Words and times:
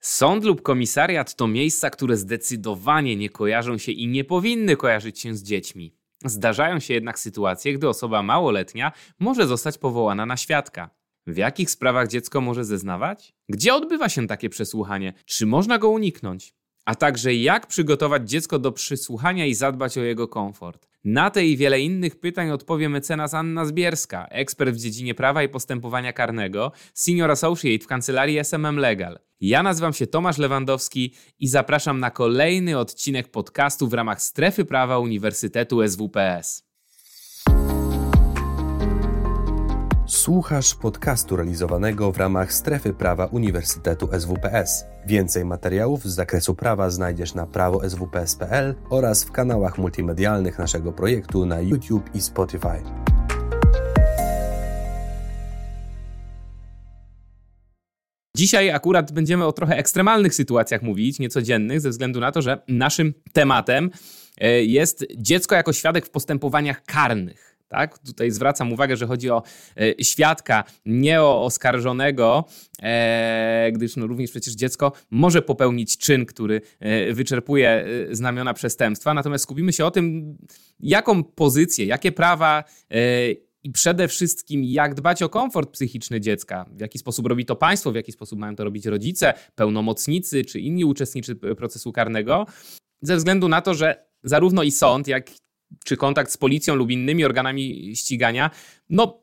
Sąd 0.00 0.44
lub 0.44 0.62
komisariat 0.62 1.34
to 1.34 1.48
miejsca, 1.48 1.90
które 1.90 2.16
zdecydowanie 2.16 3.16
nie 3.16 3.30
kojarzą 3.30 3.78
się 3.78 3.92
i 3.92 4.08
nie 4.08 4.24
powinny 4.24 4.76
kojarzyć 4.76 5.20
się 5.20 5.34
z 5.34 5.42
dziećmi. 5.42 5.94
Zdarzają 6.24 6.80
się 6.80 6.94
jednak 6.94 7.18
sytuacje, 7.18 7.74
gdy 7.74 7.88
osoba 7.88 8.22
małoletnia 8.22 8.92
może 9.18 9.46
zostać 9.46 9.78
powołana 9.78 10.26
na 10.26 10.36
świadka. 10.36 10.90
W 11.26 11.36
jakich 11.36 11.70
sprawach 11.70 12.08
dziecko 12.08 12.40
może 12.40 12.64
zeznawać? 12.64 13.34
Gdzie 13.48 13.74
odbywa 13.74 14.08
się 14.08 14.26
takie 14.26 14.48
przesłuchanie? 14.48 15.12
Czy 15.24 15.46
można 15.46 15.78
go 15.78 15.88
uniknąć? 15.88 16.54
A 16.84 16.94
także 16.94 17.34
jak 17.34 17.66
przygotować 17.66 18.30
dziecko 18.30 18.58
do 18.58 18.72
przysłuchania 18.72 19.46
i 19.46 19.54
zadbać 19.54 19.98
o 19.98 20.02
jego 20.02 20.28
komfort? 20.28 20.88
Na 21.04 21.30
te 21.30 21.46
i 21.46 21.56
wiele 21.56 21.80
innych 21.80 22.20
pytań 22.20 22.50
odpowie 22.50 22.88
mecenas 22.88 23.34
Anna 23.34 23.64
Zbierska, 23.64 24.26
ekspert 24.26 24.74
w 24.74 24.78
dziedzinie 24.78 25.14
prawa 25.14 25.42
i 25.42 25.48
postępowania 25.48 26.12
karnego, 26.12 26.72
senior 26.94 27.30
associate 27.30 27.84
w 27.84 27.86
kancelarii 27.86 28.38
SMM 28.38 28.76
Legal. 28.76 29.18
Ja 29.40 29.62
nazywam 29.62 29.92
się 29.92 30.06
Tomasz 30.06 30.38
Lewandowski 30.38 31.14
i 31.38 31.48
zapraszam 31.48 32.00
na 32.00 32.10
kolejny 32.10 32.78
odcinek 32.78 33.28
podcastu 33.28 33.88
w 33.88 33.94
ramach 33.94 34.22
Strefy 34.22 34.64
Prawa 34.64 34.98
Uniwersytetu 34.98 35.88
SWPS. 35.88 36.69
Słuchasz 40.10 40.74
podcastu 40.74 41.36
realizowanego 41.36 42.12
w 42.12 42.16
ramach 42.16 42.52
Strefy 42.52 42.92
Prawa 42.92 43.26
Uniwersytetu 43.26 44.08
SWPS. 44.18 44.84
Więcej 45.06 45.44
materiałów 45.44 46.04
z 46.04 46.14
zakresu 46.14 46.54
prawa 46.54 46.90
znajdziesz 46.90 47.34
na 47.34 47.46
prawoswps.pl 47.46 48.74
oraz 48.88 49.24
w 49.24 49.30
kanałach 49.30 49.78
multimedialnych 49.78 50.58
naszego 50.58 50.92
projektu 50.92 51.46
na 51.46 51.60
YouTube 51.60 52.14
i 52.14 52.20
Spotify. 52.20 52.82
Dzisiaj 58.36 58.70
akurat 58.70 59.12
będziemy 59.12 59.46
o 59.46 59.52
trochę 59.52 59.76
ekstremalnych 59.76 60.34
sytuacjach 60.34 60.82
mówić, 60.82 61.18
niecodziennych, 61.18 61.80
ze 61.80 61.90
względu 61.90 62.20
na 62.20 62.32
to, 62.32 62.42
że 62.42 62.62
naszym 62.68 63.14
tematem 63.32 63.90
e, 64.38 64.64
jest 64.64 65.06
dziecko 65.16 65.54
jako 65.54 65.72
świadek 65.72 66.06
w 66.06 66.10
postępowaniach 66.10 66.84
karnych. 66.84 67.49
Tak? 67.70 67.98
Tutaj 67.98 68.30
zwracam 68.30 68.72
uwagę, 68.72 68.96
że 68.96 69.06
chodzi 69.06 69.30
o 69.30 69.42
e, 69.76 70.04
świadka, 70.04 70.64
nie 70.86 71.22
o 71.22 71.44
oskarżonego, 71.44 72.44
e, 72.82 73.70
gdyż 73.72 73.96
no, 73.96 74.06
również 74.06 74.30
przecież 74.30 74.54
dziecko 74.54 74.92
może 75.10 75.42
popełnić 75.42 75.98
czyn, 75.98 76.26
który 76.26 76.60
e, 76.80 77.12
wyczerpuje 77.12 77.86
znamiona 78.10 78.54
przestępstwa. 78.54 79.14
Natomiast 79.14 79.44
skupimy 79.44 79.72
się 79.72 79.84
o 79.84 79.90
tym, 79.90 80.36
jaką 80.80 81.24
pozycję, 81.24 81.86
jakie 81.86 82.12
prawa 82.12 82.64
i 83.62 83.70
przede 83.70 84.08
wszystkim, 84.08 84.64
jak 84.64 84.94
dbać 84.94 85.22
o 85.22 85.28
komfort 85.28 85.70
psychiczny 85.70 86.20
dziecka, 86.20 86.66
w 86.72 86.80
jaki 86.80 86.98
sposób 86.98 87.26
robi 87.26 87.44
to 87.44 87.56
państwo, 87.56 87.92
w 87.92 87.94
jaki 87.94 88.12
sposób 88.12 88.38
mają 88.38 88.56
to 88.56 88.64
robić 88.64 88.86
rodzice, 88.86 89.34
pełnomocnicy 89.54 90.44
czy 90.44 90.60
inni 90.60 90.84
uczestnicy 90.84 91.34
procesu 91.36 91.92
karnego, 91.92 92.46
ze 93.02 93.16
względu 93.16 93.48
na 93.48 93.60
to, 93.60 93.74
że 93.74 94.04
zarówno 94.24 94.62
i 94.62 94.70
sąd, 94.70 95.08
jak 95.08 95.30
czy 95.84 95.96
kontakt 95.96 96.32
z 96.32 96.36
policją 96.36 96.74
lub 96.74 96.90
innymi 96.90 97.24
organami 97.24 97.96
ścigania, 97.96 98.50
no 98.90 99.20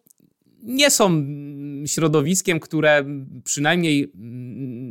nie 0.64 0.92
są 0.92 1.26
środowiskiem, 1.86 2.60
które 2.60 3.06
przynajmniej 3.44 4.12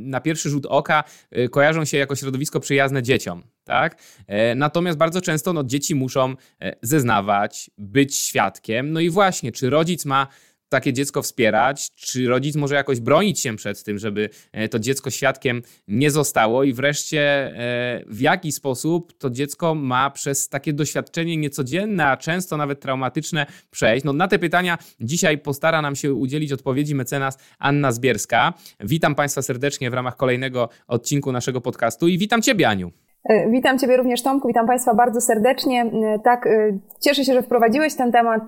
na 0.05 0.21
pierwszy 0.21 0.51
rzut 0.51 0.67
oka 0.67 1.05
y, 1.39 1.49
kojarzą 1.49 1.85
się 1.85 1.97
jako 1.97 2.17
środowisko 2.17 2.61
przyjazne 2.61 3.03
dzieciom. 3.03 3.43
Tak? 3.65 4.03
E, 4.27 4.55
natomiast 4.55 4.99
bardzo 4.99 5.21
często 5.21 5.53
no, 5.53 5.65
dzieci 5.65 5.95
muszą 5.95 6.35
e, 6.61 6.77
zeznawać, 6.83 7.71
być 7.79 8.17
świadkiem. 8.17 8.93
No 8.93 9.01
i 9.01 9.11
właśnie, 9.11 9.53
czy 9.53 9.71
rodzic 9.71 10.05
ma 10.05 10.27
takie 10.69 10.93
dziecko 10.93 11.23
wspierać? 11.23 11.89
Czy 11.95 12.27
rodzic 12.27 12.57
może 12.57 12.75
jakoś 12.75 13.01
bronić 13.01 13.41
się 13.41 13.57
przed 13.57 13.85
tym, 13.85 13.99
żeby 13.99 14.31
e, 14.53 14.69
to 14.69 14.79
dziecko 14.79 15.11
świadkiem 15.11 15.63
nie 15.89 16.11
zostało? 16.11 16.65
I 16.65 16.73
wreszcie, 16.73 17.21
e, 17.21 18.05
w 18.07 18.21
jaki 18.21 18.53
sposób 18.53 19.19
to 19.19 19.31
dziecko 19.31 19.75
ma 19.75 20.11
przez 20.11 20.49
takie 20.49 20.73
doświadczenie 20.73 21.37
niecodzienne, 21.37 22.07
a 22.07 22.17
często 22.17 22.57
nawet 22.57 22.81
traumatyczne 22.81 23.47
przejść? 23.71 24.05
No, 24.05 24.13
na 24.13 24.29
te 24.29 24.39
pytania 24.39 24.79
dzisiaj 25.01 25.39
postara 25.39 25.83
nam 25.83 25.97
się 25.97 26.15
udzielić 26.15 26.53
odpowiedzi 26.53 26.95
mecenas 26.95 27.39
Anna 27.59 27.93
Zbierska. 27.93 28.55
Witam 28.81 29.15
Państwa 29.15 29.43
serdecznie 29.43 29.91
w 29.91 29.95
ramach 29.95 30.17
kolejnego 30.17 30.69
odcinku 30.87 31.33
naszego 31.33 31.61
podcastu 31.61 32.09
i 32.09 32.19
witam 32.19 32.43
Ciebie, 32.43 32.69
Aniu. 32.69 33.06
E, 33.29 33.51
witam 33.51 33.79
Ciebie 33.79 33.97
również, 33.97 34.23
Tomku, 34.23 34.49
witam 34.49 34.67
Państwa 34.67 34.95
bardzo 34.95 35.21
serdecznie. 35.21 35.83
E, 35.83 36.19
tak, 36.19 36.47
e, 36.47 36.79
cieszę 37.01 37.25
się, 37.25 37.35
że 37.35 37.43
wprowadziłeś 37.43 37.95
ten 37.95 38.13
temat 38.13 38.43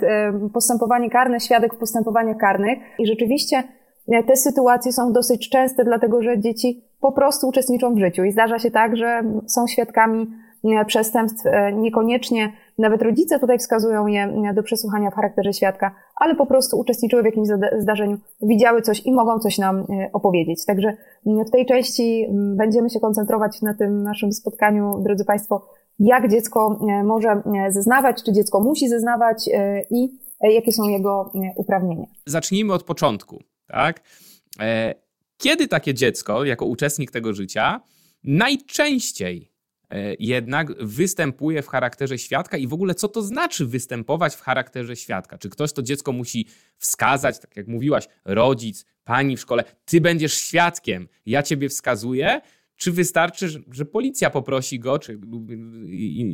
postępowanie 0.53 1.11
karne, 1.11 1.41
świadek 1.41 1.75
w 1.75 1.79
postępowaniach 1.79 2.37
karnych 2.37 2.79
i 2.99 3.07
rzeczywiście 3.07 3.63
te 4.27 4.37
sytuacje 4.37 4.93
są 4.93 5.13
dosyć 5.13 5.51
częste, 5.51 5.85
dlatego 5.85 6.23
że 6.23 6.39
dzieci 6.39 6.85
po 7.01 7.13
prostu 7.13 7.49
uczestniczą 7.49 7.95
w 7.95 7.99
życiu 7.99 8.25
i 8.25 8.33
zdarza 8.33 8.59
się 8.59 8.71
tak, 8.71 8.97
że 8.97 9.23
są 9.47 9.67
świadkami 9.67 10.27
przestępstw. 10.87 11.45
Niekoniecznie 11.75 12.53
nawet 12.79 13.03
rodzice 13.03 13.39
tutaj 13.39 13.59
wskazują 13.59 14.07
je 14.07 14.23
e, 14.23 14.55
do 14.55 14.63
przesłuchania 14.63 15.11
w 15.11 15.15
charakterze 15.15 15.53
świadka, 15.53 15.95
ale 16.17 16.35
po 16.35 16.47
prostu 16.47 16.79
uczestniczyły 16.79 17.23
w 17.23 17.25
jakimś 17.25 17.49
zdarzeniu, 17.79 18.19
widziały 18.43 18.83
coś 18.83 19.07
i 19.07 19.13
mogą 19.13 19.39
coś 19.39 19.59
nam 19.59 19.87
opowiedzieć. 20.13 20.65
Także 20.65 20.97
w 21.27 21.51
tej 21.51 21.67
części 21.67 22.27
będziemy 22.57 22.91
się 22.91 23.01
koncentrować 23.01 23.63
na 23.63 23.75
tym 23.75 24.03
naszym 24.03 24.33
spotkaniu, 24.33 25.03
drodzy 25.05 25.25
Państwo, 25.25 25.67
jak 25.99 26.31
dziecko 26.31 26.81
może 27.05 27.43
zeznawać, 27.69 28.23
czy 28.23 28.33
dziecko 28.33 28.61
musi 28.61 28.89
zeznawać 28.89 29.51
i 29.91 30.09
jakie 30.41 30.73
są 30.73 30.89
jego 30.89 31.33
uprawnienia. 31.57 32.07
Zacznijmy 32.27 32.73
od 32.73 32.83
początku, 32.83 33.39
tak? 33.67 34.01
Kiedy 35.39 35.69
takie 35.69 35.95
dziecko, 35.95 36.45
jako 36.45 36.67
uczestnik 36.67 37.11
tego 37.11 37.33
życia, 37.33 37.81
najczęściej 38.25 39.49
E, 39.49 39.58
jednak 40.19 40.85
występuje 40.85 41.63
w 41.63 41.69
charakterze 41.69 42.19
świadka 42.19 42.57
i 42.57 42.67
w 42.67 42.73
ogóle 42.73 42.95
co 42.95 43.09
to 43.09 43.23
znaczy 43.23 43.67
występować 43.67 44.35
w 44.35 44.41
charakterze 44.41 44.97
świadka? 44.97 45.39
Czy 45.39 45.49
ktoś 45.49 45.73
to 45.73 45.83
dziecko 45.83 46.13
musi 46.13 46.47
wskazać, 46.77 47.39
tak 47.39 47.57
jak 47.57 47.69
mówiłaś, 47.69 48.09
rodzic, 48.25 48.85
pani 49.05 49.37
w 49.37 49.41
szkole, 49.41 49.65
ty 49.85 50.01
będziesz 50.01 50.35
świadkiem, 50.35 51.09
ja 51.27 51.43
ciebie 51.43 51.69
wskazuję, 51.69 52.41
czy 52.77 52.93
wystarczy, 52.93 53.49
że, 53.73 53.85
policja 53.85 54.31
poprosi 54.31 54.79
go, 54.79 54.99
czy, 54.99 55.21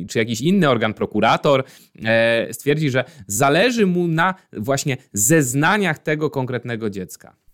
czy 0.09 0.19
jakiś 0.19 0.41
inny 0.41 0.69
organ, 0.69 0.93
prokurator, 0.93 1.63
e, 2.03 2.53
stwierdzi, 2.53 2.89
że 2.89 3.03
zależy 3.27 3.85
mu 3.85 4.07
na 4.07 4.33
właśnie 4.53 4.97
zeznaniach 5.13 5.99
tego 5.99 6.29
konkretnego 6.29 6.89
dziecka? 6.89 7.44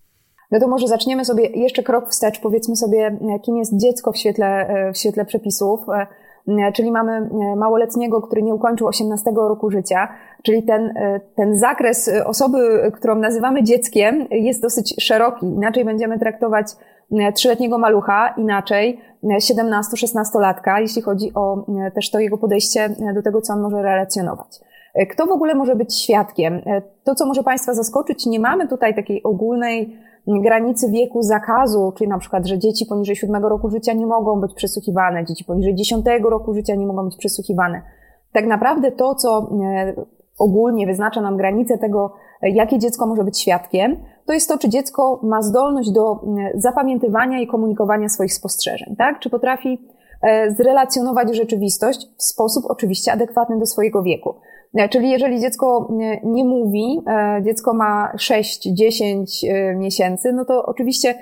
No 0.52 0.60
to 0.60 0.68
może 0.68 0.88
zaczniemy 0.88 1.26
sobie 1.26 1.46
jeszcze 1.46 1.84
krok 1.84 2.10
wstecz, 2.10 2.40
powiedzmy 2.40 2.76
sobie, 2.76 3.18
e, 3.36 3.40
kim 3.40 3.58
jest 3.58 3.78
dziecko 3.78 4.12
w 4.12 4.18
świetle, 4.18 4.48
e, 4.48 4.94
w 4.94 4.98
świetle 4.98 5.26
przepisów. 5.26 5.80
E, 5.90 6.72
czyli 6.74 6.92
mamy 6.92 7.30
małoletniego, 7.56 8.22
który 8.22 8.44
nie 8.44 8.54
ukończył 8.54 8.88
18 8.88 9.32
roku 9.36 9.72
życia, 9.72 10.08
czyli 10.44 10.64
ten, 10.64 10.94
ten 11.36 11.60
zakres 11.60 12.12
osoby, 12.26 12.92
którą 12.94 13.16
nazywamy 13.16 13.64
dzieckiem, 13.64 14.28
jest 14.32 14.62
dosyć 14.62 14.96
szeroki. 15.00 15.46
Inaczej 15.46 15.86
będziemy 15.86 16.20
traktować 16.20 16.68
trzyletniego 17.36 17.78
malucha, 17.78 18.34
inaczej 18.38 19.02
17-16-latka, 19.24 20.80
jeśli 20.80 21.02
chodzi 21.02 21.32
o 21.36 21.66
też 21.96 22.12
to 22.12 22.20
jego 22.20 22.38
podejście 22.38 22.90
do 23.16 23.22
tego, 23.22 23.42
co 23.42 23.54
on 23.54 23.62
może 23.62 23.82
relacjonować. 23.82 24.60
Kto 25.12 25.26
w 25.26 25.32
ogóle 25.32 25.56
może 25.56 25.76
być 25.76 26.04
świadkiem? 26.04 26.62
To, 27.04 27.16
co 27.16 27.26
może 27.26 27.44
Państwa 27.44 27.74
zaskoczyć, 27.74 28.26
nie 28.26 28.40
mamy 28.40 28.68
tutaj 28.68 28.96
takiej 28.96 29.24
ogólnej 29.24 29.98
granicy 30.28 30.92
wieku 30.92 31.22
zakazu, 31.22 31.94
czyli 31.98 32.10
na 32.10 32.18
przykład, 32.18 32.46
że 32.46 32.60
dzieci 32.60 32.86
poniżej 32.86 33.16
7 33.16 33.46
roku 33.46 33.70
życia 33.70 33.94
nie 33.94 34.06
mogą 34.06 34.42
być 34.42 34.54
przesłuchiwane, 34.54 35.26
dzieci 35.26 35.46
poniżej 35.46 35.76
10 35.76 36.06
roku 36.24 36.54
życia 36.54 36.76
nie 36.76 36.88
mogą 36.88 37.06
być 37.06 37.18
przesłuchiwane. 37.18 37.82
Tak 38.34 38.46
naprawdę 38.46 38.92
to, 38.92 39.16
co 39.16 39.50
e, 39.64 39.94
ogólnie 40.40 40.88
wyznacza 40.88 41.22
nam 41.22 41.38
granicę 41.38 41.78
tego, 41.78 42.14
jakie 42.42 42.80
dziecko 42.80 43.08
może 43.08 43.24
być 43.24 43.42
świadkiem, 43.42 43.98
to 44.26 44.34
jest 44.34 44.50
to, 44.50 44.58
czy 44.58 44.70
dziecko 44.70 45.20
ma 45.24 45.42
zdolność 45.42 45.92
do 45.92 46.20
zapamiętywania 46.56 47.40
i 47.40 47.48
komunikowania 47.48 48.10
swoich 48.10 48.34
spostrzeżeń, 48.34 48.96
tak? 48.98 49.20
Czy 49.20 49.30
potrafi 49.30 49.88
e, 50.22 50.52
zrelacjonować 50.52 51.36
rzeczywistość 51.36 52.08
w 52.18 52.24
sposób 52.24 52.66
oczywiście 52.70 53.12
adekwatny 53.12 53.60
do 53.60 53.66
swojego 53.66 54.04
wieku. 54.04 54.36
E, 54.76 54.90
czyli 54.90 55.10
jeżeli 55.10 55.40
dziecko 55.40 55.88
nie 56.24 56.46
mówi, 56.46 57.02
e, 57.08 57.42
dziecko 57.44 57.74
ma 57.74 58.12
6-10 58.18 59.48
e, 59.48 59.76
miesięcy, 59.76 60.34
no 60.34 60.46
to 60.46 60.66
oczywiście 60.66 61.16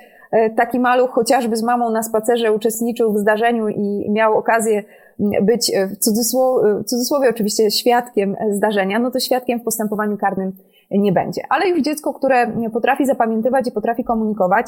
taki 0.56 0.80
maluch 0.80 1.10
chociażby 1.10 1.56
z 1.56 1.62
mamą 1.62 1.90
na 1.90 2.02
spacerze 2.02 2.52
uczestniczył 2.52 3.12
w 3.12 3.18
zdarzeniu 3.18 3.68
i 3.68 4.10
miał 4.10 4.38
okazję 4.38 4.84
być 5.42 5.72
w 5.90 5.96
cudzysłowie, 5.96 6.74
w 6.74 6.84
cudzysłowie 6.84 7.30
oczywiście 7.30 7.70
świadkiem 7.70 8.36
zdarzenia, 8.50 8.98
no 8.98 9.10
to 9.10 9.20
świadkiem 9.20 9.60
w 9.60 9.62
postępowaniu 9.62 10.16
karnym 10.18 10.52
nie 10.90 11.12
będzie. 11.12 11.42
Ale 11.48 11.68
już 11.68 11.82
dziecko, 11.82 12.14
które 12.14 12.52
potrafi 12.72 13.06
zapamiętywać 13.06 13.68
i 13.68 13.72
potrafi 13.72 14.04
komunikować, 14.04 14.66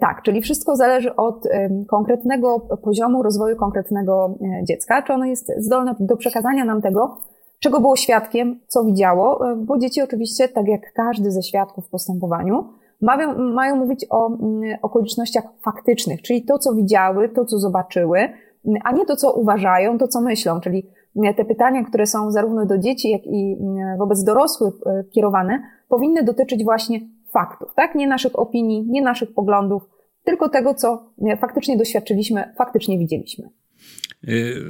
tak, 0.00 0.22
czyli 0.22 0.42
wszystko 0.42 0.76
zależy 0.76 1.16
od 1.16 1.48
konkretnego 1.88 2.60
poziomu 2.60 3.22
rozwoju 3.22 3.56
konkretnego 3.56 4.38
dziecka, 4.62 5.02
czy 5.02 5.12
ono 5.12 5.24
jest 5.24 5.52
zdolne 5.58 5.94
do 6.00 6.16
przekazania 6.16 6.64
nam 6.64 6.82
tego, 6.82 7.20
czego 7.64 7.80
było 7.80 7.96
świadkiem, 7.96 8.60
co 8.66 8.84
widziało, 8.84 9.50
e, 9.50 9.56
bo 9.56 9.78
dzieci 9.78 10.02
oczywiście, 10.02 10.48
tak 10.48 10.68
jak 10.68 10.92
każdy 10.92 11.30
ze 11.30 11.42
świadków 11.42 11.86
w 11.86 11.90
postępowaniu, 11.90 12.64
mają, 13.00 13.38
mają 13.38 13.76
mówić 13.76 14.06
o 14.10 14.26
mm, 14.26 14.78
okolicznościach 14.82 15.44
faktycznych, 15.62 16.22
czyli 16.22 16.44
to, 16.44 16.58
co 16.58 16.74
widziały, 16.74 17.28
to, 17.28 17.44
co 17.44 17.58
zobaczyły, 17.58 18.18
mm, 18.18 18.80
a 18.84 18.92
nie 18.92 19.06
to, 19.06 19.16
co 19.16 19.32
uważają, 19.32 19.98
to, 19.98 20.08
co 20.08 20.20
myślą, 20.20 20.60
czyli 20.60 20.86
mm, 21.16 21.34
te 21.34 21.44
pytania, 21.44 21.84
które 21.84 22.06
są 22.06 22.30
zarówno 22.30 22.66
do 22.66 22.78
dzieci, 22.78 23.10
jak 23.10 23.26
i 23.26 23.56
wobec 23.98 24.24
dorosłych 24.24 24.74
e, 24.86 25.04
kierowane, 25.04 25.62
powinny 25.88 26.22
dotyczyć 26.22 26.64
właśnie 26.64 27.00
faktów, 27.32 27.74
tak? 27.74 27.94
Nie 27.94 28.06
naszych 28.06 28.38
opinii, 28.38 28.86
nie 28.90 29.02
naszych 29.02 29.34
poglądów, 29.34 29.82
tylko 30.24 30.48
tego, 30.48 30.74
co 30.74 31.10
faktycznie 31.40 31.76
doświadczyliśmy, 31.76 32.54
faktycznie 32.58 32.98
widzieliśmy. 32.98 33.48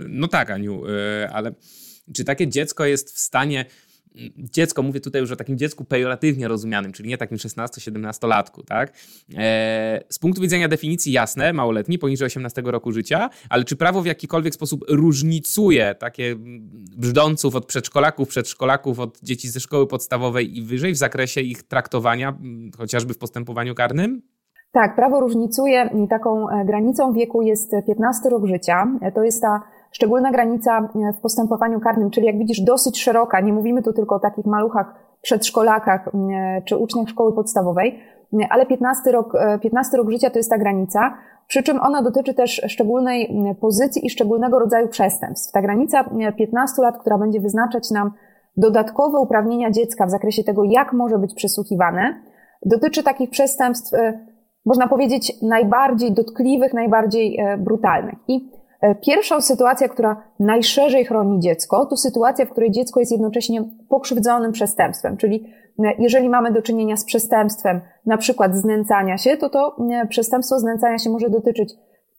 No 0.09 0.29
tak, 0.29 0.51
Aniu, 0.51 0.83
ale 1.33 1.53
czy 2.13 2.25
takie 2.25 2.49
dziecko 2.49 2.85
jest 2.85 3.15
w 3.15 3.19
stanie 3.19 3.65
dziecko, 4.39 4.83
mówię 4.83 5.01
tutaj 5.01 5.21
już 5.21 5.31
o 5.31 5.37
takim 5.37 5.59
dziecku 5.59 5.85
pejoratywnie 5.85 6.49
rozumianym, 6.49 6.93
czyli 6.93 7.09
nie 7.09 7.19
takim 7.19 7.39
16-17-latku, 7.39 8.65
tak? 8.65 8.93
E, 9.37 10.01
z 10.09 10.19
punktu 10.19 10.43
widzenia 10.43 10.69
definicji 10.69 11.13
jasne, 11.13 11.53
małoletni, 11.53 11.99
poniżej 11.99 12.27
18 12.27 12.63
roku 12.65 12.93
życia, 12.93 13.31
ale 13.49 13.65
czy 13.65 13.77
prawo 13.77 14.03
w 14.03 14.07
jakikolwiek 14.07 14.55
sposób 14.55 14.85
różnicuje 14.89 15.95
takie 15.95 16.37
brzdąców 16.97 17.55
od 17.55 17.67
przedszkolaków, 17.67 18.29
przedszkolaków, 18.29 18.99
od 18.99 19.21
dzieci 19.21 19.49
ze 19.49 19.61
szkoły 19.61 19.87
podstawowej 19.87 20.59
i 20.59 20.63
wyżej 20.63 20.93
w 20.93 20.97
zakresie 20.97 21.41
ich 21.41 21.63
traktowania, 21.63 22.39
chociażby 22.79 23.15
w 23.15 23.19
postępowaniu 23.19 23.75
karnym? 23.75 24.23
Tak, 24.73 24.97
prawo 24.97 25.21
różnicuje 25.21 26.07
taką 26.11 26.49
e, 26.49 26.65
granicą 26.65 27.13
wieku 27.13 27.43
jest 27.43 27.71
15 27.87 28.29
rok 28.31 28.47
życia. 28.47 28.87
E, 29.01 29.13
to 29.13 29.23
jest 29.23 29.43
ta 29.43 29.63
szczególna 29.95 30.31
granica 30.31 30.79
e, 30.79 31.13
w 31.13 31.21
postępowaniu 31.21 31.81
karnym, 31.81 32.11
czyli 32.11 32.27
jak 32.27 32.39
widzisz 32.39 32.61
dosyć 32.61 33.03
szeroka. 33.03 33.41
Nie 33.41 33.53
mówimy 33.53 33.83
tu 33.83 33.93
tylko 33.93 34.15
o 34.15 34.21
takich 34.21 34.47
maluchach, 34.47 34.95
przedszkolakach 35.23 36.11
czy 36.65 36.77
uczniach 36.77 37.09
szkoły 37.09 37.33
podstawowej, 37.33 37.99
ale 38.51 38.67
15 38.67 39.13
rok, 39.13 39.33
15 39.63 39.97
rok 39.97 40.11
życia 40.11 40.31
to 40.31 40.39
jest 40.39 40.51
ta 40.51 40.59
granica, 40.59 41.15
przy 41.47 41.63
czym 41.63 41.81
ona 41.81 42.03
dotyczy 42.03 42.35
też 42.35 42.63
szczególnej 42.69 43.37
pozycji 43.61 44.07
i 44.07 44.11
szczególnego 44.11 44.59
rodzaju 44.59 44.89
przestępstw. 44.89 45.53
Ta 45.53 45.63
granica 45.63 46.05
15 46.37 46.83
lat, 46.83 46.99
która 46.99 47.19
będzie 47.19 47.41
wyznaczać 47.41 47.91
nam 47.91 48.11
dodatkowe 48.57 49.19
uprawnienia 49.19 49.71
dziecka 49.71 50.07
w 50.07 50.11
zakresie 50.11 50.45
tego, 50.45 50.65
jak 50.65 50.93
może 50.93 51.19
być 51.19 51.35
przesłuchiwane, 51.35 52.23
dotyczy 52.67 53.03
takich 53.03 53.31
przestępstw 53.31 53.93
można 54.67 54.89
powiedzieć, 54.89 55.43
najbardziej 55.43 56.13
dotkliwych, 56.13 56.75
najbardziej 56.75 57.41
e, 57.41 57.59
brutalnych. 57.59 58.15
I 58.29 58.51
e, 58.85 58.95
pierwsza 58.95 59.41
sytuacja, 59.41 59.89
która 59.89 60.23
najszerzej 60.41 61.05
chroni 61.05 61.41
dziecko, 61.41 61.87
to 61.87 61.97
sytuacja, 61.97 62.47
w 62.47 62.51
której 62.51 62.71
dziecko 62.71 63.01
jest 63.01 63.13
jednocześnie 63.13 63.65
pokrzywdzonym 63.89 64.53
przestępstwem, 64.53 65.17
czyli 65.17 65.47
e, 65.85 65.93
jeżeli 65.99 66.29
mamy 66.29 66.53
do 66.53 66.63
czynienia 66.63 66.97
z 66.97 67.05
przestępstwem, 67.05 67.81
na 68.07 68.17
przykład 68.17 68.57
znęcania 68.57 69.19
się, 69.19 69.37
to 69.37 69.51
to 69.51 69.77
przestępstwo 70.09 70.59
znęcania 70.59 70.99
się 70.99 71.11
może 71.11 71.31
dotyczyć 71.31 71.75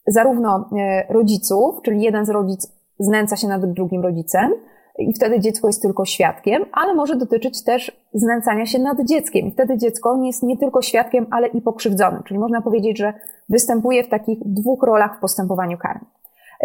zarówno 0.07 0.69
rodziców, 1.09 1.81
czyli 1.83 2.01
jeden 2.01 2.25
z 2.25 2.29
rodzic 2.29 2.67
znęca 2.99 3.35
się 3.35 3.47
nad 3.47 3.73
drugim 3.73 4.01
rodzicem, 4.01 4.51
i 4.99 5.13
wtedy 5.13 5.39
dziecko 5.39 5.67
jest 5.67 5.81
tylko 5.81 6.05
świadkiem, 6.05 6.65
ale 6.71 6.95
może 6.95 7.15
dotyczyć 7.15 7.63
też 7.63 8.01
znęcania 8.13 8.65
się 8.65 8.79
nad 8.79 9.05
dzieckiem. 9.05 9.47
I 9.47 9.51
wtedy 9.51 9.77
dziecko 9.77 10.17
nie 10.17 10.27
jest 10.27 10.43
nie 10.43 10.57
tylko 10.57 10.81
świadkiem, 10.81 11.27
ale 11.31 11.47
i 11.47 11.61
pokrzywdzonym. 11.61 12.23
Czyli 12.23 12.39
można 12.39 12.61
powiedzieć, 12.61 12.97
że 12.97 13.13
występuje 13.49 14.03
w 14.03 14.09
takich 14.09 14.39
dwóch 14.45 14.83
rolach 14.83 15.17
w 15.17 15.19
postępowaniu 15.19 15.77
karnym. 15.77 16.05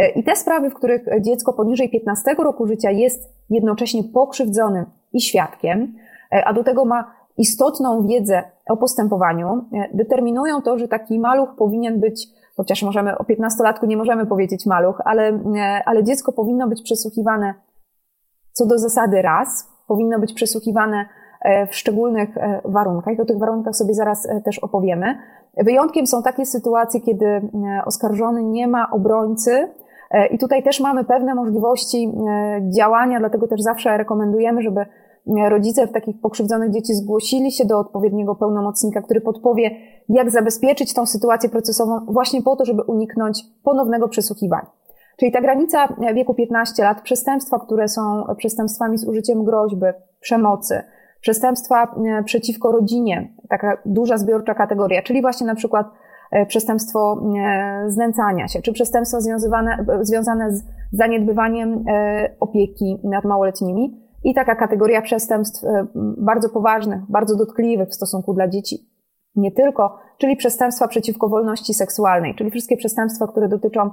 E, 0.00 0.08
I 0.08 0.25
te 0.25 0.37
sprawy, 0.37 0.70
w 0.70 0.75
których 0.75 1.05
dziecko 1.20 1.52
poniżej 1.52 1.91
15 1.91 2.35
roku 2.38 2.67
życia 2.67 2.91
jest 2.91 3.32
jednocześnie 3.50 4.05
pokrzywdzonym 4.05 4.87
i 5.12 5.20
świadkiem, 5.20 5.94
e, 6.32 6.44
a 6.44 6.52
do 6.52 6.64
tego 6.64 6.85
ma 6.85 7.14
istotną 7.37 8.06
wiedzę 8.06 8.43
o 8.69 8.76
postępowaniu, 8.76 9.49
e, 9.49 9.97
determinują 9.97 10.62
to, 10.62 10.79
że 10.79 10.88
taki 10.88 11.19
maluch 11.19 11.49
powinien 11.58 12.00
być, 12.00 12.26
chociaż 12.56 12.82
możemy 12.82 13.19
o 13.19 13.25
15-latku 13.25 13.87
nie 13.87 13.97
możemy 13.97 14.26
powiedzieć 14.26 14.67
maluch, 14.67 15.00
ale, 15.05 15.41
ale 15.87 16.05
dziecko 16.05 16.32
powinno 16.32 16.69
być 16.69 16.82
przesłuchiwane 16.82 17.55
co 18.52 18.67
do 18.67 18.79
zasady 18.79 19.23
raz, 19.23 19.69
powinno 19.87 20.19
być 20.19 20.32
przesłuchiwane 20.32 21.06
w 21.70 21.76
szczególnych 21.76 22.29
warunkach. 22.64 23.20
O 23.20 23.25
tych 23.25 23.38
warunkach 23.38 23.76
sobie 23.76 23.94
zaraz 23.94 24.29
też 24.44 24.58
opowiemy. 24.58 25.19
Wyjątkiem 25.56 26.06
są 26.06 26.23
takie 26.23 26.47
sytuacje, 26.47 27.00
kiedy 27.00 27.50
oskarżony 27.85 28.43
nie 28.43 28.69
ma 28.69 28.91
obrońcy, 28.91 29.69
i 30.31 30.39
tutaj 30.39 30.62
też 30.62 30.81
mamy 30.81 31.05
pewne 31.05 31.35
możliwości 31.35 32.12
działania, 32.77 33.19
dlatego 33.19 33.49
też 33.49 33.61
zawsze 33.61 33.99
rekomendujemy, 33.99 34.62
żeby 34.62 34.87
rodzice 35.49 35.87
w 35.87 35.93
takich 35.93 36.21
pokrzywdzonych 36.21 36.71
dzieci 36.71 36.95
zgłosili 36.95 37.53
się 37.53 37.65
do 37.65 37.79
odpowiedniego 37.79 38.35
pełnomocnika, 38.35 39.03
który 39.03 39.21
podpowie, 39.21 39.71
jak 40.09 40.31
zabezpieczyć 40.31 40.95
tą 40.95 41.07
sytuację 41.07 41.49
procesową 41.49 42.01
właśnie 42.09 42.43
po 42.43 42.57
to, 42.57 42.65
żeby 42.65 42.83
uniknąć 42.83 43.43
ponownego 43.65 44.09
przesłuchiwania. 44.09 44.71
Czyli 45.17 45.33
ta 45.33 45.41
granica 45.41 45.95
wieku 46.15 46.35
15 46.35 46.83
lat, 46.83 47.03
przestępstwa, 47.03 47.59
które 47.59 47.89
są 47.89 48.25
przestępstwami 48.37 48.99
z 48.99 49.09
użyciem 49.09 49.45
groźby, 49.45 49.87
przemocy, 50.21 50.83
przestępstwa 51.21 51.83
e, 51.85 52.23
przeciwko 52.25 52.73
rodzinie, 52.73 53.33
taka 53.49 53.79
duża 53.87 54.19
zbiorcza 54.19 54.55
kategoria, 54.55 55.03
czyli 55.03 55.23
właśnie 55.23 55.47
na 55.47 55.55
przykład 55.55 55.87
e, 55.87 55.91
przestępstwo 56.49 57.23
e, 57.38 57.85
znęcania 57.91 58.49
się, 58.49 58.62
czy 58.62 58.73
przestępstwa 58.73 59.21
związane, 59.21 59.87
związane 60.00 60.53
z 60.53 60.65
zaniedbywaniem 60.93 61.85
opieki 62.41 63.00
nad 63.05 63.25
małoletnimi 63.25 64.00
i 64.25 64.35
taka 64.35 64.56
kategoria 64.56 65.03
przestępstw 65.03 65.65
bardzo 66.19 66.49
poważnych, 66.49 67.00
bardzo 67.09 67.37
dotkliwych 67.37 67.88
w 67.88 67.94
stosunku 67.94 68.35
dla 68.35 68.49
dzieci. 68.49 68.91
Nie 69.37 69.53
tylko, 69.53 69.99
czyli 70.19 70.37
przestępstwa 70.37 70.88
przeciwko 70.88 71.29
wolności 71.29 71.75
seksualnej, 71.75 72.35
czyli 72.35 72.50
wszystkie 72.50 72.76
przestępstwa, 72.76 73.26
które 73.26 73.49
dotyczą 73.49 73.91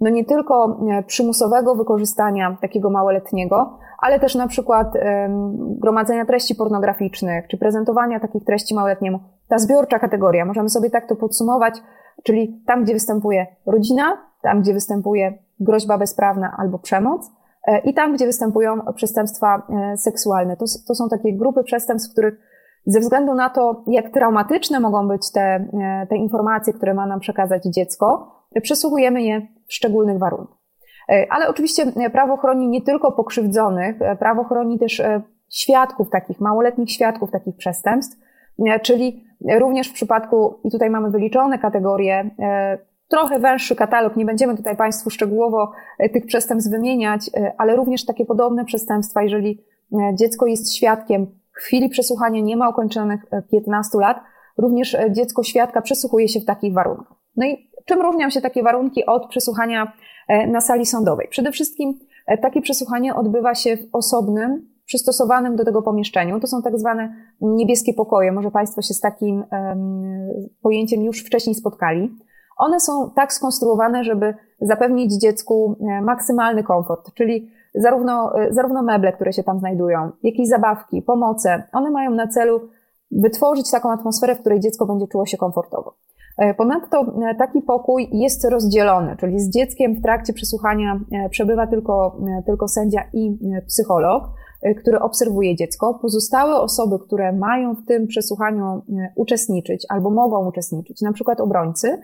no 0.00 0.10
nie 0.10 0.24
tylko 0.24 0.78
e, 0.90 1.02
przymusowego 1.02 1.74
wykorzystania 1.74 2.56
takiego 2.60 2.90
małoletniego, 2.90 3.78
ale 3.98 4.20
też 4.20 4.34
na 4.34 4.48
przykład 4.48 4.94
gromadzenia 5.58 6.24
treści 6.24 6.54
pornograficznych, 6.54 7.46
czy 7.48 7.58
prezentowania 7.58 8.20
takich 8.20 8.44
treści 8.44 8.74
małoletniemu. 8.74 9.18
Ta 9.48 9.58
zbiorcza 9.58 9.98
kategoria, 9.98 10.44
możemy 10.44 10.68
sobie 10.68 10.90
tak 10.90 11.08
to 11.08 11.16
podsumować, 11.16 11.74
czyli 12.24 12.62
tam, 12.66 12.84
gdzie 12.84 12.92
występuje 12.92 13.46
rodzina, 13.66 14.04
tam, 14.42 14.62
gdzie 14.62 14.74
występuje 14.74 15.38
groźba 15.60 15.98
bezprawna 15.98 16.54
albo 16.58 16.78
przemoc 16.78 17.30
e, 17.66 17.78
i 17.78 17.94
tam, 17.94 18.14
gdzie 18.14 18.26
występują 18.26 18.80
przestępstwa 18.94 19.62
e, 19.68 19.96
seksualne. 19.96 20.56
To, 20.56 20.64
to 20.88 20.94
są 20.94 21.08
takie 21.08 21.36
grupy 21.36 21.64
przestępstw, 21.64 22.12
których 22.12 22.34
ze 22.86 23.00
względu 23.00 23.34
na 23.34 23.50
to, 23.50 23.84
jak 23.86 24.10
traumatyczne 24.10 24.80
mogą 24.80 25.08
być 25.08 25.32
te, 25.32 25.68
te 26.08 26.16
informacje, 26.16 26.72
które 26.72 26.94
ma 26.94 27.06
nam 27.06 27.20
przekazać 27.20 27.64
dziecko, 27.64 28.34
przesłuchujemy 28.62 29.22
je 29.22 29.40
w 29.40 29.59
szczególnych 29.72 30.18
warunkach. 30.18 30.60
E, 31.10 31.26
ale 31.30 31.48
oczywiście 31.48 31.82
e, 31.96 32.10
prawo 32.10 32.36
chroni 32.36 32.68
nie 32.68 32.82
tylko 32.82 33.12
pokrzywdzonych, 33.12 34.02
e, 34.02 34.16
prawo 34.16 34.44
chroni 34.44 34.78
też 34.78 35.02
świadków 35.48 36.10
takich, 36.10 36.40
małoletnich 36.40 36.90
świadków 36.90 37.30
takich 37.30 37.56
przestępstw, 37.56 38.18
czyli 38.82 39.24
również 39.58 39.88
w 39.88 39.92
przypadku, 39.92 40.60
i 40.64 40.70
tutaj 40.70 40.90
mamy 40.90 41.10
wyliczone 41.10 41.58
kategorie, 41.58 42.30
trochę 43.08 43.38
węższy 43.38 43.76
katalog, 43.76 44.16
nie 44.16 44.24
będziemy 44.24 44.56
tutaj 44.56 44.76
Państwu 44.76 45.10
szczegółowo 45.10 45.72
tych 46.12 46.26
przestępstw 46.26 46.70
wymieniać, 46.70 47.30
ale 47.58 47.76
również 47.76 48.04
takie 48.04 48.24
podobne 48.24 48.64
przestępstwa, 48.64 49.22
jeżeli 49.22 49.64
dziecko 50.14 50.46
jest 50.46 50.74
świadkiem 50.74 51.26
w 51.52 51.58
chwili 51.58 51.88
przesłuchania 51.88 52.40
nie 52.40 52.56
ma 52.56 52.68
ukończonych 52.68 53.20
15 53.50 53.98
lat, 53.98 54.20
również 54.58 54.96
dziecko 55.10 55.42
świadka 55.42 55.82
przesłuchuje 55.82 56.28
się 56.28 56.40
w 56.40 56.44
takich 56.44 56.72
warunkach. 56.72 57.20
No 57.36 57.46
i 57.46 57.69
Czym 57.90 58.02
różnią 58.02 58.30
się 58.30 58.40
takie 58.40 58.62
warunki 58.62 59.06
od 59.06 59.28
przesłuchania 59.28 59.92
e, 60.28 60.46
na 60.46 60.60
sali 60.60 60.86
sądowej? 60.86 61.28
Przede 61.30 61.52
wszystkim 61.52 61.98
e, 62.26 62.38
takie 62.38 62.60
przesłuchanie 62.60 63.14
odbywa 63.14 63.54
się 63.54 63.76
w 63.76 63.80
osobnym, 63.92 64.68
przystosowanym 64.86 65.56
do 65.56 65.64
tego 65.64 65.82
pomieszczeniu. 65.82 66.40
To 66.40 66.46
są 66.46 66.62
tak 66.62 66.78
zwane 66.78 67.14
niebieskie 67.40 67.94
pokoje. 67.94 68.32
Może 68.32 68.50
Państwo 68.50 68.82
się 68.82 68.94
z 68.94 69.00
takim 69.00 69.44
pojęciem 70.62 71.02
już 71.02 71.24
wcześniej 71.24 71.54
spotkali. 71.54 72.16
One 72.58 72.80
są 72.80 73.10
tak 73.16 73.32
skonstruowane, 73.32 74.04
żeby 74.04 74.34
zapewnić 74.60 75.12
dziecku 75.12 75.76
e, 75.80 76.02
maksymalny 76.02 76.62
komfort, 76.62 77.14
czyli 77.14 77.50
zarówno, 77.74 78.32
zarówno 78.50 78.82
meble, 78.82 79.12
które 79.12 79.32
się 79.32 79.42
tam 79.42 79.58
znajdują, 79.58 80.10
jak 80.22 80.34
i 80.34 80.46
zabawki, 80.46 81.02
pomoce, 81.02 81.62
one 81.72 81.90
mają 81.90 82.10
na 82.10 82.26
celu 82.28 82.60
wytworzyć 83.10 83.70
taką 83.70 83.92
atmosferę, 83.92 84.34
w 84.34 84.40
której 84.40 84.60
dziecko 84.60 84.86
będzie 84.86 85.06
czuło 85.06 85.26
się 85.26 85.36
komfortowo. 85.36 85.94
E, 86.38 86.54
ponadto 86.54 87.00
e, 87.00 87.34
taki 87.34 87.62
pokój 87.62 88.08
jest 88.12 88.44
rozdzielony, 88.44 89.16
czyli 89.16 89.40
z 89.40 89.50
dzieckiem 89.50 89.94
w 89.94 90.02
trakcie 90.02 90.32
przesłuchania 90.32 91.00
e, 91.12 91.28
przebywa 91.28 91.66
tylko, 91.66 92.16
tylko 92.46 92.68
sędzia 92.68 93.00
i 93.12 93.38
psycholog, 93.66 94.24
który 94.78 95.00
obserwuje 95.00 95.56
dziecko. 95.56 95.98
Pozostałe 96.02 96.56
osoby, 96.56 96.98
które 96.98 97.32
mają 97.32 97.74
w 97.74 97.86
tym 97.86 98.06
przesłuchaniu 98.06 98.82
uczestniczyć 99.16 99.86
albo 99.88 100.10
mogą 100.10 100.48
uczestniczyć, 100.48 101.00
na 101.00 101.12
przykład 101.12 101.40
obrońcy, 101.40 101.98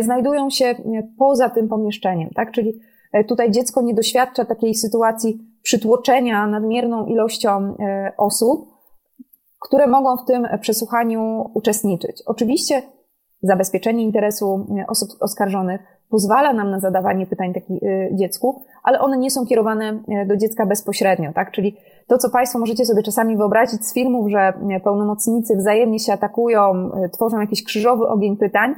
znajdują 0.00 0.50
się 0.50 0.74
poza 1.18 1.50
tym 1.50 1.68
pomieszczeniem, 1.68 2.30
tak? 2.34 2.52
Czyli 2.52 2.80
tutaj 3.28 3.50
dziecko 3.50 3.82
nie 3.82 3.94
doświadcza 3.94 4.44
takiej 4.44 4.74
sytuacji 4.74 5.38
przytłoczenia 5.62 6.46
nadmierną 6.46 7.06
ilością 7.06 7.74
osób, 8.18 8.68
które 9.60 9.86
mogą 9.86 10.16
w 10.16 10.24
tym 10.24 10.46
przesłuchaniu 10.60 11.50
uczestniczyć. 11.54 12.22
Oczywiście 12.26 12.82
zabezpieczenie 13.42 14.04
interesu 14.04 14.66
osób 14.88 15.08
oskarżonych 15.20 15.80
pozwala 16.10 16.52
nam 16.52 16.70
na 16.70 16.80
zadawanie 16.80 17.26
pytań 17.26 17.54
taki, 17.54 17.74
y, 17.74 18.10
dziecku, 18.12 18.62
ale 18.82 19.00
one 19.00 19.18
nie 19.18 19.30
są 19.30 19.46
kierowane 19.46 20.02
y, 20.22 20.26
do 20.26 20.36
dziecka 20.36 20.66
bezpośrednio, 20.66 21.32
tak? 21.32 21.50
Czyli 21.50 21.76
to, 22.06 22.18
co 22.18 22.30
Państwo 22.30 22.58
możecie 22.58 22.84
sobie 22.84 23.02
czasami 23.02 23.36
wyobrazić 23.36 23.86
z 23.86 23.94
filmów, 23.94 24.30
że 24.30 24.52
pełnomocnicy 24.84 25.56
wzajemnie 25.56 25.98
się 25.98 26.12
atakują, 26.12 26.90
tworzą 27.12 27.40
jakiś 27.40 27.64
krzyżowy 27.64 28.06
ogień 28.08 28.36
pytań, 28.36 28.74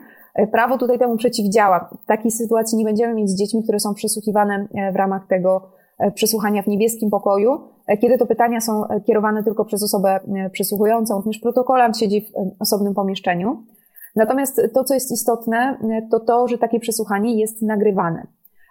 prawo 0.53 0.79
tutaj 0.79 0.99
temu 0.99 1.17
przeciwdziała. 1.17 1.91
Takiej 2.07 2.31
sytuacji 2.31 2.79
nie 2.79 2.85
będziemy 2.85 3.15
mieć 3.15 3.31
z 3.31 3.39
dziećmi, 3.39 3.63
które 3.63 3.81
są 3.81 3.95
przesłuchiwane 3.95 4.69
w 4.93 4.97
ramach 4.97 5.27
tego 5.27 5.69
przesłuchania 6.15 6.63
w 6.63 6.67
niebieskim 6.67 7.11
pokoju, 7.11 7.61
kiedy 8.01 8.19
to 8.19 8.27
pytania 8.27 8.61
są 8.61 8.83
kierowane 9.07 9.45
tylko 9.45 9.65
przez 9.65 9.83
osobę 9.83 10.21
przesłuchującą, 10.53 11.15
również 11.15 11.39
protokolant 11.39 11.99
siedzi 11.99 12.21
w 12.21 12.63
osobnym 12.63 12.95
pomieszczeniu. 12.95 13.63
Natomiast 14.17 14.61
to, 14.75 14.85
co 14.85 14.95
jest 14.95 15.13
istotne, 15.13 15.79
to 16.11 16.21
to, 16.21 16.49
że 16.49 16.59
takie 16.59 16.81
przesłuchanie 16.81 17.41
jest 17.41 17.63
nagrywane. 17.63 18.27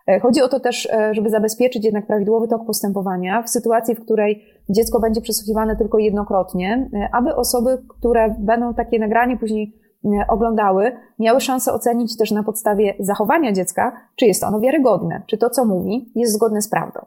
E, 0.08 0.20
chodzi 0.20 0.42
o 0.42 0.48
to 0.48 0.60
też, 0.60 0.90
e, 0.92 1.14
żeby 1.14 1.30
zabezpieczyć 1.30 1.86
jednak 1.86 2.08
prawidłowy 2.08 2.48
tok 2.48 2.66
postępowania 2.66 3.44
w 3.44 3.50
sytuacji, 3.50 3.96
w 3.96 4.02
której 4.02 4.46
dziecko 4.70 5.00
będzie 5.00 5.22
przesłuchiwane 5.22 5.76
tylko 5.76 5.98
jednokrotnie, 6.00 6.90
e, 6.94 7.10
aby 7.14 7.36
osoby, 7.36 7.84
które 7.88 8.36
będą 8.40 8.74
takie 8.74 9.00
nagranie 9.00 9.38
później 9.38 9.82
oglądały, 10.30 10.92
miały 11.20 11.42
szansę 11.42 11.74
ocenić 11.74 12.18
też 12.18 12.32
na 12.32 12.44
podstawie 12.44 12.94
zachowania 13.00 13.52
dziecka, 13.52 13.92
czy 14.16 14.26
jest 14.26 14.44
ono 14.44 14.60
wiarygodne, 14.60 15.22
czy 15.28 15.38
to, 15.38 15.50
co 15.50 15.66
mówi, 15.66 16.12
jest 16.16 16.34
zgodne 16.34 16.62
z 16.62 16.70
prawdą. 16.70 17.00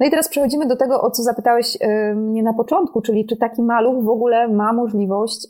No 0.00 0.06
i 0.06 0.10
teraz 0.10 0.28
przechodzimy 0.28 0.66
do 0.66 0.76
tego, 0.76 1.02
o 1.02 1.10
co 1.10 1.22
zapytałeś 1.22 1.78
mnie 2.16 2.42
na 2.42 2.54
początku, 2.54 3.02
czyli 3.02 3.26
czy 3.26 3.36
taki 3.36 3.62
maluch 3.62 4.04
w 4.04 4.08
ogóle 4.08 4.48
ma 4.48 4.72
możliwość 4.72 5.46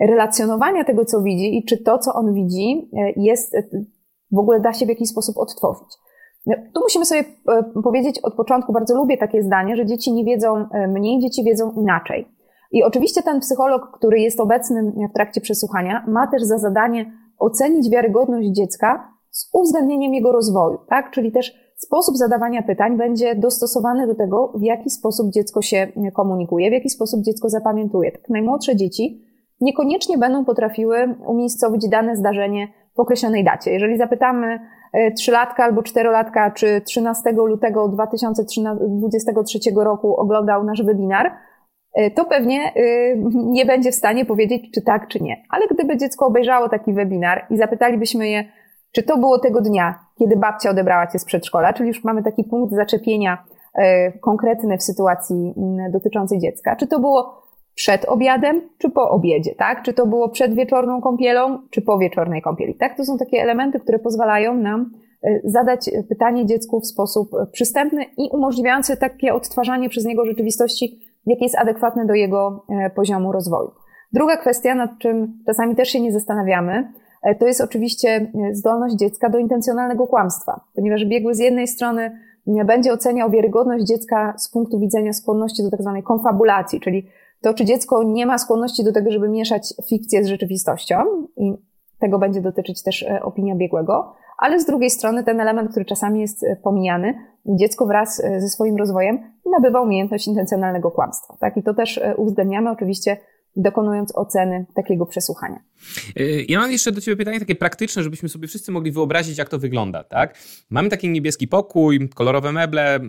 relacjonowania 0.00 0.84
tego, 0.84 1.04
co 1.04 1.22
widzi 1.22 1.58
i 1.58 1.64
czy 1.64 1.78
to, 1.78 1.98
co 1.98 2.12
on 2.14 2.34
widzi, 2.34 2.90
e, 2.92 3.12
jest, 3.16 3.54
e, 3.54 3.62
w 4.32 4.38
ogóle 4.38 4.60
da 4.60 4.72
się 4.72 4.86
w 4.86 4.88
jakiś 4.88 5.08
sposób 5.08 5.38
odtworzyć. 5.38 5.88
No, 6.46 6.54
tu 6.74 6.80
musimy 6.80 7.04
sobie 7.04 7.24
e, 7.48 7.82
powiedzieć 7.82 8.20
od 8.22 8.34
początku, 8.34 8.72
bardzo 8.72 8.94
lubię 8.96 9.18
takie 9.18 9.42
zdanie, 9.42 9.76
że 9.76 9.86
dzieci 9.86 10.12
nie 10.12 10.24
wiedzą 10.24 10.66
mniej, 10.88 11.20
dzieci 11.20 11.44
wiedzą 11.44 11.72
inaczej. 11.72 12.28
I 12.72 12.82
oczywiście 12.82 13.22
ten 13.22 13.40
psycholog, 13.40 13.98
który 13.98 14.20
jest 14.20 14.40
obecny 14.40 14.92
w 15.10 15.14
trakcie 15.14 15.40
przesłuchania, 15.40 16.04
ma 16.08 16.26
też 16.26 16.42
za 16.42 16.58
zadanie 16.58 17.12
ocenić 17.38 17.90
wiarygodność 17.90 18.48
dziecka 18.48 19.12
z 19.30 19.50
uwzględnieniem 19.52 20.14
jego 20.14 20.32
rozwoju, 20.32 20.78
tak? 20.88 21.10
Czyli 21.10 21.32
też 21.32 21.54
sposób 21.76 22.16
zadawania 22.16 22.62
pytań 22.62 22.96
będzie 22.96 23.34
dostosowany 23.34 24.06
do 24.06 24.14
tego, 24.14 24.52
w 24.54 24.62
jaki 24.62 24.90
sposób 24.90 25.32
dziecko 25.32 25.62
się 25.62 25.92
komunikuje, 26.14 26.70
w 26.70 26.72
jaki 26.72 26.90
sposób 26.90 27.24
dziecko 27.24 27.48
zapamiętuje. 27.48 28.12
Tak, 28.12 28.28
najmłodsze 28.28 28.76
dzieci 28.76 29.27
niekoniecznie 29.60 30.18
będą 30.18 30.44
potrafiły 30.44 31.14
umiejscowić 31.26 31.88
dane 31.88 32.16
zdarzenie 32.16 32.68
w 32.96 33.00
określonej 33.00 33.44
dacie. 33.44 33.72
Jeżeli 33.72 33.98
zapytamy 33.98 34.58
e, 34.92 35.12
trzylatka 35.12 35.64
albo 35.64 35.82
czterolatka, 35.82 36.50
czy 36.50 36.80
13 36.80 37.32
lutego 37.32 37.88
2023 37.88 39.58
roku 39.76 40.16
oglądał 40.16 40.64
nasz 40.64 40.82
webinar, 40.82 41.32
e, 41.94 42.10
to 42.10 42.24
pewnie 42.24 42.60
e, 42.60 42.72
nie 43.58 43.66
będzie 43.66 43.92
w 43.92 43.94
stanie 43.94 44.24
powiedzieć, 44.24 44.70
czy 44.74 44.82
tak, 44.82 45.08
czy 45.08 45.20
nie. 45.20 45.36
Ale 45.50 45.66
gdyby 45.70 45.96
dziecko 45.96 46.26
obejrzało 46.26 46.68
taki 46.68 46.92
webinar 46.92 47.46
i 47.50 47.56
zapytalibyśmy 47.56 48.28
je, 48.28 48.44
czy 48.92 49.02
to 49.02 49.18
było 49.18 49.38
tego 49.38 49.60
dnia, 49.60 49.98
kiedy 50.18 50.36
babcia 50.36 50.70
odebrała 50.70 51.06
cię 51.06 51.18
z 51.18 51.24
przedszkola, 51.24 51.72
czyli 51.72 51.88
już 51.88 52.04
mamy 52.04 52.22
taki 52.22 52.44
punkt 52.44 52.74
zaczepienia 52.74 53.44
konkretny 54.20 54.78
w 54.78 54.82
sytuacji 54.82 55.54
dotyczącej 55.92 56.38
dziecka, 56.38 56.76
czy 56.76 56.86
to 56.86 57.00
było 57.00 57.47
przed 57.78 58.04
obiadem, 58.04 58.60
czy 58.78 58.90
po 58.90 59.10
obiedzie, 59.10 59.54
tak? 59.54 59.82
Czy 59.82 59.92
to 59.92 60.06
było 60.06 60.28
przed 60.28 60.54
wieczorną 60.54 61.00
kąpielą, 61.00 61.58
czy 61.70 61.82
po 61.82 61.98
wieczornej 61.98 62.42
kąpieli, 62.42 62.74
tak? 62.74 62.96
To 62.96 63.04
są 63.04 63.18
takie 63.18 63.42
elementy, 63.42 63.80
które 63.80 63.98
pozwalają 63.98 64.54
nam 64.54 64.90
e, 65.22 65.40
zadać 65.44 65.90
pytanie 66.08 66.46
dziecku 66.46 66.80
w 66.80 66.86
sposób 66.86 67.30
przystępny 67.52 68.04
i 68.16 68.30
umożliwiający 68.32 68.96
takie 68.96 69.34
odtwarzanie 69.34 69.88
przez 69.88 70.04
niego 70.04 70.24
rzeczywistości, 70.24 70.98
jakie 71.26 71.44
jest 71.44 71.58
adekwatne 71.58 72.06
do 72.06 72.14
jego 72.14 72.66
poziomu 72.94 73.32
rozwoju. 73.32 73.70
Druga 74.12 74.36
kwestia, 74.36 74.74
nad 74.74 74.90
czym 74.98 75.42
czasami 75.46 75.76
też 75.76 75.88
się 75.88 76.00
nie 76.00 76.12
zastanawiamy, 76.12 76.92
to 77.38 77.46
jest 77.46 77.60
oczywiście 77.60 78.32
zdolność 78.52 78.94
dziecka 78.94 79.28
do 79.28 79.38
intencjonalnego 79.38 80.06
kłamstwa, 80.06 80.60
ponieważ 80.74 81.04
biegły 81.04 81.34
z 81.34 81.38
jednej 81.38 81.68
strony 81.68 82.18
będzie 82.66 82.92
oceniał 82.92 83.30
wiarygodność 83.30 83.84
dziecka 83.84 84.34
z 84.38 84.50
punktu 84.50 84.80
widzenia 84.80 85.12
skłonności 85.12 85.62
do 85.62 85.70
tak 85.70 85.82
zwanej 85.82 86.02
konfabulacji, 86.02 86.80
czyli 86.80 87.06
to 87.42 87.54
czy 87.54 87.64
dziecko 87.64 88.02
nie 88.02 88.26
ma 88.26 88.38
skłonności 88.38 88.84
do 88.84 88.92
tego, 88.92 89.10
żeby 89.10 89.28
mieszać 89.28 89.74
fikcję 89.88 90.24
z 90.24 90.26
rzeczywistością 90.26 90.96
i 91.36 91.54
tego 91.98 92.18
będzie 92.18 92.40
dotyczyć 92.40 92.82
też 92.82 93.02
e, 93.02 93.22
opinia 93.22 93.56
biegłego, 93.56 94.14
ale 94.38 94.60
z 94.60 94.66
drugiej 94.66 94.90
strony 94.90 95.24
ten 95.24 95.40
element, 95.40 95.70
który 95.70 95.84
czasami 95.84 96.20
jest 96.20 96.44
e, 96.44 96.56
pomijany, 96.56 97.14
dziecko 97.46 97.86
wraz 97.86 98.20
e, 98.24 98.40
ze 98.40 98.48
swoim 98.48 98.76
rozwojem 98.76 99.18
nabywa 99.52 99.80
umiejętność 99.80 100.28
intencjonalnego 100.28 100.90
kłamstwa. 100.90 101.36
Tak? 101.40 101.56
I 101.56 101.62
to 101.62 101.74
też 101.74 102.00
uwzględniamy 102.16 102.70
oczywiście 102.70 103.16
dokonując 103.56 104.16
oceny 104.16 104.66
takiego 104.74 105.06
przesłuchania. 105.06 105.60
Y, 106.20 106.46
ja 106.48 106.58
mam 106.58 106.72
jeszcze 106.72 106.92
do 106.92 107.00
Ciebie 107.00 107.16
pytanie 107.16 107.40
takie 107.40 107.54
praktyczne, 107.54 108.02
żebyśmy 108.02 108.28
sobie 108.28 108.48
wszyscy 108.48 108.72
mogli 108.72 108.92
wyobrazić, 108.92 109.38
jak 109.38 109.48
to 109.48 109.58
wygląda. 109.58 110.04
Tak? 110.04 110.38
Mamy 110.70 110.88
taki 110.88 111.08
niebieski 111.08 111.48
pokój, 111.48 112.08
kolorowe 112.08 112.52
meble, 112.52 113.00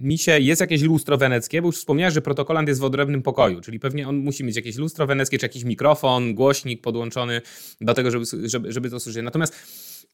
misie, 0.00 0.38
jest 0.40 0.60
jakieś 0.60 0.82
lustro 0.82 1.18
weneckie, 1.18 1.62
bo 1.62 1.68
już 1.68 1.76
wspomniałeś, 1.76 2.14
że 2.14 2.22
protokolant 2.22 2.68
jest 2.68 2.80
w 2.80 2.84
odrębnym 2.84 3.22
pokoju, 3.22 3.60
czyli 3.60 3.80
pewnie 3.80 4.08
on 4.08 4.16
musi 4.16 4.44
mieć 4.44 4.56
jakieś 4.56 4.76
lustro 4.76 5.06
weneckie, 5.06 5.38
czy 5.38 5.46
jakiś 5.46 5.64
mikrofon, 5.64 6.34
głośnik 6.34 6.82
podłączony 6.82 7.40
do 7.80 7.94
tego, 7.94 8.10
żeby, 8.10 8.24
żeby, 8.44 8.72
żeby 8.72 8.90
to 8.90 9.00
słyszeć. 9.00 9.24
Natomiast 9.24 9.54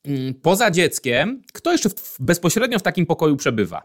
mm, 0.05 0.35
poza 0.35 0.71
dzieckiem, 0.71 1.43
kto 1.53 1.73
jeszcze 1.73 1.89
w, 1.89 2.17
bezpośrednio 2.21 2.79
w 2.79 2.83
takim 2.83 3.07
pokoju 3.07 3.37
przebywa? 3.37 3.83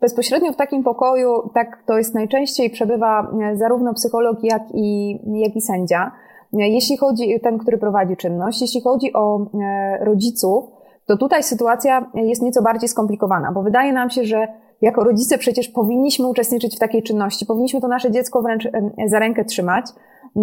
Bezpośrednio 0.00 0.52
w 0.52 0.56
takim 0.56 0.82
pokoju, 0.82 1.50
tak 1.54 1.82
to 1.86 1.98
jest 1.98 2.14
najczęściej, 2.14 2.70
przebywa 2.70 3.32
e, 3.42 3.56
zarówno 3.56 3.94
psycholog, 3.94 4.38
jak 4.42 4.62
i, 4.74 5.18
jak 5.40 5.56
i 5.56 5.60
sędzia. 5.60 6.12
E, 6.52 6.68
jeśli 6.68 6.96
chodzi, 6.96 7.40
ten, 7.42 7.58
który 7.58 7.78
prowadzi 7.78 8.16
czynność, 8.16 8.60
jeśli 8.60 8.80
chodzi 8.80 9.12
o 9.12 9.38
e, 9.40 10.04
rodziców, 10.04 10.64
to 11.06 11.16
tutaj 11.16 11.42
sytuacja 11.42 12.10
jest 12.14 12.42
nieco 12.42 12.62
bardziej 12.62 12.88
skomplikowana, 12.88 13.52
bo 13.52 13.62
wydaje 13.62 13.92
nam 13.92 14.10
się, 14.10 14.24
że 14.24 14.48
jako 14.80 15.04
rodzice 15.04 15.38
przecież 15.38 15.68
powinniśmy 15.68 16.28
uczestniczyć 16.28 16.76
w 16.76 16.78
takiej 16.78 17.02
czynności, 17.02 17.46
powinniśmy 17.46 17.80
to 17.80 17.88
nasze 17.88 18.10
dziecko 18.10 18.42
wręcz 18.42 18.68
za 19.06 19.18
rękę 19.18 19.44
trzymać. 19.44 19.86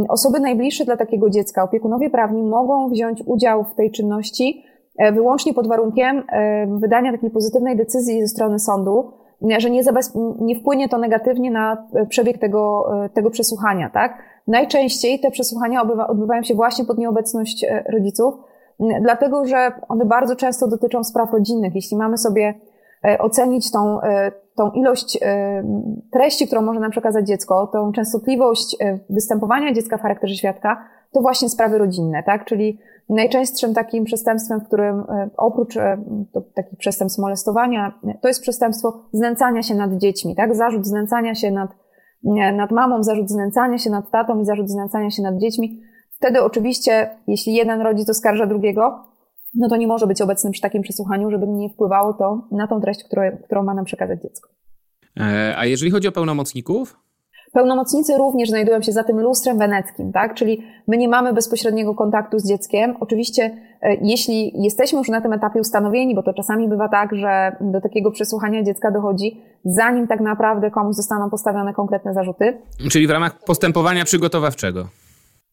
Osoby 0.09 0.39
najbliższe 0.39 0.85
dla 0.85 0.97
takiego 0.97 1.29
dziecka, 1.29 1.63
opiekunowie 1.63 2.09
prawni 2.09 2.43
mogą 2.43 2.89
wziąć 2.89 3.23
udział 3.25 3.63
w 3.63 3.75
tej 3.75 3.91
czynności 3.91 4.63
wyłącznie 5.13 5.53
pod 5.53 5.67
warunkiem 5.67 6.23
wydania 6.79 7.11
takiej 7.11 7.29
pozytywnej 7.29 7.77
decyzji 7.77 8.21
ze 8.21 8.27
strony 8.27 8.59
sądu, 8.59 9.11
że 9.57 9.69
nie, 9.69 9.81
nie 10.39 10.55
wpłynie 10.55 10.89
to 10.89 10.97
negatywnie 10.97 11.51
na 11.51 11.87
e, 11.93 12.05
przebieg 12.05 12.37
tego, 12.37 12.89
e, 13.05 13.09
tego 13.09 13.29
przesłuchania, 13.29 13.89
tak? 13.89 14.17
Najczęściej 14.48 15.20
te 15.20 15.32
przesłuchania 15.32 15.82
odbywają 16.08 16.44
się 16.44 16.56
właśnie 16.56 16.86
pod 16.86 16.98
nieobecność 16.98 17.63
e, 17.63 17.84
rodziców, 17.92 18.34
dlatego 19.01 19.46
że 19.46 19.72
one 19.89 20.06
bardzo 20.06 20.36
często 20.36 20.68
dotyczą 20.68 21.04
spraw 21.04 21.34
rodzinnych. 21.34 21.75
Jeśli 21.75 21.98
mamy 21.98 22.18
sobie 22.18 22.54
ocenić 23.20 23.72
tą, 23.72 24.00
tą 24.56 24.72
ilość 24.72 25.20
treści, 26.12 26.48
którą 26.48 26.62
może 26.62 26.80
nam 26.80 26.92
przekazać 26.92 27.27
dziecko, 27.27 27.68
tą 27.74 27.92
częstotliwość 27.92 28.77
występowania 29.10 29.74
dziecka 29.74 29.98
w 29.98 30.01
charakterze 30.01 30.36
świadka, 30.36 30.84
to 31.12 31.22
właśnie 31.22 31.50
sprawy 31.50 31.77
rodzinne, 31.77 32.24
tak? 32.24 32.46
Czyli 32.46 32.80
Najczęstszym 33.10 33.74
takim 33.74 34.04
przestępstwem, 34.04 34.60
w 34.60 34.68
którym 34.68 35.00
e, 35.00 35.30
oprócz 35.38 35.77
e, 35.77 35.98
takich 36.54 36.77
przestępstw 36.77 37.20
molestowania, 37.20 38.00
to 38.22 38.27
jest 38.27 38.42
przestępstwo 38.42 39.00
znęcania 39.13 39.63
się 39.63 39.75
nad 39.75 39.94
dziećmi, 39.94 40.36
tak? 40.36 40.56
Zarzut 40.56 40.86
znęcania 40.86 41.36
się 41.36 41.51
nad, 41.51 41.72
nad 42.36 42.72
mamą, 42.72 43.03
zarzut 43.03 43.29
znęcania 43.29 43.77
się 43.77 43.89
nad 43.89 44.12
tatą 44.12 44.41
i 44.41 44.46
zarzut 44.46 44.69
znęcania 44.69 45.12
się 45.12 45.24
nad 45.24 45.38
dziećmi. 45.38 45.81
Wtedy 46.12 46.43
oczywiście, 46.43 47.10
jeśli 47.27 47.53
jeden 47.53 47.81
rodzic 47.81 48.10
oskarża 48.10 48.46
drugiego, 48.46 49.05
no 49.55 49.69
to 49.69 49.75
nie 49.75 49.88
może 49.88 50.07
być 50.07 50.22
obecny 50.22 50.51
przy 50.51 50.62
takim 50.62 50.81
przesłuchaniu, 50.81 51.31
żeby 51.31 51.48
nie 51.48 51.69
wpływało 51.69 52.13
to 52.13 52.48
na 52.51 52.67
tą 52.67 52.81
treść, 52.81 53.03
którą, 53.03 53.22
którą 53.46 53.63
ma 53.63 53.74
nam 53.74 53.86
przekazać 53.86 54.22
dziecko. 54.22 54.50
E, 55.19 55.53
a 55.57 55.65
jeżeli 55.65 55.91
chodzi 55.91 56.07
o 56.07 56.12
pełnomocników? 56.12 57.06
Pełnomocnicy 57.51 58.18
również 58.18 58.50
znajdują 58.50 58.82
się 58.82 58.92
za 58.92 59.04
tym 59.04 59.20
lustrem 59.20 59.58
weneckim, 59.58 60.12
tak? 60.12 60.34
Czyli 60.34 60.63
my 60.88 60.98
nie 60.98 61.08
mamy 61.08 61.34
bezpośredniego 61.34 61.96
kontaktu 61.96 62.39
z 62.39 62.48
dzieckiem. 62.48 62.96
Oczywiście, 63.00 63.58
e, 63.82 63.96
jeśli 64.01 64.63
jesteśmy 64.63 65.00
już 65.00 65.10
na 65.10 65.22
tym 65.22 65.34
etapie 65.34 65.60
ustanowieni, 65.60 66.16
bo 66.16 66.24
to 66.24 66.34
czasami 66.34 66.68
bywa 66.68 66.89
tak, 66.89 67.16
że 67.16 67.56
do 67.62 67.82
takiego 67.82 68.12
przesłuchania 68.12 68.63
dziecka 68.63 68.92
dochodzi, 68.92 69.42
zanim 69.66 70.08
tak 70.08 70.20
naprawdę 70.20 70.72
komuś 70.72 70.96
zostaną 70.96 71.30
postawione 71.30 71.74
konkretne 71.74 72.13
zarzuty. 72.13 72.62
Czyli 72.92 73.08
w 73.08 73.12
ramach 73.12 73.39
postępowania 73.44 74.06
przygotowawczego. 74.06 74.86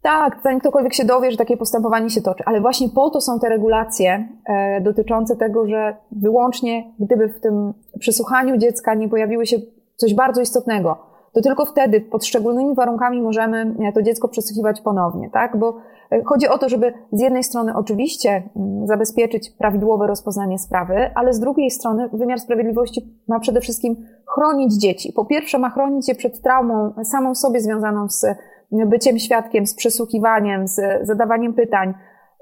Tak, 0.03 0.41
zanim 0.45 0.61
ktokolwiek 0.61 0.95
się 0.95 1.05
dowie, 1.05 1.31
że 1.31 1.37
takie 1.37 1.57
postępowanie 1.57 2.11
się 2.11 2.23
toczy. 2.23 2.43
Ale 2.47 2.61
właśnie 2.61 2.89
po 2.89 3.11
to 3.11 3.21
są 3.21 3.41
te 3.41 3.49
regulacje 3.49 4.29
e, 4.47 4.81
dotyczące 4.81 5.37
tego, 5.37 5.67
że 5.69 5.97
wyłącznie 6.13 6.93
gdyby 7.01 7.29
w 7.29 7.41
tym 7.41 7.75
przesłuchaniu 7.99 8.57
dziecka 8.57 8.95
nie 8.95 9.09
pojawiły 9.09 9.47
się 9.47 9.57
coś 9.97 10.15
bardzo 10.15 10.41
istotnego, 10.41 11.14
to 11.35 11.41
tylko 11.41 11.67
wtedy 11.67 12.01
pod 12.01 12.25
szczególnymi 12.25 12.75
warunkami 12.75 13.23
możemy 13.23 13.75
to 13.95 14.03
dziecko 14.03 14.29
przesłuchiwać 14.29 14.81
ponownie, 14.81 15.31
tak? 15.31 15.57
Bo 15.57 15.77
chodzi 16.25 16.49
o 16.49 16.59
to, 16.59 16.69
żeby 16.69 16.93
z 17.13 17.21
jednej 17.21 17.45
strony 17.45 17.77
oczywiście 17.77 18.43
mm, 18.57 18.87
zabezpieczyć 18.87 19.51
prawidłowe 19.51 20.07
rozpoznanie 20.07 20.59
sprawy, 20.59 21.11
ale 21.15 21.33
z 21.33 21.41
drugiej 21.41 21.71
strony 21.71 22.09
wymiar 22.13 22.41
sprawiedliwości 22.41 23.21
ma 23.29 23.41
przede 23.41 23.61
wszystkim 23.61 23.97
chronić 24.35 24.75
dzieci. 24.75 25.13
Po 25.13 25.25
pierwsze 25.25 25.59
ma 25.59 25.71
chronić 25.71 26.09
je 26.09 26.15
przed 26.15 26.43
traumą 26.43 26.95
samą 27.05 27.35
sobie 27.35 27.61
związaną 27.61 28.09
z 28.09 28.27
byciem 28.73 29.19
świadkiem, 29.19 29.67
z 29.67 29.75
przesłuchiwaniem, 29.75 30.69
z 30.69 31.07
zadawaniem 31.07 31.55
pytań, 31.55 31.95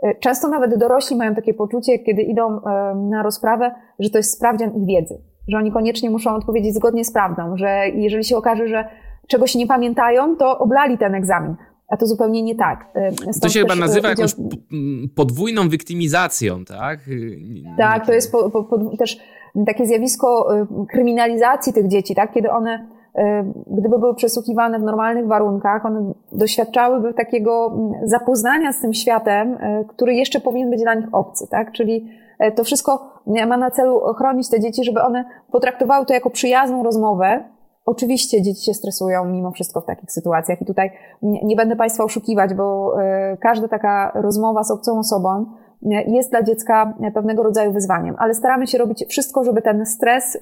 E, 0.03 0.15
często 0.15 0.49
nawet 0.49 0.79
dorośli 0.79 1.17
mają 1.17 1.35
takie 1.35 1.55
poczucie, 1.55 1.99
kiedy 1.99 2.23
idą 2.23 2.61
e, 2.61 2.95
na 2.95 3.23
rozprawę, 3.23 3.75
że 3.99 4.11
to 4.11 4.19
jest 4.19 4.37
sprawdzian 4.37 4.71
ich 4.75 4.87
wiedzy, 4.87 5.23
że 5.49 5.57
oni 5.57 5.73
koniecznie 5.73 6.11
muszą 6.11 6.35
odpowiedzieć 6.35 6.75
zgodnie 6.75 7.05
z 7.05 7.13
prawdą, 7.13 7.57
że 7.57 7.89
jeżeli 7.95 8.25
się 8.25 8.37
okaże, 8.37 8.69
że 8.69 8.85
czegoś 9.27 9.55
nie 9.55 9.67
pamiętają, 9.67 10.37
to 10.37 10.59
oblali 10.59 10.99
ten 10.99 11.15
egzamin. 11.15 11.57
A 11.89 11.97
to 11.97 12.07
zupełnie 12.07 12.43
nie 12.43 12.55
tak. 12.55 12.91
E, 12.95 13.13
stąd 13.13 13.41
to 13.41 13.49
się 13.49 13.61
chyba 13.61 13.75
nazywa 13.75 14.09
jakąś 14.09 14.35
podwójną 15.17 15.69
wyktymizacją, 15.69 16.65
tak? 16.65 17.01
Tak, 17.79 18.07
to 18.07 18.13
jest 18.13 18.33
po, 18.33 18.51
po, 18.51 18.65
po, 18.65 18.97
też 18.97 19.19
takie 19.67 19.87
zjawisko 19.87 20.49
kryminalizacji 20.89 21.73
tych 21.73 21.89
dzieci, 21.89 22.15
tak? 22.15 22.33
Kiedy 22.33 22.51
one 22.51 22.89
gdyby 23.67 23.99
były 23.99 24.15
przesłuchiwane 24.15 24.79
w 24.79 24.83
normalnych 24.83 25.27
warunkach, 25.27 25.87
one 25.87 26.13
doświadczałyby 26.33 27.15
takiego 27.15 27.73
mm, 27.75 28.09
zapoznania 28.09 28.73
z 28.73 28.81
tym 28.81 28.95
światem, 28.95 29.59
który 29.89 30.15
jeszcze 30.15 30.41
powinien 30.41 30.71
być 30.71 30.83
dla 30.83 30.95
nich 30.95 31.07
obcy, 31.13 31.47
tak? 31.51 31.73
Czyli 31.73 32.09
to 32.57 32.65
wszystko 32.65 33.23
ma 33.27 33.57
na 33.57 33.71
celu 33.71 34.01
chronić 34.19 34.49
te 34.51 34.61
dzieci, 34.61 34.85
żeby 34.85 35.03
one 35.03 35.25
potraktowały 35.53 36.07
to 36.07 36.15
jako 36.15 36.31
przyjazną 36.31 36.83
rozmowę. 36.83 37.45
Oczywiście 37.85 38.43
dzieci 38.43 38.65
się 38.65 38.75
stresują 38.75 39.25
mimo 39.25 39.51
wszystko 39.51 39.81
w 39.81 39.87
takich 39.87 40.13
sytuacjach 40.13 40.63
i 40.63 40.65
tutaj 40.65 40.91
nie 41.23 41.57
będę 41.57 41.77
Państwa 41.77 42.05
oszukiwać, 42.05 42.55
bo 42.55 42.95
e, 43.03 43.37
każda 43.37 43.69
taka 43.69 44.13
rozmowa 44.15 44.65
z 44.65 44.71
obcą 44.71 44.99
osobą 44.99 45.47
jest 46.07 46.31
dla 46.31 46.43
dziecka 46.43 46.95
pewnego 47.15 47.43
rodzaju 47.43 47.73
wyzwaniem, 47.73 48.15
ale 48.19 48.35
staramy 48.35 48.67
się 48.67 48.79
robić 48.79 49.05
wszystko, 49.09 49.45
żeby 49.45 49.63
ten 49.63 49.87
stres 49.87 50.39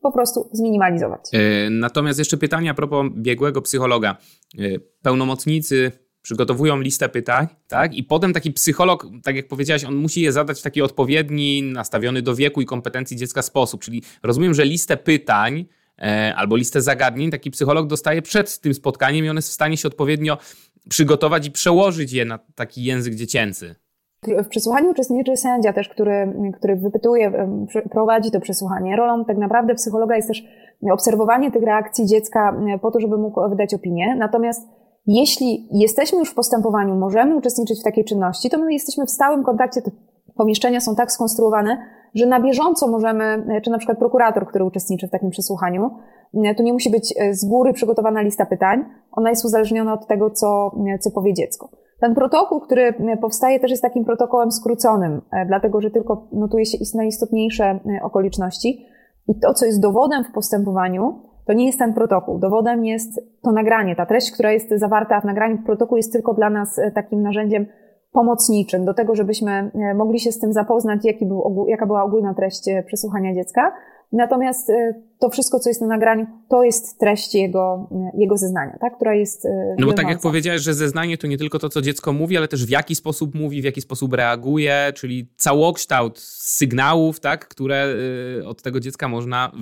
po 0.00 0.12
prostu 0.12 0.48
zminimalizować. 0.52 1.20
E, 1.32 1.70
natomiast 1.70 2.18
jeszcze 2.18 2.36
pytanie 2.36 2.70
a 2.70 2.74
propos 2.74 3.06
biegłego 3.16 3.62
psychologa. 3.62 4.16
E, 4.58 4.62
pełnomocnicy 5.02 5.92
przygotowują 6.22 6.80
listę 6.80 7.08
pytań, 7.08 7.46
tak? 7.68 7.94
I 7.94 8.04
potem 8.04 8.32
taki 8.32 8.52
psycholog, 8.52 9.06
tak 9.22 9.36
jak 9.36 9.48
powiedziałaś, 9.48 9.84
on 9.84 9.94
musi 9.94 10.20
je 10.20 10.32
zadać 10.32 10.60
w 10.60 10.62
taki 10.62 10.82
odpowiedni, 10.82 11.62
nastawiony 11.62 12.22
do 12.22 12.34
wieku 12.34 12.60
i 12.60 12.66
kompetencji 12.66 13.16
dziecka 13.16 13.42
sposób. 13.42 13.82
Czyli 13.82 14.02
rozumiem, 14.22 14.54
że 14.54 14.64
listę 14.64 14.96
pytań 14.96 15.64
e, 15.98 16.34
albo 16.36 16.56
listę 16.56 16.82
zagadnień 16.82 17.30
taki 17.30 17.50
psycholog 17.50 17.86
dostaje 17.86 18.22
przed 18.22 18.60
tym 18.60 18.74
spotkaniem 18.74 19.24
i 19.24 19.28
on 19.28 19.36
jest 19.36 19.48
w 19.48 19.52
stanie 19.52 19.76
się 19.76 19.88
odpowiednio 19.88 20.38
przygotować 20.88 21.46
i 21.46 21.50
przełożyć 21.50 22.12
je 22.12 22.24
na 22.24 22.38
taki 22.54 22.84
język 22.84 23.14
dziecięcy. 23.14 23.74
W 24.44 24.48
przesłuchaniu 24.48 24.90
uczestniczy 24.90 25.36
sędzia 25.36 25.72
też, 25.72 25.88
który, 25.88 26.34
który 26.58 26.76
wypytuje, 26.76 27.48
prowadzi 27.90 28.30
to 28.30 28.40
przesłuchanie. 28.40 28.96
Rolą 28.96 29.24
tak 29.24 29.38
naprawdę 29.38 29.74
psychologa 29.74 30.16
jest 30.16 30.28
też 30.28 30.44
obserwowanie 30.92 31.50
tych 31.50 31.62
reakcji 31.62 32.06
dziecka 32.06 32.56
po 32.82 32.90
to, 32.90 33.00
żeby 33.00 33.18
mógł 33.18 33.48
wydać 33.48 33.74
opinię. 33.74 34.16
Natomiast 34.18 34.68
jeśli 35.06 35.68
jesteśmy 35.72 36.18
już 36.18 36.30
w 36.30 36.34
postępowaniu, 36.34 36.94
możemy 36.94 37.36
uczestniczyć 37.36 37.80
w 37.80 37.84
takiej 37.84 38.04
czynności, 38.04 38.50
to 38.50 38.58
my 38.58 38.72
jesteśmy 38.72 39.06
w 39.06 39.10
stałym 39.10 39.44
kontakcie. 39.44 39.82
Te 39.82 39.90
pomieszczenia 40.36 40.80
są 40.80 40.94
tak 40.94 41.12
skonstruowane, 41.12 41.78
że 42.14 42.26
na 42.26 42.40
bieżąco 42.40 42.88
możemy, 42.88 43.46
czy 43.64 43.70
na 43.70 43.78
przykład 43.78 43.98
prokurator, 43.98 44.46
który 44.46 44.64
uczestniczy 44.64 45.08
w 45.08 45.10
takim 45.10 45.30
przesłuchaniu, 45.30 45.90
to 46.56 46.62
nie 46.62 46.72
musi 46.72 46.90
być 46.90 47.14
z 47.30 47.44
góry 47.44 47.72
przygotowana 47.72 48.20
lista 48.20 48.46
pytań. 48.46 48.84
Ona 49.12 49.30
jest 49.30 49.44
uzależniona 49.44 49.94
od 49.94 50.06
tego, 50.06 50.30
co, 50.30 50.70
co 51.00 51.10
powie 51.10 51.34
dziecko. 51.34 51.70
Ten 52.00 52.14
protokół, 52.14 52.60
który 52.60 52.82
e, 52.82 53.16
powstaje, 53.16 53.60
też 53.60 53.70
jest 53.70 53.82
takim 53.82 54.04
protokołem 54.04 54.52
skróconym, 54.52 55.20
e, 55.32 55.46
dlatego 55.46 55.80
że 55.80 55.90
tylko 55.90 56.28
notuje 56.32 56.66
się 56.66 56.78
najistotniejsze 56.94 57.64
e, 57.64 58.02
okoliczności. 58.02 58.86
I 59.28 59.38
to, 59.40 59.54
co 59.54 59.66
jest 59.66 59.80
dowodem 59.80 60.24
w 60.24 60.32
postępowaniu, 60.32 61.29
to 61.50 61.54
nie 61.54 61.66
jest 61.66 61.78
ten 61.78 61.94
protokół. 61.94 62.38
Dowodem 62.38 62.84
jest 62.84 63.20
to 63.42 63.52
nagranie. 63.52 63.96
Ta 63.96 64.06
treść, 64.06 64.32
która 64.32 64.52
jest 64.52 64.70
zawarta 64.70 65.20
w 65.20 65.24
nagraniu 65.24 65.58
protokół, 65.58 65.96
jest 65.96 66.12
tylko 66.12 66.34
dla 66.34 66.50
nas 66.50 66.80
takim 66.94 67.22
narzędziem 67.22 67.66
pomocniczym 68.12 68.84
do 68.84 68.94
tego, 68.94 69.14
żebyśmy 69.14 69.70
mogli 69.94 70.20
się 70.20 70.32
z 70.32 70.38
tym 70.38 70.52
zapoznać, 70.52 71.04
jaki 71.04 71.26
był, 71.26 71.66
jaka 71.68 71.86
była 71.86 72.04
ogólna 72.04 72.34
treść 72.34 72.64
przesłuchania 72.86 73.34
dziecka. 73.34 73.72
Natomiast 74.12 74.70
y, 74.70 75.02
to 75.18 75.28
wszystko, 75.28 75.60
co 75.60 75.70
jest 75.70 75.80
na 75.80 75.86
nagraniu, 75.86 76.26
to 76.48 76.62
jest 76.62 76.98
treść 76.98 77.34
jego, 77.34 77.88
jego 78.14 78.36
zeznania, 78.36 78.78
tak? 78.80 78.96
która 78.96 79.14
jest. 79.14 79.48
No 79.78 79.86
bo 79.86 79.92
tak 79.92 80.08
jak 80.08 80.20
powiedziałeś, 80.20 80.62
że 80.62 80.74
zeznanie 80.74 81.18
to 81.18 81.26
nie 81.26 81.38
tylko 81.38 81.58
to, 81.58 81.68
co 81.68 81.82
dziecko 81.82 82.12
mówi, 82.12 82.36
ale 82.36 82.48
też 82.48 82.66
w 82.66 82.70
jaki 82.70 82.94
sposób 82.94 83.34
mówi, 83.34 83.62
w 83.62 83.64
jaki 83.64 83.80
sposób 83.80 84.14
reaguje, 84.14 84.92
czyli 84.94 85.28
całokształt 85.36 86.18
sygnałów, 86.18 87.20
tak? 87.20 87.48
które 87.48 87.94
od 88.46 88.62
tego 88.62 88.80
dziecka 88.80 89.08
można 89.08 89.52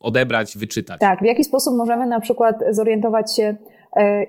odebrać, 0.00 0.58
wyczytać. 0.58 1.00
Tak, 1.00 1.20
w 1.20 1.24
jaki 1.24 1.44
sposób 1.44 1.76
możemy 1.76 2.06
na 2.06 2.20
przykład 2.20 2.56
zorientować 2.70 3.36
się, 3.36 3.42
e, 3.42 3.56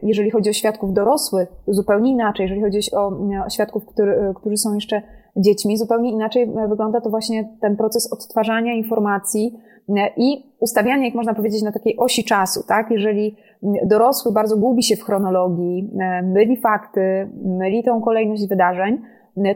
jeżeli 0.03 0.31
chodzi 0.31 0.49
o 0.49 0.53
świadków 0.53 0.93
dorosłych, 0.93 1.49
zupełnie 1.67 2.11
inaczej, 2.11 2.43
jeżeli 2.43 2.61
chodzi 2.61 2.79
o, 2.95 3.07
o 3.45 3.49
świadków, 3.49 3.85
który, 3.85 4.33
którzy 4.35 4.57
są 4.57 4.73
jeszcze 4.73 5.01
dziećmi. 5.35 5.77
Zupełnie 5.77 6.11
inaczej 6.11 6.43
e, 6.43 6.67
wygląda 6.67 7.01
to 7.01 7.09
właśnie 7.09 7.49
ten 7.61 7.75
proces 7.75 8.13
odtwarzania 8.13 8.73
informacji 8.73 9.59
e, 9.89 10.09
i 10.17 10.43
ustawiania 10.59 11.07
ich, 11.07 11.15
można 11.15 11.33
powiedzieć, 11.33 11.63
na 11.63 11.71
takiej 11.71 11.97
osi 11.97 12.23
czasu, 12.23 12.63
tak? 12.67 12.91
Jeżeli 12.91 13.35
dorosły 13.85 14.31
bardzo 14.31 14.57
gubi 14.57 14.83
się 14.83 14.95
w 14.95 15.03
chronologii, 15.03 15.89
e, 15.99 16.21
myli 16.21 16.57
fakty, 16.57 17.29
myli 17.45 17.83
tą 17.83 18.01
kolejność 18.01 18.47
wydarzeń, 18.47 19.01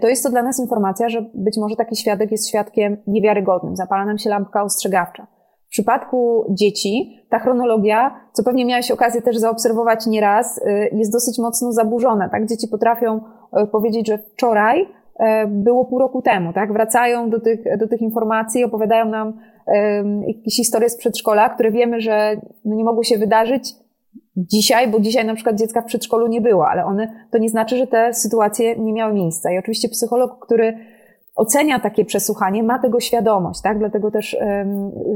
to 0.01 0.07
jest 0.07 0.23
to 0.23 0.29
dla 0.29 0.43
nas 0.43 0.59
informacja, 0.59 1.09
że 1.09 1.25
być 1.33 1.57
może 1.57 1.75
taki 1.75 1.95
świadek 1.95 2.31
jest 2.31 2.49
świadkiem 2.49 2.97
niewiarygodnym. 3.07 3.75
Zapala 3.75 4.05
nam 4.05 4.17
się 4.17 4.29
lampka 4.29 4.63
ostrzegawcza. 4.63 5.27
W 5.67 5.69
przypadku 5.69 6.45
dzieci 6.49 7.25
ta 7.29 7.39
chronologia, 7.39 8.19
co 8.33 8.43
pewnie 8.43 8.65
miałeś 8.65 8.91
okazję 8.91 9.21
też 9.21 9.37
zaobserwować 9.37 10.07
nieraz, 10.07 10.61
jest 10.91 11.11
dosyć 11.11 11.39
mocno 11.39 11.71
zaburzona. 11.71 12.29
Tak? 12.29 12.47
Dzieci 12.49 12.67
potrafią 12.67 13.21
powiedzieć, 13.71 14.07
że 14.07 14.17
wczoraj 14.17 14.87
E, 15.19 15.47
było 15.47 15.85
pół 15.85 15.99
roku 15.99 16.21
temu, 16.21 16.53
tak? 16.53 16.73
Wracają 16.73 17.29
do 17.29 17.39
tych, 17.39 17.77
do 17.77 17.87
tych 17.87 18.01
informacji, 18.01 18.63
opowiadają 18.63 19.05
nam 19.05 19.39
jakieś 20.27 20.55
historie 20.55 20.89
z 20.89 20.97
przedszkola, 20.97 21.49
które 21.49 21.71
wiemy, 21.71 22.01
że 22.01 22.41
no 22.65 22.75
nie 22.75 22.83
mogły 22.83 23.05
się 23.05 23.17
wydarzyć 23.17 23.73
dzisiaj, 24.35 24.87
bo 24.87 24.99
dzisiaj 24.99 25.25
na 25.25 25.35
przykład 25.35 25.55
dziecka 25.55 25.81
w 25.81 25.85
przedszkolu 25.85 26.27
nie 26.27 26.41
było, 26.41 26.67
ale 26.67 26.85
one, 26.85 27.27
to 27.31 27.37
nie 27.37 27.49
znaczy, 27.49 27.77
że 27.77 27.87
te 27.87 28.13
sytuacje 28.13 28.79
nie 28.79 28.93
miały 28.93 29.13
miejsca. 29.13 29.51
I 29.51 29.57
oczywiście 29.57 29.89
psycholog, 29.89 30.45
który 30.45 30.77
ocenia 31.37 31.79
takie 31.79 32.05
przesłuchanie, 32.05 32.63
ma 32.63 32.79
tego 32.79 32.99
świadomość, 32.99 33.61
tak? 33.61 33.79
Dlatego 33.79 34.11
też 34.11 34.37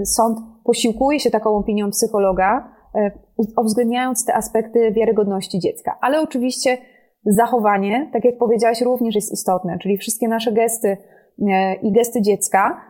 sąd 0.06 0.40
posiłkuje 0.64 1.20
się 1.20 1.32
taką 1.32 1.50
opinią 1.58 1.90
psychologa, 1.90 2.74
um, 2.94 3.12
uwzględniając 3.58 4.26
te 4.26 4.36
aspekty 4.36 4.92
wiarygodności 4.92 5.60
dziecka. 5.60 5.98
Ale 6.02 6.22
oczywiście 6.22 6.78
zachowanie, 7.26 8.10
tak 8.14 8.26
jak 8.26 8.38
powiedziałaś, 8.38 8.82
również 8.82 9.16
jest 9.16 9.34
istotne, 9.34 9.78
czyli 9.80 9.98
wszystkie 9.98 10.28
nasze 10.28 10.52
gesty 10.52 10.98
e, 11.50 11.76
i 11.76 11.92
gesty 11.92 12.22
dziecka, 12.22 12.82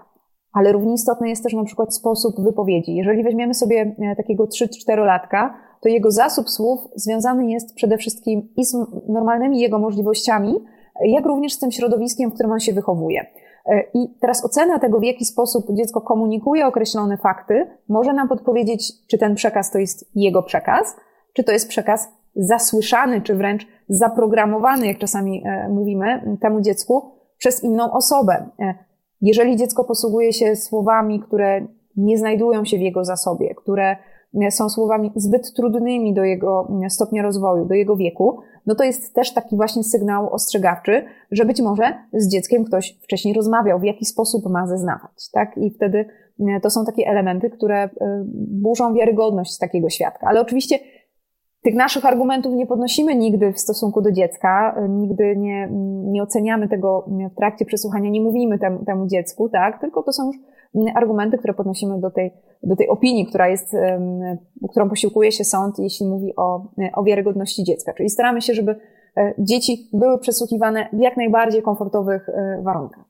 ale 0.54 0.72
równie 0.72 0.94
istotny 0.94 1.30
jest 1.30 1.44
też 1.44 1.54
na 1.54 1.64
przykład 1.64 1.96
sposób 1.96 2.36
wypowiedzi. 2.44 2.96
Jeżeli 2.96 3.24
weźmiemy 3.24 3.54
sobie 3.54 3.96
e, 4.00 4.16
takiego 4.16 4.44
3-4-latka, 4.46 5.54
to 5.82 5.90
jego 5.90 6.12
zasób 6.12 6.50
słów 6.50 6.80
związany 6.96 7.52
jest 7.52 7.76
przede 7.76 7.98
wszystkim 7.98 8.50
i 8.58 8.66
z 8.66 8.74
normalnymi 9.10 9.60
jego 9.60 9.80
możliwościami, 9.80 10.54
jak 11.06 11.26
również 11.26 11.54
z 11.54 11.60
tym 11.60 11.72
środowiskiem, 11.72 12.32
w 12.32 12.34
którym 12.34 12.52
on 12.52 12.60
się 12.60 12.74
wychowuje. 12.74 13.26
E, 13.66 13.84
I 13.94 14.08
teraz 14.22 14.46
ocena 14.46 14.80
tego, 14.80 15.00
w 15.00 15.04
jaki 15.04 15.26
sposób 15.26 15.66
dziecko 15.74 16.02
komunikuje 16.02 16.68
określone 16.68 17.18
fakty, 17.18 17.68
może 17.90 18.14
nam 18.14 18.28
podpowiedzieć, 18.28 19.08
czy 19.08 19.18
ten 19.18 19.36
przekaz 19.36 19.72
to 19.72 19.78
jest 19.80 20.12
jego 20.16 20.44
przekaz, 20.44 20.96
czy 21.34 21.44
to 21.44 21.52
jest 21.52 21.70
przekaz 21.70 22.10
zasłyszany, 22.36 23.22
czy 23.22 23.36
wręcz 23.36 23.68
zaprogramowany, 23.90 24.88
jak 24.88 24.98
czasami 24.98 25.44
e, 25.46 25.70
mówimy, 25.70 26.38
temu 26.42 26.62
dziecku 26.62 27.12
przez 27.38 27.64
inną 27.64 27.92
osobę. 27.92 28.50
E, 28.60 28.74
jeżeli 29.22 29.56
dziecko 29.56 29.84
posługuje 29.84 30.34
się 30.34 30.56
słowami, 30.56 31.20
które 31.20 31.68
nie 31.98 32.18
znajdują 32.18 32.66
się 32.66 32.78
w 32.78 32.82
jego 32.82 33.06
zasobie, 33.06 33.56
które 33.56 33.96
są 34.50 34.70
słowami 34.70 35.12
zbyt 35.16 35.54
trudnymi 35.54 36.14
do 36.14 36.24
jego 36.24 36.68
stopnia 36.90 37.24
rozwoju, 37.24 37.66
do 37.66 37.74
jego 37.74 37.96
wieku, 37.96 38.40
no 38.66 38.76
to 38.76 38.84
jest 38.84 39.16
też 39.16 39.34
taki 39.34 39.56
właśnie 39.56 39.84
sygnał 39.84 40.34
ostrzegawczy, 40.34 41.06
że 41.32 41.46
być 41.46 41.62
może 41.62 41.84
z 42.14 42.32
dzieckiem 42.32 42.64
ktoś 42.64 43.00
wcześniej 43.04 43.34
rozmawiał, 43.34 43.80
w 43.80 43.84
jaki 43.84 44.06
sposób 44.06 44.46
ma 44.50 44.68
zeznawać, 44.68 45.30
tak? 45.32 45.58
I 45.58 45.72
wtedy 45.72 46.06
to 46.62 46.70
są 46.70 46.86
takie 46.86 47.08
elementy, 47.08 47.50
które 47.50 47.90
burzą 48.48 48.94
wiarygodność 48.94 49.58
takiego 49.58 49.90
świadka. 49.90 50.28
Ale 50.28 50.42
oczywiście 50.42 50.80
tych 51.64 51.76
naszych 51.76 52.06
argumentów 52.06 52.54
nie 52.54 52.68
podnosimy 52.68 53.16
nigdy 53.16 53.54
w 53.54 53.60
stosunku 53.60 54.02
do 54.02 54.12
dziecka, 54.12 54.76
nigdy 54.90 55.36
nie, 55.38 55.70
nie 56.04 56.24
oceniamy 56.24 56.68
tego 56.68 57.06
w 57.32 57.36
trakcie 57.36 57.66
przesłuchania, 57.66 58.10
nie 58.10 58.22
mówimy 58.22 58.60
temu, 58.60 58.86
temu 58.86 59.08
dziecku, 59.08 59.50
tak? 59.50 59.82
Tylko 59.82 60.04
to 60.04 60.14
są 60.14 60.28
już 60.28 60.36
argumenty, 60.96 61.38
które 61.38 61.54
podnosimy 61.54 62.00
do 62.00 62.12
tej 62.12 62.34
do 62.64 62.76
tej 62.76 62.88
opinii, 62.88 63.26
która 63.26 63.50
jest, 63.50 63.72
którą 64.72 64.90
posiłkuje 64.90 65.32
się 65.32 65.44
sąd, 65.44 65.80
jeśli 65.80 66.06
mówi 66.06 66.34
o, 66.36 66.72
o 66.94 67.04
wiarygodności 67.04 67.64
dziecka. 67.64 67.94
Czyli 67.94 68.10
staramy 68.10 68.42
się, 68.42 68.54
żeby 68.54 68.76
dzieci 69.40 69.90
były 69.94 70.20
przesłuchiwane 70.20 70.90
w 70.94 71.00
jak 71.00 71.18
najbardziej 71.18 71.62
komfortowych 71.62 72.28
warunkach. 72.64 73.06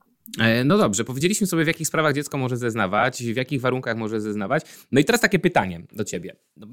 No 0.65 0.77
dobrze, 0.77 1.03
powiedzieliśmy 1.03 1.47
sobie, 1.47 1.63
w 1.63 1.67
jakich 1.67 1.87
sprawach 1.87 2.13
dziecko 2.13 2.37
może 2.37 2.57
zeznawać, 2.57 3.23
w 3.23 3.35
jakich 3.35 3.61
warunkach 3.61 3.97
może 3.97 4.21
zeznawać. 4.21 4.63
No 4.91 4.99
i 4.99 5.05
teraz 5.05 5.21
takie 5.21 5.39
pytanie 5.39 5.81
do 5.93 6.03
ciebie. 6.03 6.35
No, 6.57 6.67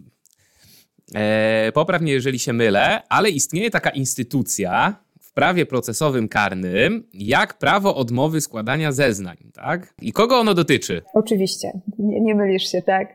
e, 1.15 1.73
popraw 1.75 2.03
mnie, 2.03 2.13
jeżeli 2.13 2.39
się 2.39 2.53
mylę, 2.53 3.03
ale 3.09 3.31
istnieje 3.31 3.71
taka 3.71 3.91
instytucja 3.91 5.05
prawie 5.39 5.67
procesowym 5.67 6.29
karnym, 6.29 7.05
jak 7.15 7.55
prawo 7.55 7.97
odmowy 7.97 8.41
składania 8.41 8.93
zeznań, 8.93 9.37
tak? 9.55 9.95
I 10.03 10.13
kogo 10.13 10.39
ono 10.39 10.55
dotyczy? 10.55 11.03
Oczywiście, 11.15 11.73
nie, 11.99 12.21
nie 12.21 12.35
mylisz 12.35 12.73
się, 12.73 12.83
tak. 12.83 13.09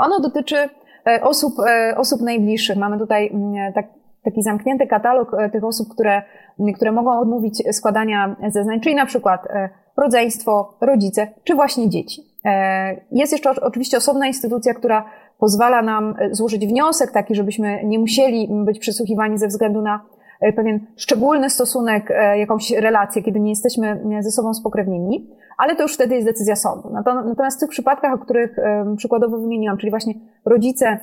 Ono 0.00 0.20
dotyczy 0.20 0.56
e, 1.06 1.20
osób, 1.22 1.54
e, 1.68 1.94
osób 1.96 2.20
najbliższych. 2.20 2.76
Mamy 2.76 2.98
tutaj 2.98 3.30
mm, 3.32 3.72
tak, 3.72 3.86
taki 4.24 4.42
zamknięty 4.42 4.86
katalog 4.86 5.34
e, 5.34 5.50
tych 5.50 5.64
osób, 5.64 5.88
które, 5.94 6.22
które 6.74 6.92
mogą 6.92 7.20
odmówić 7.20 7.62
składania 7.72 8.36
zeznań, 8.48 8.80
czyli 8.80 8.94
na 8.94 9.06
przykład 9.06 9.48
rodzeństwo, 9.96 10.74
rodzice, 10.80 11.28
czy 11.44 11.54
właśnie 11.54 11.88
dzieci. 11.88 12.22
Jest 13.12 13.32
jeszcze 13.32 13.50
oczywiście 13.50 13.96
osobna 13.96 14.26
instytucja, 14.26 14.74
która 14.74 15.04
pozwala 15.38 15.82
nam 15.82 16.14
złożyć 16.30 16.66
wniosek 16.66 17.10
taki, 17.12 17.34
żebyśmy 17.34 17.84
nie 17.84 17.98
musieli 17.98 18.48
być 18.64 18.78
przesłuchiwani 18.78 19.38
ze 19.38 19.46
względu 19.46 19.82
na 19.82 20.00
pewien 20.56 20.86
szczególny 20.96 21.50
stosunek, 21.50 22.10
e, 22.10 22.38
jakąś 22.38 22.70
relację, 22.70 23.22
kiedy 23.22 23.40
nie 23.40 23.50
jesteśmy 23.50 24.04
ze 24.20 24.30
sobą 24.30 24.54
spokrewnieni, 24.54 25.30
ale 25.58 25.76
to 25.76 25.82
już 25.82 25.94
wtedy 25.94 26.14
jest 26.14 26.26
decyzja 26.26 26.56
sądu. 26.56 26.90
Natomiast 27.24 27.56
w 27.56 27.60
tych 27.60 27.70
przypadkach, 27.70 28.14
o 28.14 28.18
których 28.18 28.56
przykładowo 28.96 29.38
wymieniłam, 29.38 29.78
czyli 29.78 29.90
właśnie 29.90 30.14
rodzice, 30.44 30.98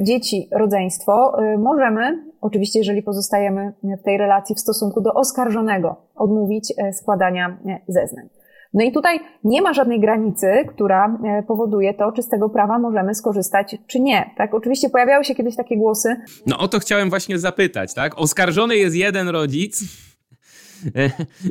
dzieci, 0.00 0.48
rodzeństwo, 0.52 1.36
możemy, 1.58 2.24
oczywiście 2.40 2.78
jeżeli 2.78 3.02
pozostajemy 3.02 3.72
w 3.82 4.02
tej 4.02 4.18
relacji 4.18 4.54
w 4.54 4.60
stosunku 4.60 5.00
do 5.00 5.14
oskarżonego, 5.14 5.96
odmówić 6.16 6.74
składania 6.92 7.56
zeznań. 7.88 8.28
No 8.74 8.84
i 8.84 8.92
tutaj 8.92 9.20
nie 9.44 9.62
ma 9.62 9.72
żadnej 9.72 10.00
granicy, 10.00 10.46
która 10.68 11.18
e, 11.24 11.42
powoduje 11.42 11.94
to, 11.94 12.12
czy 12.12 12.22
z 12.22 12.28
tego 12.28 12.48
prawa 12.48 12.78
możemy 12.78 13.14
skorzystać, 13.14 13.76
czy 13.86 14.00
nie. 14.00 14.30
Tak? 14.36 14.54
Oczywiście 14.54 14.90
pojawiały 14.90 15.24
się 15.24 15.34
kiedyś 15.34 15.56
takie 15.56 15.76
głosy. 15.76 16.16
No 16.46 16.58
o 16.58 16.68
to 16.68 16.78
chciałem 16.78 17.10
właśnie 17.10 17.38
zapytać, 17.38 17.94
tak? 17.94 18.18
Oskarżony 18.18 18.76
jest 18.76 18.96
jeden 18.96 19.28
rodzic. 19.28 19.82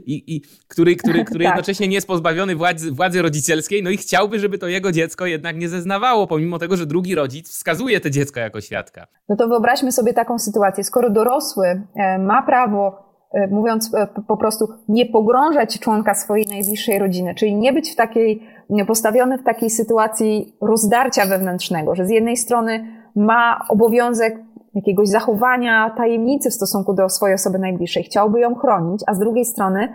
I, 0.06 0.36
i, 0.36 0.42
który, 0.68 0.96
który, 0.96 1.26
który 1.26 1.44
tak. 1.46 1.52
jednocześnie 1.54 1.88
nie 1.88 1.96
jest 1.96 2.08
pozbawiony 2.08 2.56
władzy, 2.56 2.92
władzy 2.92 3.22
rodzicielskiej, 3.22 3.84
no 3.84 3.90
i 3.90 3.98
chciałby, 3.98 4.40
żeby 4.40 4.58
to 4.58 4.68
jego 4.68 4.92
dziecko 4.92 5.26
jednak 5.26 5.58
nie 5.58 5.70
zeznawało, 5.70 6.28
pomimo 6.28 6.60
tego, 6.60 6.78
że 6.78 6.86
drugi 6.86 7.16
rodzic 7.16 7.50
wskazuje 7.50 8.00
to 8.00 8.10
dziecko 8.10 8.40
jako 8.40 8.62
świadka. 8.62 9.08
No 9.30 9.36
to 9.36 9.48
wyobraźmy 9.48 9.92
sobie 9.92 10.14
taką 10.14 10.40
sytuację. 10.40 10.84
Skoro 10.84 11.10
dorosły 11.10 11.82
e, 11.96 12.20
ma 12.20 12.42
prawo 12.42 13.09
E, 13.09 13.09
mówiąc 13.50 13.94
e, 13.94 14.08
po 14.28 14.38
prostu, 14.38 14.68
nie 14.88 15.06
pogrążać 15.06 15.80
członka 15.80 16.14
swojej 16.14 16.48
najbliższej 16.48 17.00
rodziny, 17.00 17.36
czyli 17.36 17.56
nie 17.56 17.74
być 17.74 17.92
w 17.92 17.96
takiej, 17.96 18.44
postawiony 18.88 19.38
w 19.38 19.44
takiej 19.44 19.70
sytuacji 19.70 20.56
rozdarcia 20.62 21.26
wewnętrznego, 21.26 21.96
że 21.96 22.06
z 22.06 22.10
jednej 22.10 22.38
strony 22.38 22.86
ma 23.16 23.60
obowiązek 23.70 24.40
jakiegoś 24.76 25.10
zachowania 25.10 25.90
tajemnicy 25.98 26.50
w 26.50 26.54
stosunku 26.54 26.94
do 26.94 27.10
swojej 27.10 27.36
osoby 27.36 27.60
najbliższej, 27.60 28.04
chciałby 28.04 28.40
ją 28.40 28.56
chronić, 28.56 29.02
a 29.08 29.14
z 29.14 29.20
drugiej 29.20 29.46
strony 29.46 29.94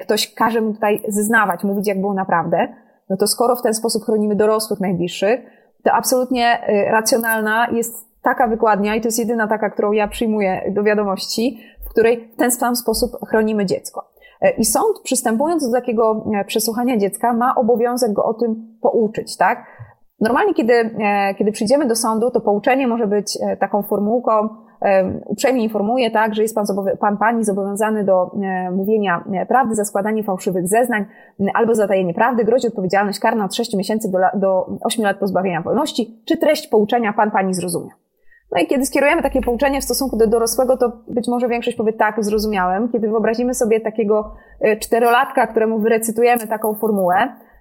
ktoś 0.00 0.34
każe 0.34 0.60
mu 0.60 0.74
tutaj 0.74 1.02
zeznawać, 1.08 1.64
mówić 1.64 1.88
jak 1.88 2.00
było 2.00 2.14
naprawdę, 2.14 2.68
no 3.10 3.16
to 3.16 3.26
skoro 3.26 3.56
w 3.56 3.62
ten 3.62 3.74
sposób 3.74 4.04
chronimy 4.04 4.36
dorosłych 4.36 4.80
najbliższych, 4.80 5.40
to 5.84 5.92
absolutnie 5.92 6.60
e, 6.66 6.90
racjonalna 6.90 7.68
jest 7.72 8.14
taka 8.22 8.48
wykładnia 8.48 8.94
i 8.94 9.00
to 9.00 9.08
jest 9.08 9.18
jedyna 9.18 9.46
taka, 9.46 9.70
którą 9.70 9.92
ja 9.92 10.08
przyjmuję 10.08 10.72
do 10.74 10.82
wiadomości, 10.82 11.60
której 11.94 12.28
w 12.32 12.36
ten 12.36 12.50
sam 12.50 12.76
sposób 12.76 13.10
chronimy 13.28 13.66
dziecko. 13.66 14.10
E, 14.40 14.50
I 14.50 14.64
sąd, 14.64 15.00
przystępując 15.04 15.66
do 15.66 15.72
takiego 15.72 16.24
e, 16.34 16.44
przesłuchania 16.44 16.96
dziecka, 16.96 17.32
ma 17.32 17.54
obowiązek 17.54 18.12
go 18.12 18.24
o 18.24 18.34
tym 18.34 18.78
pouczyć, 18.80 19.36
tak? 19.36 19.66
Normalnie, 20.20 20.54
kiedy, 20.54 20.72
e, 20.72 21.34
kiedy 21.34 21.52
przyjdziemy 21.52 21.86
do 21.86 21.96
sądu, 21.96 22.30
to 22.30 22.40
pouczenie 22.40 22.86
może 22.86 23.06
być 23.06 23.38
taką 23.60 23.82
formułką, 23.82 24.48
uprzejmie 25.26 25.62
informuje, 25.62 26.10
tak, 26.10 26.34
że 26.34 26.42
jest 26.42 26.54
pan, 26.54 26.66
pan 27.00 27.16
pani 27.16 27.44
zobowiązany 27.44 28.04
do 28.04 28.30
mówienia 28.72 29.24
prawdy 29.48 29.74
za 29.74 29.84
składanie 29.84 30.22
fałszywych 30.22 30.68
zeznań 30.68 31.04
albo 31.54 31.74
zatajenie 31.74 32.14
prawdy, 32.14 32.44
grozi 32.44 32.66
odpowiedzialność 32.66 33.18
karna 33.18 33.44
od 33.44 33.54
6 33.54 33.76
miesięcy 33.76 34.10
do, 34.10 34.18
do 34.34 34.66
8 34.84 35.04
lat 35.04 35.18
pozbawienia 35.18 35.62
wolności, 35.62 36.22
czy 36.24 36.36
treść 36.36 36.68
pouczenia 36.68 37.12
pan 37.12 37.30
pani 37.30 37.54
zrozumie. 37.54 37.90
No 38.52 38.60
i 38.60 38.66
kiedy 38.66 38.86
skierujemy 38.86 39.22
takie 39.22 39.40
pouczenie 39.40 39.80
w 39.80 39.84
stosunku 39.84 40.16
do 40.16 40.26
dorosłego, 40.26 40.76
to 40.76 40.92
być 41.08 41.28
może 41.28 41.48
większość 41.48 41.76
powie 41.76 41.92
tak, 41.92 42.24
zrozumiałem. 42.24 42.88
Kiedy 42.92 43.08
wyobrazimy 43.08 43.54
sobie 43.54 43.80
takiego 43.80 44.34
e, 44.60 44.76
czterolatka, 44.76 45.46
któremu 45.46 45.78
wyrecytujemy 45.78 46.46
taką 46.46 46.74
formułę, 46.74 47.16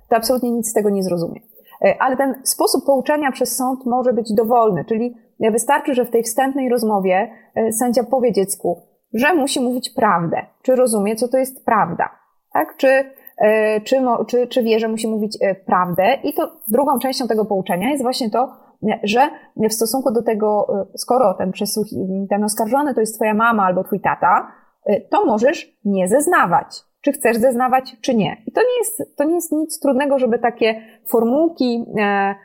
to 0.10 0.16
absolutnie 0.16 0.52
nic 0.52 0.70
z 0.70 0.74
tego 0.74 0.90
nie 0.90 1.04
zrozumie. 1.04 1.40
E, 1.82 1.96
ale 2.00 2.18
ten 2.18 2.36
sposób 2.44 2.86
pouczenia 2.86 3.32
przez 3.32 3.58
sąd 3.58 3.86
może 3.86 4.14
być 4.14 4.34
dowolny, 4.34 4.86
czyli 4.86 5.16
wystarczy, 5.40 5.94
że 5.94 6.06
w 6.06 6.10
tej 6.10 6.24
wstępnej 6.24 6.70
rozmowie 6.70 7.32
e, 7.56 7.72
sędzia 7.72 8.04
powie 8.04 8.32
dziecku, 8.32 8.82
że 9.14 9.34
musi 9.34 9.62
mówić 9.62 9.90
prawdę. 9.90 10.38
Czy 10.62 10.76
rozumie, 10.76 11.16
co 11.16 11.28
to 11.28 11.38
jest 11.38 11.66
prawda? 11.66 12.10
Tak? 12.54 12.78
Czy, 12.78 12.88
czy, 13.84 13.98
czy, 14.28 14.48
czy 14.48 14.64
wie, 14.64 14.80
że 14.80 14.88
musi 14.88 15.08
mówić 15.08 15.38
prawdę? 15.66 16.18
I 16.24 16.34
to 16.34 16.52
drugą 16.68 17.00
częścią 17.00 17.28
tego 17.28 17.46
pouczenia 17.46 17.90
jest 17.90 18.04
właśnie 18.04 18.30
to, 18.30 18.63
że 19.04 19.30
w 19.70 19.74
stosunku 19.74 20.12
do 20.12 20.24
tego, 20.24 20.68
y, 20.94 20.98
skoro 20.98 21.34
ten 21.34 21.52
przesłuch, 21.52 21.88
ten 22.30 22.44
oskarżony 22.44 22.94
to 22.94 23.00
jest 23.00 23.16
twoja 23.16 23.34
mama 23.34 23.66
albo 23.66 23.84
twój 23.84 24.00
tata, 24.00 24.52
y, 24.90 25.08
to 25.12 25.26
możesz 25.26 25.78
nie 25.86 26.08
zeznawać. 26.08 26.84
Czy 27.04 27.12
chcesz 27.12 27.38
zeznawać, 27.38 27.96
czy 28.02 28.16
nie. 28.16 28.38
I 28.48 28.52
to 28.52 28.62
nie 28.62 28.78
jest, 28.80 29.18
to 29.18 29.24
nie 29.24 29.36
jest 29.36 29.52
nic 29.52 29.80
trudnego, 29.80 30.20
żeby 30.20 30.40
takie 30.40 30.82
formułki, 31.08 31.86
e, 32.00 32.36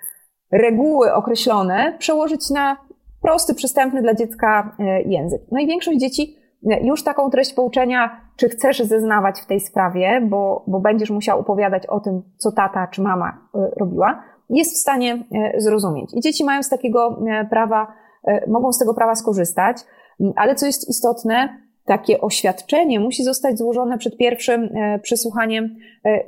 reguły 0.52 1.14
określone 1.14 1.96
przełożyć 1.98 2.50
na 2.50 2.76
prosty, 3.22 3.54
przystępny 3.54 4.02
dla 4.02 4.14
dziecka 4.14 4.76
e, 4.78 5.02
język. 5.02 5.42
No 5.52 5.60
i 5.60 5.66
większość 5.66 5.98
dzieci 5.98 6.36
e, 6.70 6.86
już 6.86 7.04
taką 7.04 7.30
treść 7.30 7.54
pouczenia, 7.54 8.20
czy 8.36 8.48
chcesz 8.48 8.78
zeznawać 8.78 9.40
w 9.40 9.46
tej 9.46 9.60
sprawie, 9.60 10.20
bo, 10.28 10.64
bo 10.66 10.80
będziesz 10.80 11.10
musiał 11.10 11.40
opowiadać 11.40 11.86
o 11.86 12.00
tym, 12.00 12.22
co 12.36 12.52
tata 12.52 12.86
czy 12.86 13.02
mama 13.02 13.48
robiła, 13.76 14.22
jest 14.50 14.74
w 14.74 14.76
stanie 14.76 15.24
e, 15.32 15.60
zrozumieć. 15.60 16.10
I 16.14 16.20
dzieci 16.20 16.44
mają 16.44 16.62
z 16.62 16.68
takiego 16.68 17.22
e, 17.26 17.44
prawa, 17.44 17.86
e, 18.24 18.50
mogą 18.50 18.72
z 18.72 18.78
tego 18.78 18.94
prawa 18.94 19.14
skorzystać, 19.14 19.76
ale 20.36 20.54
co 20.54 20.66
jest 20.66 20.88
istotne, 20.88 21.48
takie 21.84 22.20
oświadczenie 22.20 23.00
musi 23.00 23.24
zostać 23.24 23.58
złożone 23.58 23.98
przed 23.98 24.16
pierwszym 24.16 24.70
przesłuchaniem 25.02 25.76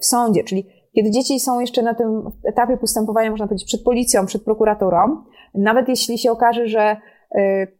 w 0.00 0.06
sądzie, 0.06 0.44
czyli 0.44 0.66
kiedy 0.94 1.10
dzieci 1.10 1.40
są 1.40 1.60
jeszcze 1.60 1.82
na 1.82 1.94
tym 1.94 2.22
etapie 2.44 2.76
postępowania, 2.76 3.30
można 3.30 3.46
powiedzieć, 3.46 3.66
przed 3.66 3.82
policją, 3.82 4.26
przed 4.26 4.44
prokuraturą, 4.44 5.22
nawet 5.54 5.88
jeśli 5.88 6.18
się 6.18 6.30
okaże, 6.32 6.66
że 6.66 6.96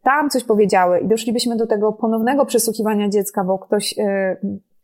tam 0.02 0.30
coś 0.30 0.44
powiedziały 0.44 0.98
i 0.98 1.08
doszlibyśmy 1.08 1.56
do 1.56 1.66
tego 1.66 1.92
ponownego 1.92 2.46
przesłuchiwania 2.46 3.08
dziecka, 3.08 3.44
bo 3.44 3.58
ktoś 3.58 3.94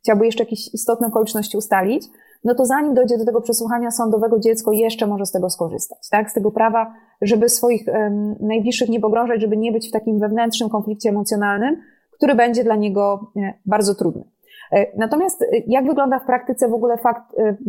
chciałby 0.02 0.26
jeszcze 0.26 0.44
jakieś 0.44 0.74
istotne 0.74 1.06
okoliczności 1.06 1.56
ustalić, 1.56 2.04
no 2.46 2.54
to 2.54 2.66
zanim 2.66 2.94
dojdzie 2.94 3.18
do 3.18 3.24
tego 3.24 3.40
przesłuchania 3.40 3.90
sądowego, 3.90 4.38
dziecko 4.38 4.72
jeszcze 4.72 5.06
może 5.06 5.26
z 5.26 5.32
tego 5.32 5.50
skorzystać, 5.50 6.08
tak? 6.10 6.30
Z 6.30 6.34
tego 6.34 6.50
prawa, 6.50 6.94
żeby 7.22 7.48
swoich 7.48 7.84
um, 7.88 8.36
najbliższych 8.40 8.88
nie 8.88 9.00
pogrążać, 9.00 9.40
żeby 9.40 9.56
nie 9.56 9.72
być 9.72 9.88
w 9.88 9.92
takim 9.92 10.18
wewnętrznym 10.18 10.68
konflikcie 10.68 11.08
emocjonalnym, 11.08 11.76
który 12.16 12.34
będzie 12.34 12.64
dla 12.64 12.76
niego 12.76 13.32
e, 13.36 13.54
bardzo 13.66 13.94
trudny. 13.94 14.24
E, 14.72 14.86
natomiast 14.98 15.42
e, 15.42 15.46
jak 15.66 15.86
wygląda 15.86 16.18
w 16.18 16.26
praktyce 16.26 16.68
w 16.68 16.74
ogóle 16.74 16.98
fakt, 16.98 17.22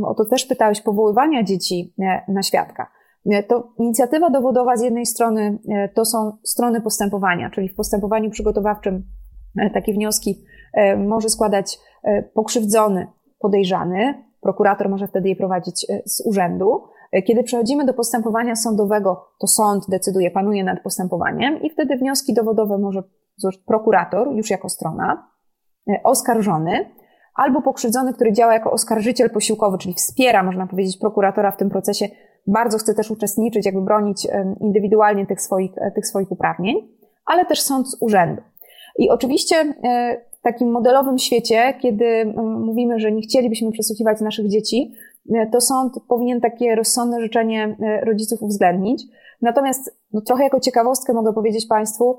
o 0.06 0.14
to 0.14 0.26
też 0.26 0.46
pytałeś, 0.46 0.82
powoływania 0.82 1.44
dzieci 1.44 1.94
na 2.28 2.44
świadka? 2.44 2.92
To 3.48 3.74
inicjatywa 3.78 4.30
dowodowa 4.30 4.78
z 4.78 4.82
jednej 4.82 5.06
strony 5.06 5.60
to 5.94 6.06
są 6.06 6.38
strony 6.44 6.82
postępowania, 6.82 7.50
czyli 7.50 7.70
w 7.70 7.76
postępowaniu 7.76 8.30
przygotowawczym 8.30 9.04
takie 9.74 9.94
wnioski 9.94 10.44
może 10.98 11.30
składać 11.30 11.80
pokrzywdzony, 12.34 13.08
podejrzany, 13.40 14.27
prokurator 14.48 14.90
może 14.90 15.08
wtedy 15.08 15.30
je 15.30 15.36
prowadzić 15.36 15.86
e, 15.90 16.02
z 16.06 16.28
urzędu. 16.28 16.84
E, 17.12 17.22
kiedy 17.22 17.44
przechodzimy 17.44 17.86
do 17.86 17.94
postępowania 17.94 18.56
sądowego, 18.56 19.28
to 19.40 19.48
sąd 19.48 19.84
decyduje, 19.90 20.32
panuje 20.32 20.64
nad 20.64 20.84
postępowaniem 20.84 21.62
i 21.62 21.70
wtedy 21.70 21.98
wnioski 21.98 22.34
dowodowe 22.34 22.78
może 22.78 23.04
złożyć 23.36 23.62
prokurator 23.62 24.32
już 24.32 24.50
jako 24.50 24.70
strona, 24.70 25.28
e, 25.90 26.04
oskarżony, 26.04 26.92
albo 27.36 27.62
pokrzywdzony, 27.62 28.14
który 28.14 28.34
działa 28.34 28.54
jako 28.54 28.72
oskarżyciel 28.72 29.30
posiłkowy, 29.30 29.78
czyli 29.78 29.94
wspiera, 29.94 30.44
można 30.44 30.68
powiedzieć, 30.68 30.98
prokuratora 30.98 31.52
w 31.52 31.58
tym 31.58 31.70
procesie, 31.70 32.06
bardzo 32.48 32.78
chce 32.78 32.94
też 32.94 33.12
uczestniczyć, 33.12 33.66
jakby 33.66 33.82
bronić 33.82 34.28
indywidualnie 34.60 35.26
tych 35.26 35.42
swoich, 35.42 35.72
tych 35.96 36.08
swoich 36.08 36.32
uprawnień, 36.32 36.76
ale 37.26 37.46
też 37.46 37.62
sąd 37.62 37.88
z 37.90 37.98
urzędu. 38.02 38.42
I 38.98 39.10
oczywiście 39.10 39.74
takim 40.52 40.72
modelowym 40.72 41.18
świecie, 41.18 41.74
kiedy 41.82 42.34
mówimy, 42.60 43.00
że 43.00 43.12
nie 43.12 43.22
chcielibyśmy 43.22 43.72
przesłuchiwać 43.72 44.22
naszych 44.22 44.50
dzieci, 44.50 44.94
to 45.52 45.62
sąd 45.62 45.94
powinien 46.08 46.42
takie 46.42 46.76
rozsądne 46.76 47.22
życzenie 47.22 47.78
rodziców 48.04 48.42
uwzględnić. 48.42 49.04
Natomiast 49.42 49.98
no, 50.14 50.22
trochę 50.22 50.44
jako 50.44 50.60
ciekawostkę 50.60 51.14
mogę 51.14 51.34
powiedzieć 51.34 51.68
Państwu, 51.68 52.18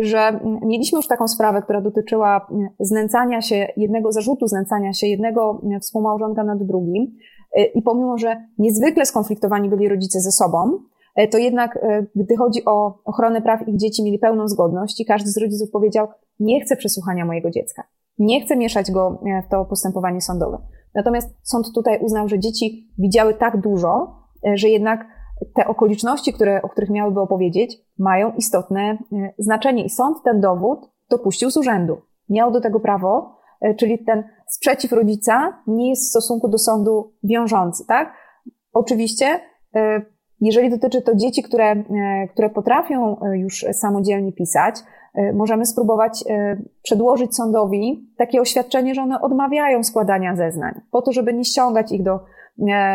że 0.00 0.40
mieliśmy 0.62 0.96
już 0.96 1.08
taką 1.08 1.28
sprawę, 1.28 1.62
która 1.62 1.80
dotyczyła 1.80 2.46
znęcania 2.80 3.40
się 3.40 3.68
jednego 3.76 4.12
zarzutu, 4.12 4.46
znęcania 4.46 4.92
się 4.92 5.06
jednego 5.06 5.60
współmałżonka 5.80 6.44
nad 6.44 6.62
drugim. 6.62 7.16
I 7.74 7.82
pomimo, 7.82 8.18
że 8.18 8.36
niezwykle 8.58 9.06
skonfliktowani 9.06 9.68
byli 9.68 9.88
rodzice 9.88 10.20
ze 10.20 10.32
sobą, 10.32 10.78
E, 11.16 11.28
to 11.28 11.38
jednak, 11.38 11.76
e, 11.76 12.06
gdy 12.16 12.36
chodzi 12.36 12.64
o 12.64 12.98
ochronę 13.04 13.42
praw 13.42 13.68
ich 13.68 13.76
dzieci, 13.76 14.04
mieli 14.04 14.18
pełną 14.18 14.48
zgodność 14.48 15.00
i 15.00 15.04
każdy 15.04 15.30
z 15.30 15.36
rodziców 15.36 15.70
powiedział, 15.70 16.08
nie 16.40 16.60
chcę 16.60 16.76
przesłuchania 16.76 17.24
mojego 17.24 17.50
dziecka. 17.50 17.82
Nie 18.18 18.40
chcę 18.40 18.56
mieszać 18.56 18.90
go 18.90 19.22
e, 19.26 19.42
w 19.42 19.48
to 19.50 19.64
postępowanie 19.64 20.20
sądowe. 20.20 20.58
Natomiast 20.94 21.28
sąd 21.42 21.66
tutaj 21.74 21.98
uznał, 22.00 22.28
że 22.28 22.38
dzieci 22.38 22.88
widziały 22.98 23.34
tak 23.34 23.60
dużo, 23.60 24.16
że 24.54 24.68
jednak 24.68 25.06
te 25.54 25.66
okoliczności, 25.66 26.32
które, 26.32 26.62
o 26.62 26.68
których 26.68 26.90
miałyby 26.90 27.20
opowiedzieć, 27.20 27.78
mają 27.98 28.32
istotne 28.32 28.98
znaczenie. 29.38 29.84
I 29.84 29.90
sąd 29.90 30.16
ten 30.24 30.40
dowód 30.40 30.90
dopuścił 31.10 31.50
z 31.50 31.56
urzędu. 31.56 31.96
Miał 32.28 32.52
do 32.52 32.60
tego 32.60 32.80
prawo, 32.80 33.36
czyli 33.78 34.04
ten 34.04 34.24
sprzeciw 34.48 34.92
rodzica 34.92 35.62
nie 35.66 35.90
jest 35.90 36.02
w 36.02 36.10
stosunku 36.10 36.48
do 36.48 36.58
sądu 36.58 37.12
wiążący, 37.22 37.84
tak? 37.86 38.12
Oczywiście 38.72 39.40
jeżeli 40.40 40.70
dotyczy 40.70 41.02
to 41.02 41.14
dzieci, 41.14 41.42
które, 41.42 41.70
e, 41.70 41.84
które 42.32 42.50
potrafią 42.50 43.20
e, 43.20 43.38
już 43.38 43.64
samodzielnie 43.72 44.32
pisać, 44.32 44.74
e, 44.78 44.82
możemy 45.34 45.66
spróbować 45.66 46.24
przedłożyć 46.82 47.36
sądowi 47.36 48.10
takie 48.18 48.40
oświadczenie, 48.40 48.94
że 48.94 49.02
one 49.02 49.20
odmawiają 49.20 49.84
składania 49.84 50.36
zeznań, 50.36 50.80
po 50.90 51.02
to, 51.02 51.12
żeby 51.12 51.34
nie 51.34 51.44
ściągać 51.44 51.92
ich 51.92 52.02
do, 52.02 52.20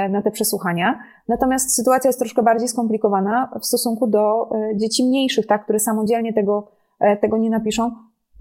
na 0.09 0.21
te 0.23 0.31
przesłuchania. 0.31 0.99
Natomiast 1.27 1.75
sytuacja 1.75 2.07
jest 2.09 2.19
troszkę 2.19 2.43
bardziej 2.43 2.67
skomplikowana 2.67 3.51
w 3.61 3.65
stosunku 3.65 4.07
do 4.07 4.49
dzieci 4.75 5.05
mniejszych, 5.05 5.47
tak, 5.47 5.63
które 5.63 5.79
samodzielnie 5.79 6.33
tego, 6.33 6.71
tego 7.21 7.37
nie 7.37 7.49
napiszą. 7.49 7.91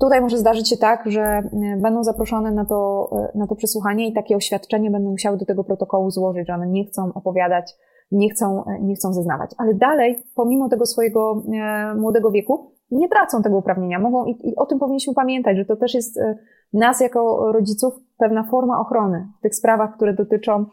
Tutaj 0.00 0.20
może 0.20 0.38
zdarzyć 0.38 0.68
się 0.68 0.76
tak, 0.76 1.04
że 1.06 1.42
będą 1.82 2.04
zaproszone 2.04 2.52
na 2.52 2.64
to, 2.64 3.10
na 3.34 3.46
to 3.46 3.54
przesłuchanie 3.54 4.08
i 4.08 4.12
takie 4.12 4.36
oświadczenie 4.36 4.90
będą 4.90 5.10
musiały 5.10 5.36
do 5.36 5.46
tego 5.46 5.64
protokołu 5.64 6.10
złożyć, 6.10 6.46
że 6.46 6.54
one 6.54 6.66
nie 6.66 6.84
chcą 6.84 7.12
opowiadać 7.14 7.76
nie 8.12 8.30
chcą, 8.30 8.64
nie 8.80 8.94
chcą 8.94 9.12
zeznawać. 9.12 9.50
Ale 9.58 9.74
dalej, 9.74 10.24
pomimo 10.34 10.68
tego 10.68 10.86
swojego 10.86 11.42
e, 11.52 11.94
młodego 11.94 12.30
wieku, 12.30 12.72
nie 12.90 13.08
tracą 13.08 13.42
tego 13.42 13.56
uprawnienia. 13.56 13.98
Mogą, 13.98 14.24
i, 14.24 14.48
i 14.48 14.56
o 14.56 14.66
tym 14.66 14.78
powinniśmy 14.78 15.14
pamiętać, 15.14 15.56
że 15.56 15.64
to 15.64 15.76
też 15.76 15.94
jest 15.94 16.18
e, 16.18 16.38
nas 16.72 17.00
jako 17.00 17.52
rodziców 17.52 17.94
pewna 18.18 18.44
forma 18.50 18.80
ochrony 18.80 19.28
w 19.38 19.42
tych 19.42 19.54
sprawach, 19.54 19.96
które 19.96 20.14
dotyczą 20.14 20.66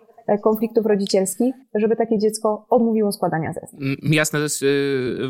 konfliktów 0.44 0.86
rodzicielskich, 0.86 1.56
żeby 1.76 1.96
takie 1.96 2.20
dziecko 2.20 2.66
odmówiło 2.70 3.12
składania 3.12 3.54
zeznań. 3.54 3.96
Jasne, 4.02 4.40
to 4.40 4.44
jest 4.44 4.64
e, 4.64 4.68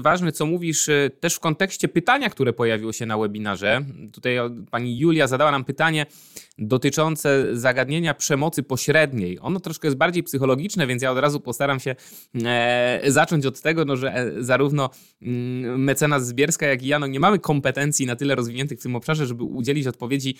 ważne, 0.01 0.31
co 0.31 0.45
mówisz 0.45 0.89
e, 0.89 1.09
też 1.19 1.35
w 1.35 1.39
kontekście 1.39 1.87
pytania, 1.87 2.29
które 2.29 2.53
pojawiło 2.53 2.93
się 2.93 3.05
na 3.05 3.17
webinarze. 3.17 3.81
Tutaj 4.13 4.37
pani 4.71 4.99
Julia 4.99 5.27
zadała 5.27 5.51
nam 5.51 5.65
pytanie 5.65 6.05
dotyczące 6.57 7.45
zagadnienia 7.57 8.13
przemocy 8.13 8.63
pośredniej. 8.63 9.39
Ono 9.41 9.59
troszkę 9.59 9.87
jest 9.87 9.97
bardziej 9.97 10.23
psychologiczne, 10.23 10.87
więc 10.87 11.01
ja 11.01 11.11
od 11.11 11.17
razu 11.17 11.39
postaram 11.39 11.79
się 11.79 11.95
zacząć 13.07 13.45
od 13.45 13.61
tego, 13.61 13.85
no, 13.85 13.95
że 13.95 14.31
zarówno 14.39 14.89
mm, 15.21 15.83
mecenas 15.83 16.27
Zbierska, 16.27 16.65
jak 16.65 16.83
i 16.83 16.87
ja 16.87 16.99
no, 16.99 17.07
nie 17.07 17.19
mamy 17.19 17.39
kompetencji 17.39 18.05
na 18.05 18.15
tyle 18.15 18.35
rozwiniętych 18.35 18.79
w 18.79 18.83
tym 18.83 18.95
obszarze, 18.95 19.25
żeby 19.25 19.43
udzielić 19.43 19.87
odpowiedzi 19.87 20.35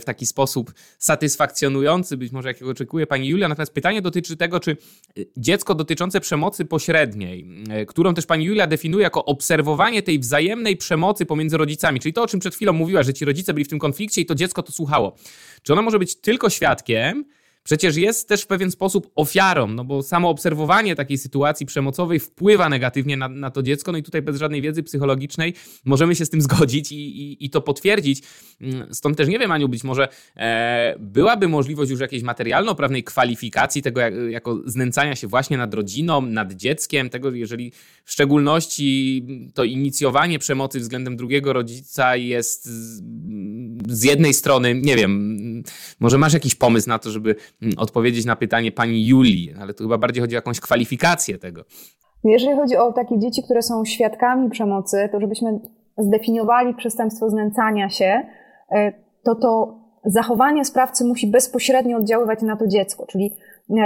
w 0.00 0.04
taki 0.04 0.26
sposób 0.26 0.72
satysfakcjonujący, 0.98 2.16
być 2.16 2.32
może 2.32 2.48
jakiego 2.48 2.70
oczekuje 2.70 3.06
pani 3.06 3.28
Julia. 3.28 3.48
Natomiast 3.48 3.72
pytanie 3.72 3.87
pytanie 3.88 4.02
dotyczy 4.02 4.36
tego, 4.36 4.60
czy 4.60 4.76
y, 5.18 5.26
dziecko 5.36 5.74
dotyczące 5.74 6.20
przemocy 6.20 6.64
pośredniej, 6.64 7.46
y, 7.82 7.86
którą 7.86 8.14
też 8.14 8.26
pani 8.26 8.44
Julia 8.44 8.66
definiuje 8.66 9.02
jako 9.02 9.24
obserwowanie 9.24 10.02
tej 10.02 10.18
wzajemnej 10.18 10.76
przemocy 10.76 11.26
pomiędzy 11.26 11.56
rodzicami, 11.56 12.00
czyli 12.00 12.12
to, 12.12 12.22
o 12.22 12.26
czym 12.26 12.40
przed 12.40 12.54
chwilą 12.54 12.72
mówiła, 12.72 13.02
że 13.02 13.14
ci 13.14 13.24
rodzice 13.24 13.54
byli 13.54 13.64
w 13.64 13.68
tym 13.68 13.78
konflikcie 13.78 14.20
i 14.20 14.26
to 14.26 14.34
dziecko 14.34 14.62
to 14.62 14.72
słuchało. 14.72 15.16
Czy 15.62 15.72
ona 15.72 15.82
może 15.82 15.98
być 15.98 16.20
tylko 16.20 16.50
świadkiem, 16.50 17.24
przecież 17.68 17.96
jest 17.96 18.28
też 18.28 18.42
w 18.42 18.46
pewien 18.46 18.70
sposób 18.70 19.10
ofiarą, 19.14 19.66
no 19.66 19.84
bo 19.84 20.02
samo 20.02 20.30
obserwowanie 20.30 20.96
takiej 20.96 21.18
sytuacji 21.18 21.66
przemocowej 21.66 22.20
wpływa 22.20 22.68
negatywnie 22.68 23.16
na, 23.16 23.28
na 23.28 23.50
to 23.50 23.62
dziecko, 23.62 23.92
no 23.92 23.98
i 23.98 24.02
tutaj 24.02 24.22
bez 24.22 24.36
żadnej 24.36 24.62
wiedzy 24.62 24.82
psychologicznej 24.82 25.54
możemy 25.84 26.14
się 26.14 26.24
z 26.24 26.30
tym 26.30 26.40
zgodzić 26.46 26.92
i, 26.92 26.96
i, 26.96 27.44
i 27.44 27.50
to 27.50 27.60
potwierdzić. 27.60 28.22
Mm, 28.60 28.94
stąd 28.94 29.16
też 29.16 29.28
nie 29.28 29.38
wiem, 29.38 29.52
Aniu, 29.52 29.68
być 29.68 29.84
może 29.84 30.08
e, 30.36 30.96
byłaby 30.98 31.48
możliwość 31.48 31.90
już 31.90 32.00
jakiejś 32.00 32.22
materialno-prawnej 32.22 33.04
kwalifikacji 33.04 33.82
tego 33.82 34.00
jak, 34.00 34.14
jako 34.30 34.60
znęcania 34.66 35.16
się 35.16 35.26
właśnie 35.26 35.56
nad 35.56 35.74
rodziną, 35.74 36.20
nad 36.20 36.52
dzieckiem, 36.52 37.10
tego 37.10 37.30
jeżeli 37.30 37.72
w 38.04 38.12
szczególności 38.12 39.22
to 39.54 39.64
inicjowanie 39.64 40.38
przemocy 40.38 40.80
względem 40.80 41.16
drugiego 41.16 41.52
rodzica 41.52 42.16
jest 42.16 42.64
z, 42.64 43.02
z 43.88 44.02
jednej 44.02 44.34
strony, 44.34 44.74
nie 44.74 44.96
wiem, 44.96 45.38
może 46.00 46.18
masz 46.18 46.32
jakiś 46.32 46.54
pomysł 46.54 46.88
na 46.88 46.98
to, 46.98 47.10
żeby 47.10 47.36
odpowiedzieć 47.76 48.26
na 48.26 48.36
pytanie 48.36 48.72
pani 48.72 49.06
Julii, 49.06 49.54
ale 49.60 49.74
tu 49.74 49.84
chyba 49.84 49.98
bardziej 49.98 50.20
chodzi 50.20 50.36
o 50.36 50.38
jakąś 50.38 50.60
kwalifikację 50.60 51.38
tego. 51.38 51.64
Jeżeli 52.24 52.56
chodzi 52.56 52.76
o 52.76 52.92
takie 52.92 53.18
dzieci, 53.18 53.42
które 53.42 53.62
są 53.62 53.84
świadkami 53.84 54.50
przemocy, 54.50 55.08
to 55.12 55.20
żebyśmy 55.20 55.60
zdefiniowali 55.98 56.74
przestępstwo 56.74 57.30
znęcania 57.30 57.90
się, 57.90 58.22
e, 58.72 58.92
to 59.22 59.34
to 59.34 59.78
zachowanie 60.04 60.64
sprawcy 60.64 61.04
musi 61.04 61.26
bezpośrednio 61.26 61.96
oddziaływać 61.96 62.42
na 62.42 62.56
to 62.56 62.66
dziecko, 62.66 63.06
czyli 63.06 63.36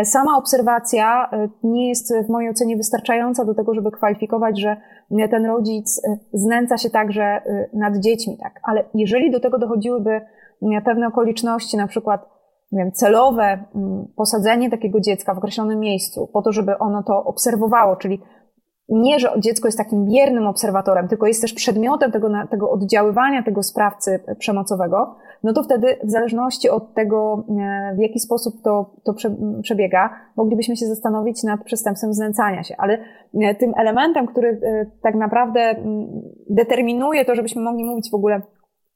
e, 0.01 0.05
sama 0.05 0.37
obserwacja 0.37 1.31
e, 1.33 1.49
nie 1.63 1.89
jest 1.89 2.15
w 2.27 2.29
mojej 2.29 2.51
ocenie 2.51 2.77
wystarczająca 2.77 3.45
do 3.45 3.55
tego, 3.55 3.75
żeby 3.75 3.91
kwalifikować, 3.91 4.61
że 4.61 4.77
ten 5.31 5.47
rodzic 5.47 6.03
znęca 6.33 6.79
się 6.79 6.91
także 6.91 7.43
nad 7.73 7.97
dziećmi, 7.97 8.39
tak. 8.39 8.61
Ale 8.63 8.85
jeżeli 8.95 9.31
do 9.31 9.41
tego 9.41 9.59
dochodziłyby 9.59 10.21
pewne 10.85 11.07
okoliczności, 11.07 11.77
na 11.77 11.87
przykład 11.87 12.29
nie 12.73 12.79
wiem, 12.79 12.93
celowe 12.93 13.65
mm, 13.75 14.07
posadzenie 14.17 14.71
takiego 14.71 15.01
dziecka 15.01 15.35
w 15.35 15.39
określonym 15.39 15.81
miejscu, 15.81 16.31
po 16.33 16.43
to, 16.43 16.53
żeby 16.53 16.79
ono 16.79 17.03
to 17.03 17.25
obserwowało, 17.25 17.97
czyli 17.97 18.21
nie, 18.89 19.19
że 19.19 19.33
dziecko 19.39 19.69
jest 19.69 19.79
takim 19.79 20.07
biernym 20.07 20.47
obserwatorem, 20.47 21.09
tylko 21.09 21.27
jest 21.27 21.41
też 21.41 21.53
przedmiotem 21.53 22.13
tego, 22.13 22.29
tego 22.51 22.71
oddziaływania 22.71 23.43
tego 23.43 23.63
sprawcy 23.63 24.25
przemocowego, 24.39 25.17
no 25.43 25.53
to 25.53 25.63
wtedy 25.63 25.97
w 26.05 26.11
zależności 26.11 26.71
od 26.71 26.95
tego, 26.95 27.45
e, 27.61 27.95
w 27.97 27.99
jaki 27.99 28.21
sposób 28.21 28.55
to, 28.65 28.95
to 29.05 29.15
przebiega, 29.63 30.11
moglibyśmy 30.37 30.77
się 30.77 30.87
zastanowić 30.87 31.43
nad 31.43 31.65
przestępstwem 31.65 32.15
znęcania 32.15 32.63
się. 32.63 32.75
Ale 32.79 32.99
e, 33.43 33.55
tym 33.55 33.73
elementem, 33.77 34.27
który 34.27 34.49
e, 34.49 34.87
tak 35.03 35.15
naprawdę 35.15 35.75
determinuje 36.51 37.25
to, 37.25 37.35
żebyśmy 37.35 37.63
mogli 37.63 37.85
mówić 37.85 38.11
w 38.11 38.15
ogóle 38.15 38.43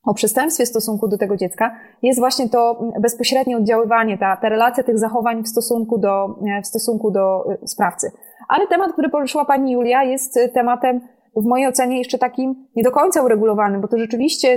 o 0.06 0.14
przestępstwie 0.14 0.64
w 0.66 0.68
stosunku 0.68 1.08
do 1.08 1.18
tego 1.18 1.36
dziecka, 1.36 1.76
jest 2.02 2.20
właśnie 2.20 2.48
to 2.48 2.90
bezpośrednie 3.00 3.56
oddziaływanie, 3.56 4.18
ta, 4.18 4.36
ta 4.36 4.48
relacja 4.48 4.84
tych 4.84 4.98
zachowań 4.98 5.42
w 5.42 5.48
stosunku 5.48 5.98
do, 5.98 6.38
w 6.62 6.66
stosunku 6.66 7.10
do 7.10 7.52
y, 7.62 7.68
sprawcy. 7.68 8.10
Ale 8.48 8.66
temat, 8.66 8.92
który 8.92 9.08
poruszyła 9.08 9.44
pani 9.44 9.72
Julia, 9.72 10.04
jest 10.04 10.36
y, 10.36 10.48
tematem 10.48 11.00
w 11.36 11.44
mojej 11.44 11.68
ocenie 11.68 11.98
jeszcze 11.98 12.18
takim 12.18 12.66
nie 12.76 12.82
do 12.82 12.90
końca 12.90 13.22
uregulowanym, 13.22 13.80
bo 13.80 13.88
to 13.88 13.98
rzeczywiście 13.98 14.56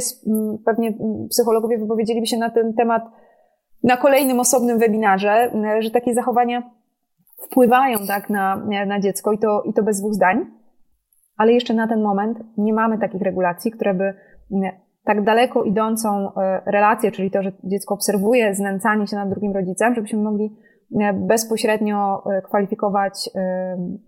pewnie 0.65 0.93
psychologowie 1.29 1.77
wypowiedzieliby 1.77 2.27
się 2.27 2.37
na 2.37 2.49
ten 2.49 2.73
temat 2.73 3.03
na 3.83 3.97
kolejnym 3.97 4.39
osobnym 4.39 4.79
webinarze, 4.79 5.51
że 5.79 5.91
takie 5.91 6.13
zachowania 6.13 6.71
wpływają 7.45 7.97
tak 8.07 8.29
na, 8.29 8.55
na 8.87 8.99
dziecko 8.99 9.31
i 9.31 9.37
to, 9.37 9.63
i 9.63 9.73
to 9.73 9.83
bez 9.83 9.99
dwóch 9.99 10.13
zdań. 10.13 10.45
Ale 11.37 11.53
jeszcze 11.53 11.73
na 11.73 11.87
ten 11.87 12.01
moment 12.01 12.39
nie 12.57 12.73
mamy 12.73 12.97
takich 12.97 13.21
regulacji, 13.21 13.71
które 13.71 13.93
by 13.93 14.13
tak 15.09 15.23
daleko 15.23 15.63
idącą 15.63 16.33
e, 16.35 16.61
relację, 16.65 17.11
czyli 17.11 17.31
to, 17.31 17.43
że 17.43 17.51
dziecko 17.63 17.93
obserwuje 17.93 18.55
znęcanie 18.55 19.07
się 19.07 19.15
nad 19.15 19.29
drugim 19.29 19.53
rodzicem, 19.53 19.95
żebyśmy 19.95 20.19
mogli 20.19 20.57
e, 21.01 21.13
bezpośrednio 21.13 22.23
e, 22.25 22.41
kwalifikować 22.41 23.29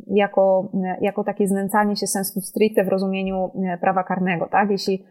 jako, 0.07 0.71
jako 1.01 1.23
takie 1.23 1.47
znęcanie 1.47 1.95
się 1.95 2.07
sensu 2.07 2.41
stricte 2.41 2.83
w 2.83 2.87
rozumieniu 2.87 3.51
prawa 3.81 4.03
karnego, 4.03 4.47
tak? 4.51 4.71
Jeśli 4.71 5.05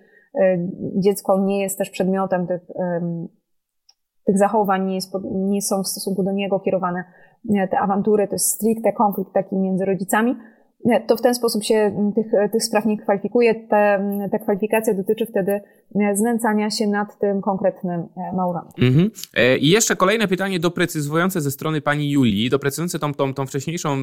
dziecko 0.96 1.44
nie 1.44 1.62
jest 1.62 1.79
też 1.79 1.90
przedmiotem 1.90 2.46
tych, 2.46 2.61
tych 4.26 4.38
zachowań, 4.38 4.87
nie, 4.87 4.94
jest, 4.94 5.12
nie 5.33 5.62
są 5.62 5.83
w 5.83 5.88
stosunku 5.88 6.22
do 6.22 6.33
niego 6.33 6.61
kierowane 6.61 7.05
te 7.70 7.79
awantury, 7.79 8.29
to 8.29 8.35
jest 8.35 8.55
stricte 8.55 8.92
konflikt 8.92 9.33
taki 9.33 9.57
między 9.57 9.85
rodzicami, 9.85 10.37
to 11.07 11.16
w 11.16 11.21
ten 11.21 11.35
sposób 11.35 11.64
się 11.64 12.12
tych, 12.14 12.51
tych 12.53 12.64
spraw 12.64 12.87
nie 12.87 12.99
kwalifikuje. 12.99 13.55
Ta 14.31 14.38
kwalifikacja 14.43 14.95
dotyczy 14.95 15.27
wtedy 15.27 15.61
znęcania 16.14 16.71
się 16.71 16.87
nad 16.87 17.19
tym 17.19 17.40
konkretnym 17.40 18.07
małżonkiem. 18.37 18.85
Mhm. 18.85 19.11
I 19.61 19.69
jeszcze 19.69 19.97
kolejne 19.97 20.29
pytanie 20.29 20.61
doprecyzowujące 20.61 21.40
ze 21.40 21.51
strony 21.51 21.81
pani 21.81 22.11
Julii, 22.11 22.51
doprecyzujące 22.51 22.99
tą, 22.99 23.14
tą, 23.14 23.35
tą 23.35 23.47
wcześniejszą 23.47 23.99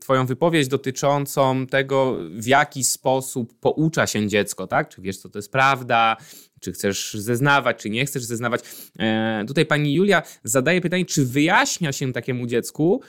twoją 0.00 0.26
wypowiedź 0.26 0.68
dotyczącą 0.68 1.66
tego, 1.66 2.16
w 2.30 2.46
jaki 2.46 2.84
sposób 2.84 3.52
poucza 3.60 4.06
się 4.06 4.26
dziecko, 4.26 4.66
tak? 4.66 4.88
Czy 4.88 5.02
wiesz, 5.02 5.18
co 5.18 5.28
to 5.28 5.38
jest 5.38 5.52
prawda, 5.52 6.16
czy 6.60 6.72
chcesz 6.72 7.14
zeznawać, 7.14 7.76
czy 7.76 7.90
nie 7.90 8.06
chcesz 8.06 8.24
zeznawać. 8.24 8.60
E, 8.98 9.44
tutaj 9.46 9.66
pani 9.66 9.94
Julia 9.94 10.22
zadaje 10.44 10.80
pytanie, 10.80 11.04
czy 11.04 11.26
wyjaśnia 11.26 11.92
się 11.92 12.12
takiemu 12.12 12.46
dziecku, 12.46 13.00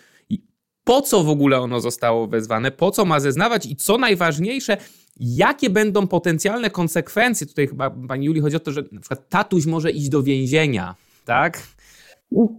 po 0.84 1.02
co 1.02 1.24
w 1.24 1.30
ogóle 1.30 1.62
ono 1.62 1.80
zostało 1.80 2.28
wezwane, 2.28 2.72
po 2.72 2.92
co 2.92 3.06
ma 3.06 3.20
zeznawać 3.20 3.66
i 3.66 3.76
co 3.76 3.98
najważniejsze, 3.98 4.78
jakie 5.20 5.70
będą 5.70 6.08
potencjalne 6.08 6.70
konsekwencje. 6.70 7.48
Tutaj 7.48 7.68
chyba 7.68 7.92
pani 8.08 8.26
Julii 8.26 8.42
chodzi 8.42 8.56
o 8.56 8.60
to, 8.60 8.72
że 8.72 8.84
na 8.92 9.00
przykład 9.00 9.30
tatuś 9.30 9.66
może 9.66 9.92
iść 9.92 10.10
do 10.10 10.24
więzienia, 10.24 10.96
tak? 11.26 11.60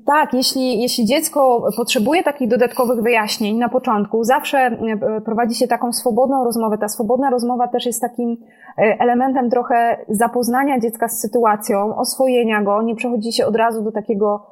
Tak, 0.07 0.35
jeśli, 0.35 0.83
jeśli 0.83 1.05
dziecko 1.05 1.69
potrzebuje 1.77 2.23
takich 2.23 2.49
dodatkowych 2.49 3.03
wyjaśnień 3.03 3.57
na 3.57 3.69
początku, 3.69 4.25
zawsze 4.25 4.59
e, 4.59 5.21
prowadzi 5.21 5.55
się 5.55 5.69
taką 5.69 5.93
swobodną 5.93 6.45
rozmowę. 6.45 6.79
Ta 6.79 6.89
swobodna 6.89 7.31
rozmowa 7.31 7.69
też 7.69 7.87
jest 7.87 8.01
takim 8.01 8.37
e, 8.79 8.97
elementem 9.01 9.51
trochę 9.51 10.05
zapoznania 10.09 10.81
dziecka 10.81 11.09
z 11.09 11.21
sytuacją, 11.21 11.97
oswojenia 11.97 12.63
go. 12.63 12.83
Nie 12.83 12.95
przechodzi 12.97 13.33
się 13.33 13.47
od 13.47 13.57
razu 13.57 13.83
do 13.83 13.93
takiego, 13.93 14.47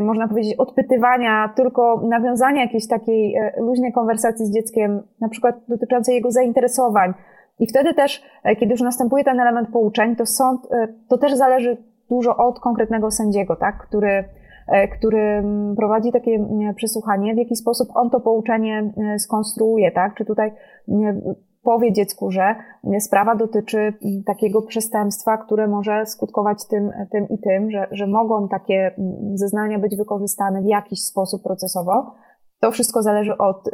można 0.00 0.28
powiedzieć, 0.28 0.54
odpytywania, 0.54 1.52
tylko 1.56 2.00
nawiązania 2.08 2.62
jakiejś 2.62 2.88
takiej 2.88 3.36
luźnej 3.58 3.92
konwersacji 3.92 4.46
z 4.46 4.54
dzieckiem, 4.54 5.02
na 5.20 5.28
przykład 5.28 5.56
dotyczącej 5.68 6.14
jego 6.14 6.30
zainteresowań. 6.30 7.14
I 7.58 7.66
wtedy 7.66 7.94
też, 7.94 8.22
kiedy 8.58 8.72
już 8.72 8.80
następuje 8.80 9.24
ten 9.24 9.40
element 9.40 9.68
pouczeń, 9.72 10.16
to 10.16 10.26
sąd, 10.26 10.60
to 11.08 11.18
też 11.18 11.34
zależy 11.34 11.76
dużo 12.10 12.36
od 12.36 12.60
konkretnego 12.60 13.10
sędziego, 13.10 13.56
tak, 13.56 13.78
który 13.78 14.24
który 14.98 15.18
mm, 15.18 15.76
prowadzi 15.76 16.12
takie 16.12 16.30
mm, 16.30 16.74
przesłuchanie, 16.74 17.34
w 17.34 17.38
jaki 17.38 17.56
sposób 17.56 17.88
on 17.94 18.10
to 18.10 18.20
pouczenie 18.20 18.92
skonstruuje, 19.18 19.92
tak? 19.92 20.14
Czy 20.14 20.24
tutaj 20.24 20.52
powie 21.66 21.92
dziecku, 21.92 22.30
że 22.30 22.54
sprawa 23.00 23.36
dotyczy 23.36 23.92
takiego 24.26 24.62
przestępstwa, 24.62 25.36
które 25.38 25.68
może 25.68 26.06
skutkować 26.06 26.66
tym, 26.66 26.90
tym 27.12 27.28
i 27.28 27.38
tym, 27.38 27.70
że, 27.70 27.86
że 27.90 28.06
mogą 28.06 28.48
takie 28.48 28.94
zeznania 29.34 29.78
być 29.78 29.96
wykorzystane 29.96 30.62
w 30.62 30.66
jakiś 30.66 31.04
sposób 31.04 31.42
procesowo. 31.42 32.14
To 32.60 32.70
wszystko 32.70 33.02
zależy 33.02 33.38
od, 33.38 33.70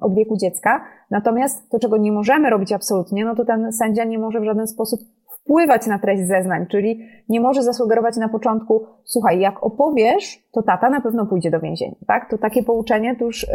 od 0.00 0.14
wieku 0.14 0.36
dziecka. 0.36 0.84
Natomiast 1.10 1.70
to, 1.70 1.78
czego 1.78 1.96
nie 1.96 2.12
możemy 2.12 2.50
robić 2.50 2.72
absolutnie, 2.72 3.24
no 3.24 3.34
to 3.34 3.44
ten 3.44 3.72
sędzia 3.72 4.04
nie 4.04 4.18
może 4.18 4.40
w 4.40 4.44
żaden 4.44 4.66
sposób 4.66 5.00
wpływać 5.40 5.86
na 5.86 5.98
treść 5.98 6.26
zeznań, 6.26 6.66
czyli 6.66 7.00
nie 7.28 7.40
może 7.40 7.62
zasugerować 7.62 8.16
na 8.16 8.28
początku, 8.28 8.86
słuchaj, 9.04 9.40
jak 9.40 9.62
opowiesz, 9.62 10.48
to 10.52 10.62
tata 10.62 10.90
na 10.90 11.00
pewno 11.00 11.26
pójdzie 11.26 11.50
do 11.50 11.60
więzienia, 11.60 11.96
tak? 12.06 12.30
To 12.30 12.38
takie 12.38 12.62
pouczenie 12.62 13.16
to 13.16 13.24
już 13.24 13.46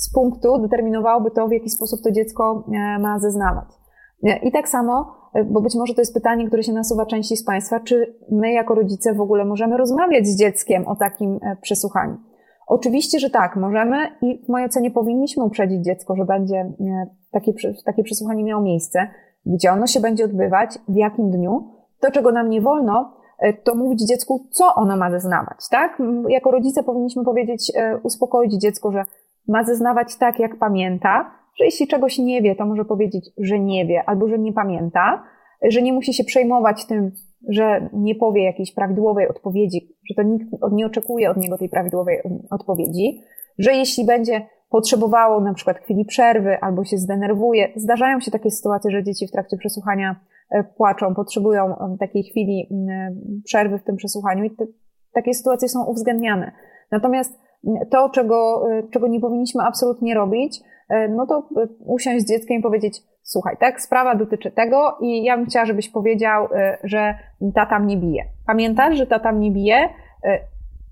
z 0.00 0.12
punktu 0.12 0.58
determinowałoby 0.58 1.30
to, 1.30 1.48
w 1.48 1.52
jaki 1.52 1.70
sposób 1.70 2.00
to 2.04 2.10
dziecko 2.10 2.64
e, 2.68 2.98
ma 2.98 3.18
zeznawać. 3.18 3.68
E, 4.24 4.38
I 4.38 4.52
tak 4.52 4.68
samo, 4.68 5.14
e, 5.34 5.44
bo 5.44 5.60
być 5.60 5.74
może 5.74 5.94
to 5.94 6.00
jest 6.00 6.14
pytanie, 6.14 6.46
które 6.46 6.62
się 6.62 6.72
nasuwa 6.72 7.06
części 7.06 7.36
z 7.36 7.44
Państwa, 7.44 7.80
czy 7.80 8.14
my 8.30 8.52
jako 8.52 8.74
rodzice 8.74 9.14
w 9.14 9.20
ogóle 9.20 9.44
możemy 9.44 9.76
rozmawiać 9.76 10.26
z 10.26 10.38
dzieckiem 10.38 10.88
o 10.88 10.96
takim 10.96 11.40
przesłuchaniu? 11.62 12.16
Oczywiście, 12.66 13.18
że 13.18 13.30
tak, 13.30 13.56
możemy 13.56 13.96
i 14.22 14.44
w 14.44 14.48
mojej 14.48 14.68
ocenie 14.68 14.90
powinniśmy 14.90 15.44
uprzedzić 15.44 15.84
dziecko, 15.84 16.16
że 16.16 16.24
będzie 16.24 16.72
takie, 17.32 17.52
takie 17.84 18.02
przesłuchanie 18.02 18.44
miało 18.44 18.62
miejsce 18.62 19.08
gdzie 19.46 19.72
ono 19.72 19.86
się 19.86 20.00
będzie 20.00 20.24
odbywać, 20.24 20.78
w 20.88 20.96
jakim 20.96 21.30
dniu. 21.30 21.68
To, 22.00 22.10
czego 22.10 22.32
nam 22.32 22.50
nie 22.50 22.60
wolno, 22.60 23.12
to 23.64 23.74
mówić 23.74 24.08
dziecku, 24.08 24.46
co 24.50 24.74
ono 24.74 24.96
ma 24.96 25.10
zeznawać, 25.10 25.68
tak? 25.70 26.02
Jako 26.28 26.50
rodzice 26.50 26.82
powinniśmy 26.82 27.24
powiedzieć, 27.24 27.72
uspokoić 28.02 28.52
dziecko, 28.52 28.92
że 28.92 29.04
ma 29.48 29.64
zeznawać 29.64 30.16
tak, 30.16 30.38
jak 30.38 30.58
pamięta, 30.58 31.30
że 31.58 31.64
jeśli 31.64 31.86
czegoś 31.86 32.18
nie 32.18 32.42
wie, 32.42 32.56
to 32.56 32.66
może 32.66 32.84
powiedzieć, 32.84 33.30
że 33.38 33.58
nie 33.58 33.86
wie 33.86 34.02
albo 34.06 34.28
że 34.28 34.38
nie 34.38 34.52
pamięta, 34.52 35.22
że 35.62 35.82
nie 35.82 35.92
musi 35.92 36.14
się 36.14 36.24
przejmować 36.24 36.86
tym, 36.86 37.12
że 37.48 37.88
nie 37.92 38.14
powie 38.14 38.44
jakiejś 38.44 38.74
prawidłowej 38.74 39.28
odpowiedzi, 39.28 39.96
że 40.08 40.14
to 40.14 40.22
nikt 40.22 40.46
nie 40.72 40.86
oczekuje 40.86 41.30
od 41.30 41.36
niego 41.36 41.58
tej 41.58 41.68
prawidłowej 41.68 42.18
odpowiedzi, 42.50 43.20
że 43.58 43.72
jeśli 43.72 44.06
będzie 44.06 44.46
potrzebowało 44.70 45.40
na 45.40 45.54
przykład 45.54 45.78
chwili 45.78 46.04
przerwy 46.04 46.60
albo 46.60 46.84
się 46.84 46.98
zdenerwuje. 46.98 47.68
Zdarzają 47.76 48.20
się 48.20 48.30
takie 48.30 48.50
sytuacje, 48.50 48.90
że 48.90 49.04
dzieci 49.04 49.26
w 49.26 49.30
trakcie 49.30 49.56
przesłuchania 49.56 50.20
e, 50.50 50.64
płaczą, 50.64 51.14
potrzebują 51.14 51.78
e, 51.78 51.96
takiej 51.98 52.22
chwili 52.22 52.68
przerwy 53.44 53.78
w 53.78 53.84
tym 53.84 53.96
przesłuchaniu 53.96 54.44
i 54.44 54.50
te, 54.50 54.66
takie 55.12 55.34
sytuacje 55.34 55.68
są 55.68 55.84
uwzględniane. 55.84 56.52
Natomiast 56.90 57.38
to, 57.90 58.08
czego, 58.08 58.66
e, 58.70 58.82
czego 58.82 59.08
nie 59.08 59.20
powinniśmy 59.20 59.62
absolutnie 59.62 60.14
robić, 60.14 60.60
no 61.16 61.26
to 61.26 61.48
usiąść 61.86 62.24
z 62.24 62.28
dzieckiem 62.28 62.58
i 62.58 62.62
powiedzieć, 62.62 63.02
słuchaj, 63.22 63.56
tak, 63.60 63.80
sprawa 63.80 64.14
dotyczy 64.14 64.50
tego 64.50 64.96
i 65.00 65.24
ja 65.24 65.36
bym 65.36 65.46
chciała, 65.46 65.66
żebyś 65.66 65.88
powiedział, 65.88 66.48
że 66.84 67.14
tata 67.54 67.78
mnie 67.78 67.96
bije. 67.96 68.24
Pamiętasz, 68.46 68.96
że 68.96 69.06
tata 69.06 69.32
mnie 69.32 69.50
bije? 69.50 69.88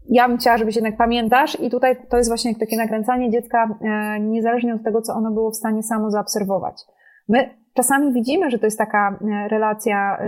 ja 0.09 0.28
bym 0.28 0.38
chciała, 0.38 0.59
żebyś 0.59 0.76
jednak 0.76 0.96
pamiętasz 0.96 1.61
i 1.61 1.70
tutaj 1.70 1.96
to 2.09 2.16
jest 2.16 2.31
właśnie 2.31 2.54
takie 2.54 2.76
nakręcanie 2.76 3.31
dziecka 3.31 3.78
niezależnie 4.20 4.74
od 4.74 4.83
tego, 4.83 5.02
co 5.02 5.14
ono 5.14 5.31
było 5.31 5.50
w 5.50 5.57
stanie 5.57 5.83
samo 5.83 6.11
zaobserwować. 6.11 6.85
My 7.28 7.50
czasami 7.74 8.12
widzimy, 8.12 8.50
że 8.50 8.59
to 8.59 8.66
jest 8.66 8.78
taka 8.78 9.18
relacja 9.50 10.18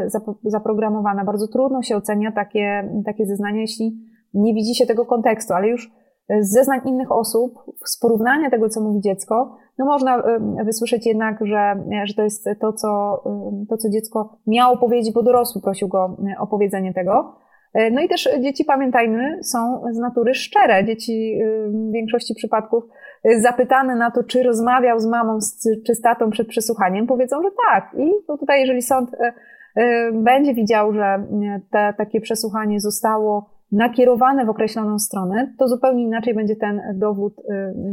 zaprogramowana. 0.44 1.24
Bardzo 1.24 1.48
trudno 1.48 1.83
się 1.83 1.96
ocenia 1.96 2.33
takie, 2.33 2.90
takie 3.07 3.26
zeznania, 3.26 3.61
jeśli 3.61 3.96
nie 4.35 4.55
widzi 4.55 4.74
się 4.74 4.87
tego 4.87 5.07
kontekstu, 5.07 5.55
ale 5.55 5.68
już 5.68 5.90
z 6.40 6.53
zeznań 6.53 6.81
innych 6.85 7.12
osób, 7.12 7.64
z 7.85 7.99
porównania 7.99 8.51
tego, 8.51 8.69
co 8.69 8.81
mówi 8.81 9.01
dziecko, 9.01 9.57
no 9.79 9.85
można 9.85 10.23
wysłyszeć 10.64 11.07
jednak, 11.07 11.38
że, 11.47 11.85
że 12.05 12.14
to 12.14 12.23
jest 12.23 12.49
to 12.61 12.73
co, 12.73 13.23
to, 13.69 13.77
co 13.77 13.90
dziecko 13.90 14.38
miało 14.47 14.77
powiedzieć, 14.77 15.14
bo 15.14 15.23
dorosły 15.23 15.62
prosił 15.62 15.88
go 15.88 16.16
o 16.38 16.47
powiedzenie 16.47 16.95
tego. 16.95 17.35
E, 17.75 17.90
no 17.90 18.01
i 18.01 18.09
też 18.09 18.29
dzieci, 18.40 18.64
pamiętajmy, 18.64 19.38
są 19.43 19.83
z 19.93 19.99
natury 19.99 20.35
szczere. 20.35 20.85
Dzieci 20.85 21.40
y, 21.43 21.71
w 21.71 21.93
większości 21.93 22.35
przypadków 22.35 22.85
y, 23.27 23.40
zapytane 23.40 23.97
na 23.97 24.11
to, 24.11 24.25
czy 24.25 24.43
rozmawiał 24.43 25.01
z 25.01 25.07
mamą 25.07 25.38
czy 25.87 25.95
z 25.95 26.01
tatą 26.01 26.31
przed 26.31 26.49
przesłuchaniem, 26.49 27.07
powiedzą, 27.07 27.43
że 27.43 27.49
tak. 27.71 27.95
I 27.99 28.11
tutaj, 28.27 28.61
jeżeli 28.61 28.83
sąd 28.83 29.11
y, 29.14 29.83
będzie 30.12 30.55
widział, 30.55 30.93
że 30.93 31.25
te, 31.71 31.95
takie 31.99 32.21
przesłuchanie 32.21 32.81
zostało 32.81 33.60
nakierowane 33.72 34.46
w 34.46 34.48
określoną 34.48 34.98
stronę, 34.98 35.54
to 35.59 35.68
zupełnie 35.68 36.04
inaczej 36.04 36.35
będzie 36.35 36.56
ten 36.56 36.80
dowód 36.94 37.35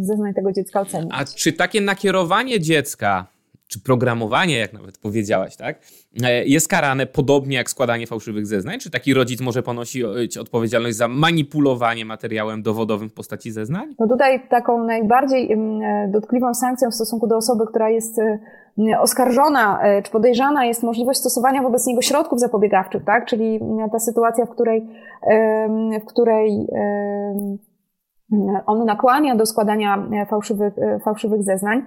zeznań 0.01 0.33
tego 0.33 0.51
dziecka 0.51 0.81
oceniać. 0.81 1.11
A 1.13 1.25
czy 1.25 1.53
takie 1.53 1.81
nakierowanie 1.81 2.59
dziecka 2.59 3.27
czy 3.67 3.79
programowanie, 3.79 4.57
jak 4.57 4.73
nawet 4.73 4.97
powiedziałaś, 4.97 5.55
tak, 5.55 5.79
e, 6.23 6.45
jest 6.45 6.67
karane 6.67 7.05
podobnie 7.05 7.57
jak 7.57 7.69
składanie 7.69 8.07
fałszywych 8.07 8.47
zeznań? 8.47 8.79
Czy 8.79 8.89
taki 8.89 9.13
rodzic 9.13 9.41
może 9.41 9.63
ponosić 9.63 10.37
odpowiedzialność 10.37 10.97
za 10.97 11.07
manipulowanie 11.07 12.05
materiałem 12.05 12.61
dowodowym 12.63 13.09
w 13.09 13.13
postaci 13.13 13.51
zeznań? 13.51 13.95
No 13.99 14.07
tutaj 14.07 14.47
taką 14.49 14.83
najbardziej 14.83 15.51
e, 15.51 15.57
dotkliwą 16.11 16.53
sankcją 16.53 16.91
w 16.91 16.95
stosunku 16.95 17.27
do 17.27 17.37
osoby, 17.37 17.63
która 17.67 17.89
jest 17.89 18.19
e, 18.19 18.39
oskarżona 18.99 19.79
czy 20.03 20.11
podejrzana 20.11 20.65
jest 20.65 20.83
możliwość 20.83 21.19
stosowania 21.19 21.63
wobec 21.63 21.87
niego 21.87 22.01
środków 22.01 22.39
zapobiegawczych, 22.39 23.03
tak? 23.03 23.25
Czyli 23.25 23.59
ta 23.91 23.99
sytuacja, 23.99 24.45
w 24.45 24.49
której, 24.49 24.87
w 26.01 26.05
której 26.05 26.67
on 28.65 28.85
nakłania 28.85 29.35
do 29.35 29.45
składania 29.45 30.07
fałszywych, 30.29 30.73
fałszywych 31.03 31.43
zeznań. 31.43 31.83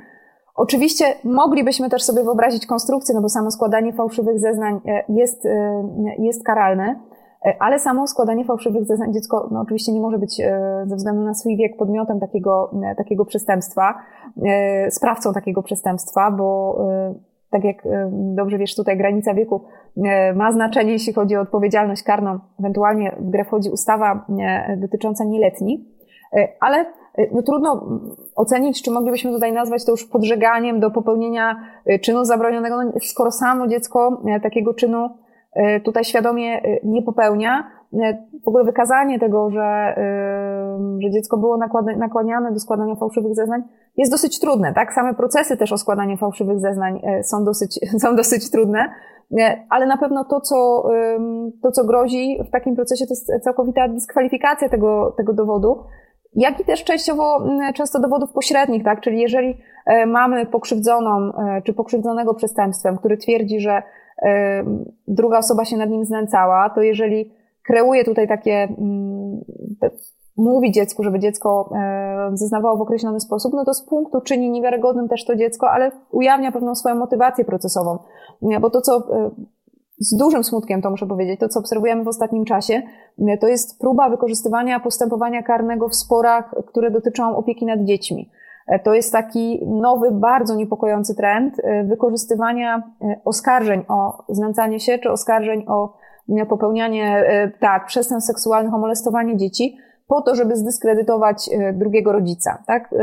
Oczywiście 0.61 1.05
moglibyśmy 1.25 1.91
też 1.91 2.03
sobie 2.03 2.25
wyobrazić 2.25 2.67
konstrukcję, 2.67 3.15
no 3.15 3.23
bo 3.23 3.29
samo 3.29 3.51
składanie 3.51 3.93
fałszywych 3.93 4.41
zeznań 4.41 4.81
e, 4.87 5.05
jest, 5.09 5.47
e, 5.47 5.83
jest 6.19 6.45
karalne, 6.45 7.01
e, 7.47 7.57
ale 7.61 7.79
samo 7.79 8.07
składanie 8.07 8.45
fałszywych 8.45 8.85
zeznań 8.87 9.13
dziecko 9.13 9.49
no 9.53 9.61
oczywiście 9.61 9.93
nie 9.93 10.01
może 10.01 10.19
być 10.19 10.43
ze 10.87 10.97
względu 10.97 11.23
na 11.23 11.35
swój 11.35 11.57
wiek 11.57 11.77
podmiotem 11.77 12.21
takiego, 12.21 12.71
takiego 12.97 13.25
przestępstwa, 13.25 13.95
sprawcą 14.91 15.33
takiego 15.33 15.63
przestępstwa, 15.63 16.31
bo 16.31 16.79
tak 17.51 17.65
jak 17.65 17.77
dobrze 18.11 18.59
wiesz, 18.59 18.77
tutaj 18.77 18.97
granica 18.97 19.35
wieku 19.35 19.65
ma 20.35 20.53
znaczenie, 20.53 20.93
jeśli 20.93 21.13
chodzi 21.13 21.37
o 21.37 21.41
odpowiedzialność 21.41 22.03
karną. 22.03 22.39
Ewentualnie 22.61 23.17
w 23.21 23.31
grę 23.31 23.45
wchodzi 23.45 23.71
ustawa 23.71 24.27
dotycząca 24.77 25.25
nieletnich, 25.25 25.81
ale 26.61 26.87
no 27.33 27.43
trudno 27.43 27.89
ocenić, 28.37 28.83
czy 28.83 28.91
moglibyśmy 28.91 29.31
tutaj 29.31 29.53
nazwać 29.53 29.85
to 29.85 29.91
już 29.91 30.05
podżeganiem 30.05 30.81
do 30.81 30.91
popełnienia 30.91 31.61
czynu 32.03 32.25
zabronionego, 32.25 32.85
no, 32.85 32.93
skoro 33.01 33.31
samo 33.31 33.69
dziecko 33.69 34.23
takiego 34.43 34.75
czynu 34.75 35.09
tutaj 35.85 36.05
świadomie 36.05 36.63
nie 36.85 37.03
popełnia, 37.03 37.71
w 38.45 38.49
ogóle 38.49 38.65
wykazanie 38.65 39.19
tego, 39.19 39.51
że, 39.51 39.95
że 40.99 41.11
dziecko 41.11 41.37
było 41.37 41.59
nakłaniane 41.97 42.53
do 42.53 42.61
składania 42.61 42.95
fałszywych 42.95 43.35
zeznań 43.35 43.63
jest 43.97 44.13
dosyć 44.13 44.41
trudne, 44.41 44.75
tak? 44.75 44.93
Same 44.93 45.15
procesy 45.15 45.57
też 45.57 45.73
o 45.73 45.79
składanie 45.79 46.17
fałszywych 46.17 46.61
zeznań 46.61 47.01
są 47.23 47.45
dosyć, 47.45 47.81
są 48.03 48.17
dosyć 48.17 48.51
trudne, 48.51 48.79
ale 49.71 49.87
na 49.87 49.97
pewno 49.97 50.25
to, 50.25 50.41
co, 50.41 50.85
to, 51.63 51.71
co 51.71 51.85
grozi 51.85 52.39
w 52.49 52.51
takim 52.51 52.77
procesie, 52.77 53.07
to 53.07 53.13
jest 53.13 53.45
całkowita 53.45 53.89
dyskwalifikacja 53.89 54.69
tego, 54.69 55.15
tego 55.17 55.33
dowodu, 55.33 55.85
jak 56.35 56.61
i 56.61 56.65
też 56.65 56.85
częściowo 56.85 57.47
często 57.75 58.01
dowodów 58.01 58.33
pośrednich, 58.33 58.85
tak? 58.85 59.01
Czyli 59.01 59.21
jeżeli 59.21 59.59
e, 59.87 60.07
mamy 60.07 60.47
pokrzywdzoną 60.47 61.33
e, 61.33 61.63
czy 61.63 61.75
pokrzywdzonego 61.75 62.35
przestępstwem, 62.35 62.99
który 62.99 63.17
twierdzi, 63.17 63.61
że 63.61 63.83
e, 64.23 64.65
druga 65.09 65.39
osoba 65.39 65.65
się 65.65 65.77
nad 65.77 65.91
nim 65.91 66.05
znęcała, 66.05 66.71
to 66.71 66.83
jeżeli 66.83 67.33
kreuje 67.71 68.05
tutaj 68.05 68.29
takie, 68.29 68.69
mówi 70.37 70.73
dziecku, 70.73 71.03
żeby 71.03 71.19
dziecko 71.19 71.71
zeznawało 72.35 72.77
w 72.77 72.81
określony 72.81 73.21
sposób, 73.21 73.53
no 73.55 73.65
to 73.65 73.75
z 73.75 73.83
punktu 73.83 74.21
czyni 74.21 74.51
niewiarygodnym 74.51 75.09
też 75.09 75.25
to 75.25 75.37
dziecko, 75.37 75.71
ale 75.71 75.91
ujawnia 76.11 76.53
pewną 76.53 76.75
swoją 76.75 76.95
motywację 76.95 77.45
procesową. 77.45 77.99
Bo 78.61 78.71
to, 78.71 78.81
co 78.81 79.03
z 79.99 80.17
dużym 80.17 80.45
smutkiem 80.45 80.83
to 80.83 80.91
muszę 80.91 81.07
powiedzieć, 81.07 81.41
to 81.41 81.49
co 81.49 81.61
obserwujemy 81.61 82.05
w 82.05 82.09
ostatnim 82.09 82.45
czasie, 82.45 82.83
to 83.41 83.49
jest 83.49 83.81
próba 83.81 84.11
wykorzystywania 84.11 84.81
postępowania 84.81 85.43
karnego 85.43 85.89
w 85.89 85.97
sporach, 85.97 86.55
które 86.67 86.91
dotyczą 86.91 87.37
opieki 87.37 87.67
nad 87.67 87.81
dziećmi. 87.81 88.31
To 88.85 88.95
jest 88.95 89.13
taki 89.13 89.67
nowy, 89.67 90.11
bardzo 90.11 90.55
niepokojący 90.55 91.15
trend 91.15 91.55
e, 91.59 91.85
wykorzystywania 91.85 92.77
e, 93.03 93.21
oskarżeń 93.25 93.85
o 93.89 94.25
znęcanie 94.29 94.81
się, 94.81 94.99
czy 94.99 95.11
oskarżeń 95.11 95.65
o 95.69 95.93
popełnianie, 96.47 97.17
e, 97.17 97.51
tak, 97.61 97.87
przestępstw 97.87 98.27
seksualnych, 98.27 98.75
o 98.75 98.79
molestowanie 98.79 99.37
dzieci, 99.37 99.77
po 100.07 100.23
to, 100.23 100.35
żeby 100.35 100.57
zdyskredytować 100.57 101.51
drugiego 101.73 102.13
rodzica, 102.13 102.63
tak? 102.67 102.95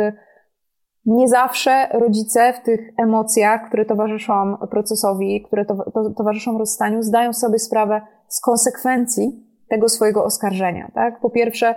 nie 1.05 1.27
zawsze 1.27 1.87
rodzice 1.93 2.53
w 2.53 2.59
tych 2.59 2.93
emocjach, 2.97 3.67
które 3.67 3.85
towarzyszą 3.85 4.57
procesowi, 4.71 5.43
które 5.43 5.65
to, 5.65 5.75
to, 5.93 6.09
towarzyszą 6.09 6.57
rozstaniu, 6.57 7.01
zdają 7.01 7.33
sobie 7.33 7.59
sprawę 7.59 8.01
z 8.27 8.41
konsekwencji 8.41 9.47
tego 9.69 9.89
swojego 9.89 10.23
oskarżenia. 10.23 10.91
Tak? 10.93 11.19
Po 11.19 11.29
pierwsze, 11.29 11.75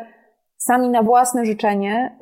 sami 0.57 0.89
na 0.89 1.03
własne 1.03 1.45
życzenie 1.45 2.19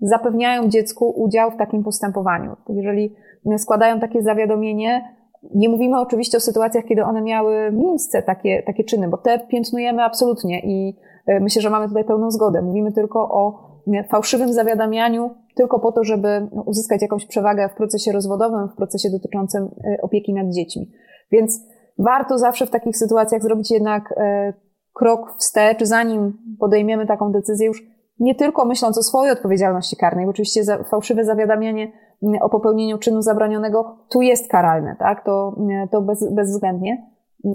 zapewniają 0.00 0.68
dziecku 0.68 1.10
udział 1.10 1.50
w 1.50 1.56
takim 1.56 1.84
postępowaniu. 1.84 2.56
Jeżeli 2.68 3.16
składają 3.58 4.00
takie 4.00 4.22
zawiadomienie, 4.22 5.16
nie 5.54 5.68
mówimy 5.68 6.00
oczywiście 6.00 6.36
o 6.36 6.40
sytuacjach, 6.40 6.84
kiedy 6.84 7.04
one 7.04 7.22
miały 7.22 7.72
miejsce, 7.72 8.22
takie, 8.22 8.62
takie 8.66 8.84
czyny, 8.84 9.08
bo 9.08 9.16
te 9.16 9.38
piętnujemy 9.38 10.02
absolutnie 10.02 10.60
i 10.64 10.96
y, 11.28 11.40
myślę, 11.40 11.62
że 11.62 11.70
mamy 11.70 11.88
tutaj 11.88 12.04
pełną 12.04 12.30
zgodę. 12.30 12.62
Mówimy 12.62 12.92
tylko 12.92 13.20
o 13.20 13.72
fałszywym 14.10 14.52
zawiadamianiu 14.52 15.30
tylko 15.54 15.80
po 15.80 15.92
to, 15.92 16.04
żeby 16.04 16.48
uzyskać 16.66 17.02
jakąś 17.02 17.26
przewagę 17.26 17.68
w 17.68 17.74
procesie 17.74 18.12
rozwodowym, 18.12 18.68
w 18.68 18.76
procesie 18.76 19.10
dotyczącym 19.10 19.62
e, 19.84 20.02
opieki 20.02 20.34
nad 20.34 20.48
dziećmi. 20.48 20.90
Więc 21.30 21.60
warto 21.98 22.38
zawsze 22.38 22.66
w 22.66 22.70
takich 22.70 22.96
sytuacjach 22.96 23.42
zrobić 23.42 23.70
jednak 23.70 24.14
e, 24.16 24.52
krok 24.92 25.34
wstecz, 25.38 25.82
zanim 25.82 26.38
podejmiemy 26.60 27.06
taką 27.06 27.32
decyzję 27.32 27.66
już 27.66 27.82
nie 28.20 28.34
tylko 28.34 28.64
myśląc 28.64 28.98
o 28.98 29.02
swojej 29.02 29.32
odpowiedzialności 29.32 29.96
karnej, 29.96 30.24
bo 30.24 30.30
oczywiście 30.30 30.62
fałszywe 30.90 31.24
zawiadamianie 31.24 31.92
o 32.40 32.48
popełnieniu 32.48 32.98
czynu 32.98 33.22
zabronionego 33.22 33.96
tu 34.10 34.22
jest 34.22 34.50
karalne, 34.50 34.96
tak? 34.98 35.24
To, 35.24 35.56
to 35.90 36.02
bez, 36.02 36.34
bezwzględnie, 36.34 37.06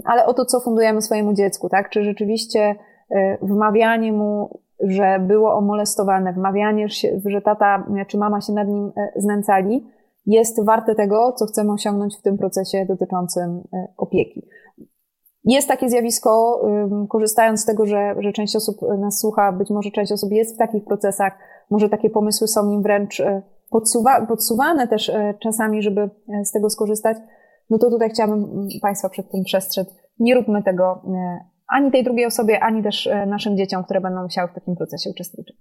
ale 0.04 0.26
o 0.26 0.34
to, 0.34 0.44
co 0.44 0.60
fundujemy 0.60 1.02
swojemu 1.02 1.32
dziecku, 1.32 1.68
tak? 1.68 1.90
Czy 1.90 2.04
rzeczywiście 2.04 2.74
e, 3.10 3.38
wmawianie 3.42 4.12
mu 4.12 4.60
że 4.80 5.18
było 5.26 5.54
omolestowane, 5.54 6.32
wmawianie, 6.32 6.86
że 7.24 7.42
tata 7.42 7.86
czy 8.06 8.18
mama 8.18 8.40
się 8.40 8.52
nad 8.52 8.68
nim 8.68 8.92
e, 8.96 9.20
znęcali, 9.20 9.86
jest 10.26 10.64
warte 10.64 10.94
tego, 10.94 11.32
co 11.32 11.46
chcemy 11.46 11.72
osiągnąć 11.72 12.16
w 12.16 12.22
tym 12.22 12.38
procesie 12.38 12.86
dotyczącym 12.88 13.62
e, 13.72 13.88
opieki. 13.96 14.48
Jest 15.44 15.68
takie 15.68 15.88
zjawisko, 15.88 16.62
korzystając 17.08 17.60
z 17.60 17.64
tego, 17.64 17.86
że, 17.86 18.14
że 18.18 18.32
część 18.32 18.56
osób 18.56 18.76
nas 18.98 19.20
słucha, 19.20 19.52
być 19.52 19.70
może 19.70 19.90
część 19.90 20.12
osób 20.12 20.32
jest 20.32 20.54
w 20.54 20.58
takich 20.58 20.84
procesach, 20.84 21.32
może 21.70 21.88
takie 21.88 22.10
pomysły 22.10 22.48
są 22.48 22.70
im 22.70 22.82
wręcz 22.82 23.20
e, 23.20 23.42
podsuwa, 23.70 24.26
podsuwane 24.26 24.88
też 24.88 25.12
czasami, 25.42 25.82
żeby 25.82 26.10
z 26.44 26.52
tego 26.52 26.70
skorzystać, 26.70 27.16
no 27.70 27.78
to 27.78 27.90
tutaj 27.90 28.10
chciałabym 28.10 28.68
Państwa 28.82 29.08
przed 29.08 29.30
tym 29.30 29.44
przestrzec. 29.44 29.88
Nie 30.18 30.34
róbmy 30.34 30.62
tego 30.62 31.02
ani 31.68 31.90
tej 31.90 32.04
drugiej 32.04 32.26
osobie, 32.26 32.60
ani 32.60 32.82
też 32.82 33.06
e, 33.06 33.26
naszym 33.26 33.56
dzieciom, 33.56 33.84
które 33.84 34.00
będą 34.00 34.22
musiały 34.22 34.48
w 34.48 34.54
takim 34.54 34.76
procesie 34.76 35.10
uczestniczyć. 35.10 35.56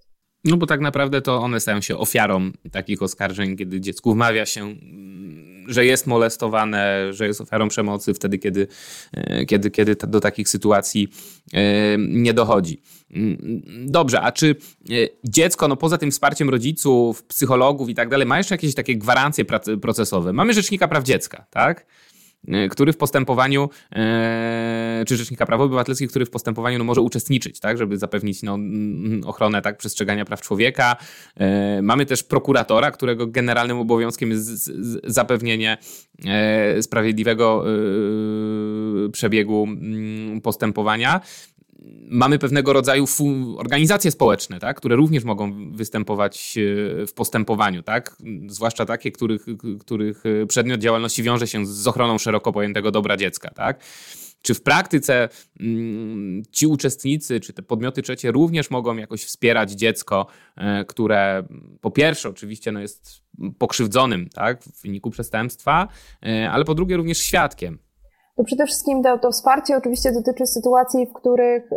No 0.45 0.58
bo 0.58 0.66
tak 0.66 0.80
naprawdę 0.80 1.22
to 1.22 1.38
one 1.38 1.60
stają 1.60 1.82
się 1.82 1.97
ofiarą 1.97 2.51
takich 2.72 3.01
oskarżeń, 3.01 3.55
kiedy 3.58 3.82
dziecku 3.82 4.14
wmawia 4.14 4.45
się, 4.45 4.62
mm, 4.62 5.36
że 5.68 5.86
jest 5.86 6.07
molestowane, 6.07 7.13
że 7.13 7.28
jest 7.28 7.41
ofiarą 7.41 7.68
przemocy 7.68 8.13
wtedy, 8.13 8.38
kiedy, 8.38 8.68
e, 9.13 9.45
kiedy, 9.45 9.72
kiedy 9.72 9.95
do 9.95 10.20
takich 10.20 10.49
sytuacji 10.49 11.07
e, 11.53 11.97
nie 11.97 12.34
dochodzi. 12.34 12.82
Mm, 13.11 13.61
dobrze, 13.86 14.22
a 14.22 14.32
czy 14.32 14.55
dziecko, 15.24 15.68
no 15.68 15.76
poza 15.76 15.97
tym 15.97 16.11
wsparciem 16.11 16.49
rodziców, 16.49 17.24
psychologów 17.24 17.89
i 17.89 17.95
tak 17.95 18.09
dalej, 18.09 18.28
ma 18.28 18.38
jeszcze 18.38 18.55
jakieś 18.55 18.76
takie 18.76 18.97
gwarancje 18.97 19.45
procesowe? 19.82 20.34
Mamy 20.34 20.53
Rzecznika 20.53 20.88
Praw 20.88 21.03
Dziecka, 21.03 21.45
tak? 21.49 21.86
E, 22.47 22.69
który 22.69 22.93
w 22.93 22.97
postępowaniu, 22.97 23.69
e, 23.95 25.03
czy 25.07 25.17
Rzecznika 25.17 25.45
Praw 25.45 25.61
Obywatelskich, 25.61 26.09
który 26.09 26.25
w 26.25 26.29
postępowaniu 26.29 26.77
no, 26.77 26.83
może 26.83 27.01
uczestniczyć, 27.01 27.59
tak, 27.59 27.77
żeby 27.77 27.97
zapewnić 27.97 28.43
no, 28.43 28.57
ochronę 29.25 29.61
tak, 29.61 29.77
przestrzegania 29.77 30.25
praw 30.25 30.41
człowieka. 30.41 30.95
E, 31.37 31.81
mamy 31.81 32.05
też 32.05 32.23
prokuratora, 32.23 32.91
którego 32.91 33.27
generalnym 33.27 33.77
obowiązkiem 33.77 34.31
jest 34.31 34.71
zapewnienie 35.03 35.77
sprawiedliwego 36.81 37.65
przebiegu 39.11 39.67
postępowania 40.43 41.21
mamy 42.09 42.39
pewnego 42.39 42.73
rodzaju 42.73 43.05
organizacje 43.57 44.11
społeczne, 44.11 44.59
tak, 44.59 44.78
które 44.78 44.95
również 44.95 45.23
mogą 45.23 45.71
występować 45.71 46.57
e, 46.57 47.07
w 47.07 47.13
postępowaniu, 47.13 47.84
tak? 47.84 48.17
zwłaszcza 48.47 48.86
takie, 48.86 49.11
których, 49.11 49.45
których 49.80 50.23
e, 50.25 50.45
przedmiot 50.45 50.82
działalności 50.82 51.23
wiąże 51.23 51.47
się 51.47 51.65
z 51.65 51.88
ochroną 51.88 52.17
szeroko 52.17 52.51
pojętego 52.51 52.91
dobra 52.91 53.17
dziecka. 53.17 53.49
Tak? 53.49 53.84
Czy 54.41 54.53
w 54.53 54.61
praktyce 54.61 55.30
mm, 55.59 56.43
ci 56.51 56.67
uczestnicy, 56.67 57.39
czy 57.39 57.53
te 57.53 57.61
podmioty 57.61 58.01
trzecie 58.01 58.32
również 58.32 58.69
mogą 58.69 58.97
jakoś 58.97 59.23
wspierać 59.23 59.71
dziecko, 59.71 60.28
e, 60.55 60.86
które 60.86 61.47
po 61.82 61.91
pierwsze 61.91 62.30
oczywiście 62.30 62.71
no 62.71 62.80
jest 62.80 63.21
pokrzywdzonym 63.57 64.30
tak, 64.30 64.63
w 64.63 64.82
wyniku 64.82 65.09
przestępstwa, 65.09 65.88
ale 66.51 66.65
po 66.65 66.75
drugie 66.75 66.97
również 66.97 67.17
świadkiem 67.17 67.80
to 68.38 68.43
przede 68.43 68.65
wszystkim 68.65 69.03
to, 69.03 69.17
to 69.17 69.31
wsparcie 69.31 69.77
oczywiście 69.77 70.11
dotyczy 70.11 70.45
sytuacji, 70.45 71.05
w 71.05 71.13
których, 71.13 71.69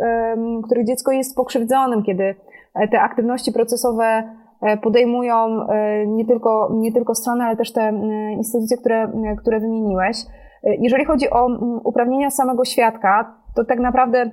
w 0.61 0.65
których 0.65 0.87
dziecko 0.87 1.11
jest 1.11 1.35
pokrzywdzonym, 1.35 2.03
kiedy 2.03 2.35
e, 2.75 2.87
te 2.87 3.01
aktywności 3.01 3.51
procesowe 3.51 4.23
e, 4.61 4.77
podejmują 4.77 5.67
e, 5.67 6.07
nie 6.07 6.25
tylko, 6.25 6.69
nie 6.73 6.91
tylko 6.91 7.15
strony, 7.15 7.43
ale 7.43 7.55
też 7.55 7.73
te 7.73 7.93
instytucje, 8.37 8.77
które, 8.77 9.11
które 9.37 9.59
wymieniłeś. 9.59 10.17
Jeżeli 10.63 11.05
chodzi 11.05 11.29
o 11.29 11.47
uprawnienia 11.83 12.29
samego 12.29 12.65
świadka, 12.65 13.37
to 13.55 13.65
tak 13.65 13.79
naprawdę 13.79 14.31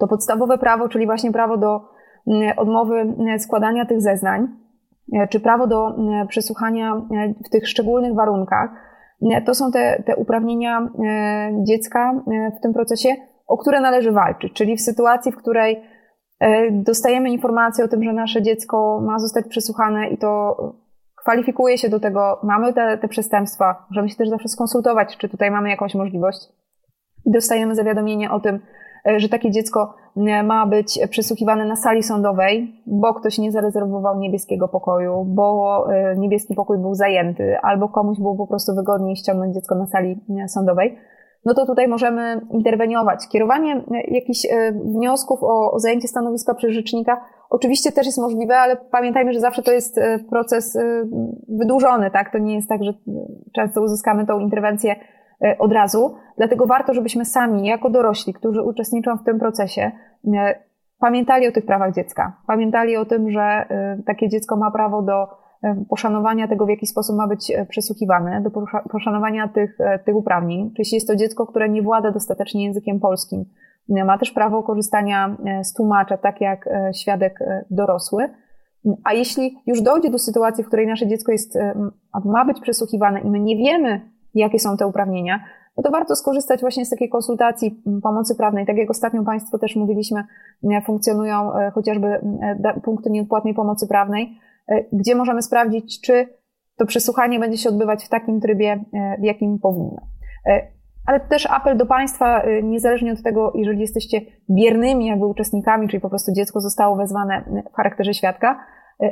to 0.00 0.08
podstawowe 0.08 0.58
prawo, 0.58 0.88
czyli 0.88 1.06
właśnie 1.06 1.32
prawo 1.32 1.56
do 1.56 1.80
odmowy 2.56 3.14
składania 3.38 3.86
tych 3.86 4.00
zeznań, 4.00 4.48
czy 5.30 5.40
prawo 5.40 5.66
do 5.66 5.94
przesłuchania 6.28 7.02
w 7.46 7.48
tych 7.48 7.68
szczególnych 7.68 8.14
warunkach, 8.14 8.70
to 9.46 9.54
są 9.54 9.70
te, 9.70 10.02
te 10.06 10.16
uprawnienia 10.16 10.80
e, 10.80 11.64
dziecka 11.64 12.12
e, 12.12 12.50
w 12.58 12.60
tym 12.60 12.72
procesie, 12.72 13.08
o 13.46 13.58
które 13.58 13.80
należy 13.80 14.12
walczyć. 14.12 14.52
Czyli 14.52 14.76
w 14.76 14.80
sytuacji, 14.80 15.32
w 15.32 15.36
której 15.36 15.82
e, 16.40 16.70
dostajemy 16.70 17.30
informację 17.30 17.84
o 17.84 17.88
tym, 17.88 18.04
że 18.04 18.12
nasze 18.12 18.42
dziecko 18.42 19.00
ma 19.06 19.18
zostać 19.18 19.48
przesłuchane 19.48 20.08
i 20.08 20.18
to 20.18 20.56
kwalifikuje 21.22 21.78
się 21.78 21.88
do 21.88 22.00
tego, 22.00 22.40
mamy 22.42 22.72
te, 22.72 22.98
te 22.98 23.08
przestępstwa, 23.08 23.86
możemy 23.90 24.08
się 24.08 24.16
też 24.16 24.28
zawsze 24.28 24.48
skonsultować, 24.48 25.16
czy 25.16 25.28
tutaj 25.28 25.50
mamy 25.50 25.70
jakąś 25.70 25.94
możliwość. 25.94 26.48
I 27.26 27.30
dostajemy 27.30 27.74
zawiadomienie 27.74 28.30
o 28.30 28.40
tym, 28.40 28.60
że 29.16 29.28
takie 29.28 29.50
dziecko 29.50 29.94
e, 30.16 30.42
ma 30.42 30.66
być 30.66 31.00
przesłuchiwane 31.10 31.64
na 31.64 31.76
sali 31.76 32.02
sądowej, 32.02 32.82
bo 32.86 33.14
ktoś 33.14 33.38
nie 33.38 33.52
zarezerwował 33.52 34.18
niebieskiego 34.18 34.68
pokoju, 34.68 35.24
bo 35.24 35.86
e, 35.92 36.16
niebieski 36.16 36.54
pokój 36.54 36.78
był 36.78 36.94
zajęty, 36.94 37.56
albo 37.62 37.88
komuś 37.88 38.18
było 38.18 38.36
po 38.36 38.46
prostu 38.46 38.74
wygodniej 38.74 39.16
ściągnąć 39.16 39.54
dziecko 39.54 39.74
na 39.74 39.86
sali 39.86 40.20
sądowej, 40.48 40.98
no 41.44 41.54
to 41.54 41.66
tutaj 41.66 41.88
możemy 41.88 42.40
interweniować. 42.50 43.28
Kierowanie 43.28 43.84
jakichś 44.08 44.46
wniosków 44.84 45.38
o 45.42 45.78
zajęcie 45.78 46.08
stanowiska 46.08 46.54
przez 46.54 46.72
rzecznika 46.72 47.24
oczywiście 47.50 47.92
też 47.92 48.06
jest 48.06 48.18
możliwe, 48.18 48.58
ale 48.58 48.76
pamiętajmy, 48.76 49.32
że 49.32 49.40
zawsze 49.40 49.62
to 49.62 49.72
jest 49.72 50.00
proces 50.30 50.78
wydłużony, 51.48 52.10
tak? 52.10 52.32
To 52.32 52.38
nie 52.38 52.54
jest 52.54 52.68
tak, 52.68 52.84
że 52.84 52.92
często 53.54 53.82
uzyskamy 53.82 54.26
tą 54.26 54.38
interwencję 54.38 54.96
od 55.58 55.72
razu. 55.72 56.14
Dlatego 56.36 56.66
warto, 56.66 56.94
żebyśmy 56.94 57.24
sami, 57.24 57.66
jako 57.66 57.90
dorośli, 57.90 58.32
którzy 58.32 58.62
uczestniczą 58.62 59.16
w 59.16 59.24
tym 59.24 59.38
procesie, 59.38 59.92
pamiętali 60.98 61.48
o 61.48 61.52
tych 61.52 61.66
prawach 61.66 61.94
dziecka. 61.94 62.36
Pamiętali 62.46 62.96
o 62.96 63.04
tym, 63.04 63.30
że 63.30 63.66
takie 64.06 64.28
dziecko 64.28 64.56
ma 64.56 64.70
prawo 64.70 65.02
do 65.02 65.26
poszanowania 65.88 66.48
tego, 66.48 66.66
w 66.66 66.68
jaki 66.68 66.86
sposób 66.86 67.16
ma 67.16 67.28
być 67.28 67.52
przesłuchiwane, 67.68 68.42
do 68.42 68.50
poszanowania 68.90 69.48
tych, 69.48 69.78
tych 70.04 70.16
uprawnień. 70.16 70.60
Czyli 70.60 70.76
jeśli 70.78 70.96
jest 70.96 71.08
to 71.08 71.16
dziecko, 71.16 71.46
które 71.46 71.68
nie 71.68 71.82
włada 71.82 72.10
dostatecznie 72.10 72.64
językiem 72.64 73.00
polskim, 73.00 73.44
ma 73.88 74.18
też 74.18 74.30
prawo 74.30 74.62
korzystania 74.62 75.36
z 75.62 75.74
tłumacza, 75.74 76.16
tak 76.16 76.40
jak 76.40 76.68
świadek 76.94 77.38
dorosły. 77.70 78.30
A 79.04 79.12
jeśli 79.12 79.58
już 79.66 79.82
dojdzie 79.82 80.10
do 80.10 80.18
sytuacji, 80.18 80.64
w 80.64 80.66
której 80.66 80.86
nasze 80.86 81.06
dziecko 81.06 81.32
jest, 81.32 81.58
ma 82.24 82.44
być 82.44 82.60
przesłuchiwane 82.60 83.20
i 83.20 83.30
my 83.30 83.40
nie 83.40 83.56
wiemy, 83.56 84.11
jakie 84.34 84.58
są 84.58 84.76
te 84.76 84.86
uprawnienia, 84.86 85.40
no 85.76 85.82
to 85.82 85.90
warto 85.90 86.16
skorzystać 86.16 86.60
właśnie 86.60 86.86
z 86.86 86.90
takiej 86.90 87.08
konsultacji 87.08 87.82
pomocy 88.02 88.34
prawnej. 88.34 88.66
Tak 88.66 88.76
jak 88.76 88.90
ostatnio 88.90 89.24
Państwo 89.24 89.58
też 89.58 89.76
mówiliśmy, 89.76 90.24
funkcjonują 90.86 91.54
e, 91.54 91.70
chociażby 91.70 92.06
e, 92.06 92.80
punkty 92.84 93.10
nieodpłatnej 93.10 93.54
pomocy 93.54 93.88
prawnej, 93.88 94.38
e, 94.68 94.84
gdzie 94.92 95.14
możemy 95.14 95.42
sprawdzić, 95.42 96.00
czy 96.00 96.28
to 96.76 96.86
przesłuchanie 96.86 97.40
będzie 97.40 97.58
się 97.58 97.68
odbywać 97.68 98.04
w 98.04 98.08
takim 98.08 98.40
trybie, 98.40 98.84
w 99.20 99.24
jakim 99.24 99.58
powinno. 99.58 100.06
Ale 101.06 101.20
też 101.20 101.46
apel 101.50 101.76
do 101.76 101.86
Państwa, 101.86 102.42
niezależnie 102.62 103.12
od 103.12 103.22
tego, 103.22 103.52
jeżeli 103.54 103.80
jesteście 103.80 104.20
biernymi 104.50 105.06
jakby 105.06 105.26
uczestnikami, 105.26 105.88
czyli 105.88 106.00
po 106.00 106.08
prostu 106.08 106.32
dziecko 106.32 106.60
zostało 106.60 106.96
wezwane 106.96 107.44
w 107.72 107.76
charakterze 107.76 108.14
świadka, 108.14 108.58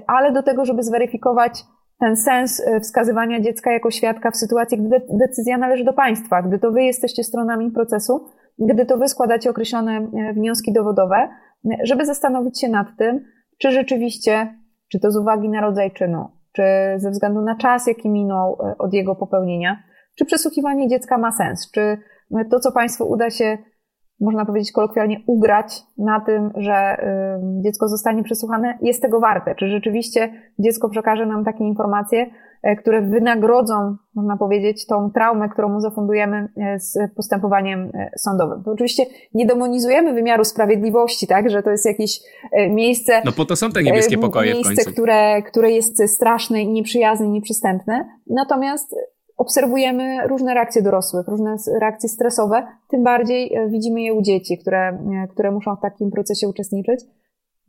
ale 0.07 0.33
do 0.33 0.43
tego, 0.43 0.65
żeby 0.65 0.83
zweryfikować 0.83 1.65
ten 2.01 2.17
sens 2.17 2.61
e, 2.61 2.81
wskazywania 2.81 3.41
dziecka 3.41 3.73
jako 3.73 3.91
świadka 3.91 4.31
w 4.31 4.37
sytuacji, 4.37 4.79
gdy 4.79 5.03
decyzja 5.09 5.59
należy 5.59 5.85
do 5.85 5.93
państwa, 5.93 6.43
gdy 6.43 6.59
to 6.59 6.71
wy 6.71 6.83
jesteście 6.83 7.25
stronami 7.25 7.71
procesu, 7.71 8.27
gdy 8.59 8.87
to 8.87 8.97
wy 8.97 9.09
składacie 9.09 9.51
określone 9.51 9.93
e, 9.93 10.33
wnioski 10.33 10.73
dowodowe, 10.73 11.17
e, 11.17 11.77
żeby 11.83 12.07
zastanowić 12.07 12.61
się 12.61 12.69
nad 12.69 12.87
tym, 12.99 13.25
czy 13.59 13.71
rzeczywiście, 13.71 14.55
czy 14.89 15.01
to 15.01 15.11
z 15.11 15.17
uwagi 15.17 15.49
na 15.49 15.61
rodzaj 15.61 15.93
czynu, 15.93 16.29
czy 16.53 16.63
ze 16.97 17.11
względu 17.11 17.43
na 17.43 17.57
czas, 17.57 17.87
jaki 17.87 18.09
minął 18.09 18.59
od 18.79 18.95
jego 18.95 19.17
popełnienia, 19.17 19.83
czy 20.19 20.25
przesłuchiwanie 20.25 20.89
dziecka 20.89 21.19
ma 21.19 21.33
sens, 21.33 21.71
czy 21.71 21.99
to, 22.51 22.61
co 22.61 22.73
państwu 22.73 23.11
uda 23.11 23.31
się 23.31 23.59
można 24.21 24.47
powiedzieć 24.47 24.73
kolokwialnie, 24.73 25.21
ugrać 25.27 25.83
na 25.99 26.21
tym, 26.21 26.51
że 26.57 26.97
dziecko 27.65 27.89
zostanie 27.89 28.23
przesłuchane, 28.23 28.79
jest 28.83 29.03
tego 29.03 29.21
warte. 29.21 29.55
Czy 29.55 29.69
rzeczywiście 29.69 30.33
dziecko 30.59 30.89
przekaże 30.89 31.27
nam 31.27 31.45
takie 31.45 31.65
informacje, 31.65 32.31
e, 32.63 32.77
które 32.77 33.03
wynagrodzą, 33.03 33.97
można 34.15 34.37
powiedzieć, 34.37 34.87
tą 34.87 35.11
traumę, 35.11 35.49
którą 35.49 35.69
mu 35.69 35.81
zafundujemy 35.81 36.49
e, 36.57 36.81
z 36.81 36.99
postępowaniem 37.17 37.91
e, 37.95 38.11
sądowym. 38.19 38.63
To 38.65 38.71
oczywiście 38.71 39.03
nie 39.35 39.47
demonizujemy 39.47 40.15
wymiaru 40.15 40.45
sprawiedliwości, 40.45 41.27
tak, 41.27 41.51
że 41.51 41.63
to 41.63 41.71
jest 41.71 41.87
jakieś 41.87 42.21
miejsce. 42.71 43.23
No 43.25 43.33
po 43.33 43.45
to 43.45 43.57
są 43.57 43.71
te 43.71 43.83
niebieskie 43.83 44.19
pokoje 44.19 44.55
miejsce, 44.55 44.73
w 44.73 44.77
końcu. 44.77 44.93
Które, 44.93 45.43
które 45.43 45.71
jest 45.71 46.03
straszne 46.09 46.63
i 46.63 46.69
nieprzyjazne 46.69 47.27
i 47.27 47.31
nieprzystępne. 47.31 48.09
Natomiast 48.27 48.97
obserwujemy 49.41 50.29
różne 50.29 50.55
reakcje 50.55 50.83
dorosłych, 50.83 51.29
różne 51.29 51.57
reakcje 51.81 52.09
stresowe, 52.09 52.67
tym 52.89 53.05
bardziej 53.05 53.55
e, 53.55 53.69
widzimy 53.69 54.03
je 54.03 54.15
u 54.15 54.23
dzieci, 54.23 54.59
które, 54.59 54.89
e, 54.89 55.29
które 55.33 55.51
muszą 55.51 55.77
w 55.77 55.81
takim 55.81 56.11
procesie 56.11 56.49
uczestniczyć. 56.49 57.01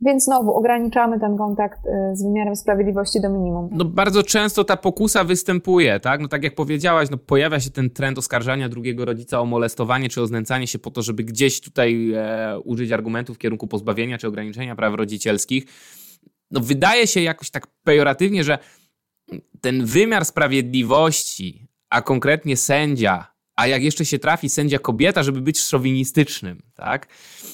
Więc 0.04 0.24
znowu 0.24 0.54
ograniczamy 0.54 1.20
ten 1.20 1.36
kontakt 1.36 1.78
e, 1.86 2.16
z 2.16 2.22
wymiarem 2.22 2.56
sprawiedliwości 2.56 3.20
do 3.20 3.30
minimum. 3.30 3.68
No 3.72 3.84
bardzo 3.84 4.22
często 4.22 4.64
ta 4.64 4.76
pokusa 4.76 5.24
występuje, 5.24 6.00
tak? 6.00 6.20
No 6.20 6.28
tak 6.28 6.44
jak 6.44 6.54
powiedziałaś, 6.54 7.10
no 7.10 7.16
pojawia 7.16 7.60
się 7.60 7.70
ten 7.70 7.90
trend 7.90 8.18
oskarżania 8.18 8.68
drugiego 8.68 9.04
rodzica 9.04 9.40
o 9.40 9.44
molestowanie 9.44 10.08
czy 10.08 10.22
o 10.22 10.26
znęcanie 10.26 10.66
się 10.66 10.78
po 10.78 10.90
to, 10.90 11.02
żeby 11.02 11.24
gdzieś 11.24 11.60
tutaj 11.60 12.12
e, 12.14 12.60
użyć 12.64 12.92
argumentów 12.92 13.36
w 13.36 13.38
kierunku 13.38 13.66
pozbawienia 13.66 14.18
czy 14.18 14.28
ograniczenia 14.28 14.76
praw 14.76 14.94
rodzicielskich. 14.94 15.64
No 16.50 16.60
wydaje 16.60 17.06
się 17.06 17.20
jakoś 17.20 17.50
tak 17.50 17.66
pejoratywnie, 17.84 18.44
że 18.44 18.58
ten 19.60 19.84
wymiar 19.84 20.24
sprawiedliwości, 20.24 21.68
a 21.90 22.02
konkretnie 22.02 22.56
sędzia, 22.56 23.32
a 23.56 23.66
jak 23.66 23.82
jeszcze 23.82 24.04
się 24.04 24.18
trafi 24.18 24.48
sędzia 24.48 24.78
kobieta, 24.78 25.22
żeby 25.22 25.40
być 25.40 25.60
szowinistycznym, 25.60 26.62
tak? 26.74 27.06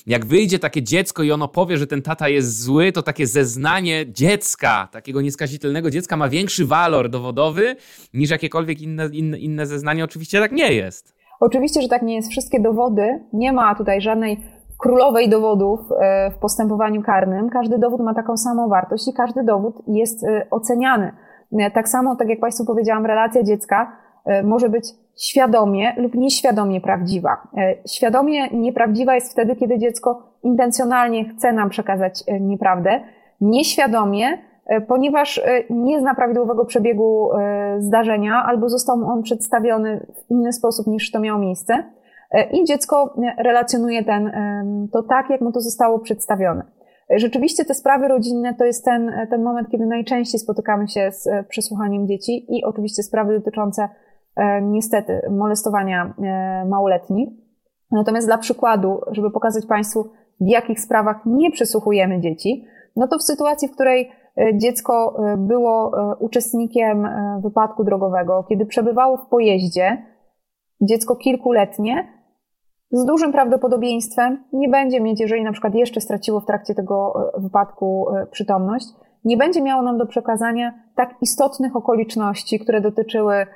Jak 0.07 0.27
wyjdzie 0.27 0.59
takie 0.59 0.83
dziecko 0.83 1.23
i 1.23 1.33
ono 1.33 1.49
powie, 1.49 1.77
że 1.77 1.87
ten 1.87 2.03
tata 2.03 2.29
jest 2.29 2.63
zły, 2.63 2.93
to 2.93 3.03
takie 3.03 3.27
zeznanie 3.27 4.13
dziecka, 4.13 4.89
takiego 4.93 5.21
nieskazitelnego 5.21 5.91
dziecka 5.91 6.17
ma 6.17 6.29
większy 6.29 6.67
walor 6.67 7.09
dowodowy 7.09 7.77
niż 8.15 8.31
jakiekolwiek 8.31 8.81
inne, 8.81 9.07
inne, 9.13 9.39
inne 9.39 9.67
zeznanie. 9.67 10.05
Oczywiście 10.05 10.41
tak 10.41 10.53
nie 10.53 10.73
jest. 10.73 11.15
Oczywiście, 11.41 11.83
że 11.83 11.89
tak 11.89 12.03
nie 12.03 12.15
jest. 12.15 12.31
Wszystkie 12.31 12.61
dowody, 12.61 13.25
nie 13.33 13.53
ma 13.53 13.75
tutaj 13.75 14.01
żadnej 14.01 14.41
królowej 14.79 15.29
dowodów 15.29 15.81
e, 16.01 16.31
w 16.31 16.39
postępowaniu 16.39 17.03
karnym. 17.03 17.51
Każdy 17.51 17.79
dowód 17.79 18.01
ma 18.01 18.15
taką 18.15 18.37
samą 18.37 18.69
wartość 18.69 19.09
i 19.09 19.13
każdy 19.13 19.45
dowód 19.45 19.75
jest 19.87 20.25
e, 20.25 20.47
oceniany. 20.51 21.13
E, 21.53 21.71
tak 21.71 21.89
samo, 21.89 22.17
tak 22.17 22.29
jak 22.29 22.41
Państwu 22.41 22.65
powiedziałam, 22.65 23.07
relacja 23.07 23.43
dziecka 23.43 23.93
e, 24.25 24.43
może 24.43 24.69
być 24.69 24.85
świadomie 25.17 25.93
lub 25.97 26.15
nieświadomie 26.15 26.81
prawdziwa. 26.81 27.49
E, 27.57 27.75
świadomie 27.89 28.49
nieprawdziwa 28.49 29.15
jest 29.15 29.33
wtedy, 29.33 29.57
kiedy 29.57 29.79
dziecko 29.79 30.23
intencjonalnie 30.43 31.29
chce 31.29 31.53
nam 31.53 31.71
przekazać 31.71 32.25
nieprawdę. 32.41 33.01
Nieświadomie, 33.41 34.27
ponieważ 34.89 35.43
nie 35.71 36.01
zna 36.01 36.15
prawidłowego 36.15 36.65
przebiegu 36.65 37.31
zdarzenia 37.79 38.45
albo 38.47 38.69
został 38.69 39.05
on 39.05 39.23
przedstawiony 39.23 40.07
w 40.15 40.31
inny 40.31 40.53
sposób 40.53 40.87
niż 40.87 41.11
to 41.11 41.21
miało 41.21 41.39
miejsce. 41.39 41.85
I 42.53 42.65
dziecko 42.65 43.15
relacjonuje 43.39 44.05
ten, 44.05 44.33
to 44.93 45.03
tak, 45.03 45.31
jak 45.31 45.41
mu 45.41 45.53
to 45.53 45.61
zostało 45.61 45.99
przedstawione. 45.99 46.78
Rzeczywiście 47.17 47.65
te 47.65 47.75
sprawy 47.75 48.09
rodzinne 48.09 48.55
to 48.55 48.65
jest 48.65 48.85
ten, 48.85 49.13
ten 49.31 49.43
moment, 49.43 49.69
kiedy 49.71 49.87
najczęściej 49.87 50.41
spotykamy 50.41 50.89
się 50.89 51.13
z 51.13 51.27
e, 51.27 51.45
przesłuchaniem 51.49 52.07
dzieci 52.07 52.47
i 52.57 52.65
oczywiście 52.65 53.03
sprawy 53.03 53.39
dotyczące 53.39 53.89
e, 54.37 54.63
niestety 54.63 55.21
molestowania 55.31 56.15
e, 56.23 56.65
małoletnich. 56.69 57.29
Natomiast 57.91 58.27
dla 58.27 58.39
przykładu, 58.39 59.01
żeby 59.11 59.31
pokazać 59.31 59.67
Państwu, 59.67 60.05
w 60.41 60.49
jakich 60.49 60.81
sprawach 60.81 61.21
nie 61.27 61.51
przesłuchujemy 61.51 62.21
dzieci, 62.21 62.65
no 62.97 63.09
to 63.09 63.19
w 63.19 63.23
sytuacji, 63.23 63.69
w 63.69 63.75
której 63.75 64.11
dziecko 64.55 65.23
było 65.39 65.93
uczestnikiem 66.19 67.09
wypadku 67.43 67.85
drogowego, 67.85 68.45
kiedy 68.49 68.67
przebywało 68.67 69.17
w 69.17 69.27
pojeździe, 69.27 70.03
dziecko 70.81 71.17
kilkuletnie, 71.17 72.09
z 72.91 73.05
dużym 73.05 73.33
prawdopodobieństwem 73.33 74.45
nie 74.53 74.69
będzie 74.69 75.01
mieć, 75.01 75.21
jeżeli 75.21 75.45
na 75.45 75.53
przykład 75.53 75.75
jeszcze 75.75 76.01
straciło 76.01 76.41
w 76.41 76.47
trakcie 76.47 76.75
tego 76.75 77.15
e, 77.37 77.41
wypadku 77.41 78.07
e, 78.11 78.27
przytomność, 78.27 78.87
nie 79.25 79.37
będzie 79.37 79.63
miało 79.63 79.83
nam 79.83 79.99
do 79.99 80.07
przekazania 80.07 80.73
tak 80.97 81.15
istotnych 81.21 81.77
okoliczności, 81.77 82.59
które 82.59 82.81
dotyczyły 82.81 83.35
e, 83.35 83.47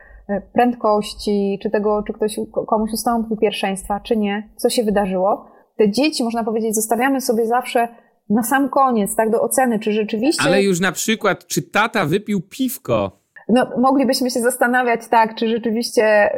prędkości, 0.54 1.58
czy 1.62 1.70
tego, 1.70 2.02
czy 2.06 2.12
ktoś 2.12 2.36
komuś 2.66 2.92
ustąpił 2.92 3.36
pierwszeństwa, 3.36 4.00
czy 4.00 4.16
nie, 4.16 4.48
co 4.56 4.70
się 4.70 4.84
wydarzyło. 4.84 5.46
Te 5.76 5.90
dzieci, 5.90 6.24
można 6.24 6.44
powiedzieć, 6.44 6.74
zostawiamy 6.74 7.20
sobie 7.20 7.46
zawsze 7.46 7.88
na 8.30 8.42
sam 8.42 8.68
koniec, 8.68 9.16
tak, 9.16 9.30
do 9.30 9.42
oceny, 9.42 9.78
czy 9.78 9.92
rzeczywiście. 9.92 10.42
Ale 10.46 10.62
już 10.62 10.80
na 10.80 10.92
przykład, 10.92 11.46
czy 11.46 11.62
tata 11.62 12.06
wypił 12.06 12.40
piwko? 12.40 13.21
No, 13.52 13.66
moglibyśmy 13.78 14.30
się 14.30 14.40
zastanawiać, 14.40 15.08
tak, 15.08 15.34
czy 15.34 15.48
rzeczywiście, 15.48 16.30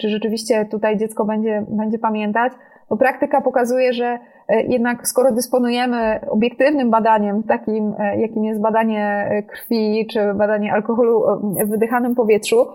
czy 0.00 0.08
rzeczywiście 0.08 0.64
tutaj 0.64 0.98
dziecko 0.98 1.24
będzie, 1.24 1.64
będzie 1.68 1.98
pamiętać. 1.98 2.52
Bo 2.90 2.96
praktyka 2.96 3.40
pokazuje, 3.40 3.92
że 3.92 4.18
e, 4.48 4.62
jednak 4.62 5.08
skoro 5.08 5.32
dysponujemy 5.32 6.20
obiektywnym 6.30 6.90
badaniem, 6.90 7.42
takim 7.42 7.94
e, 7.98 8.20
jakim 8.20 8.44
jest 8.44 8.60
badanie 8.60 9.28
e, 9.30 9.42
krwi 9.42 10.06
czy 10.10 10.34
badanie 10.34 10.72
alkoholu 10.72 11.22
w 11.64 11.70
wydychanym 11.70 12.14
powietrzu, 12.14 12.66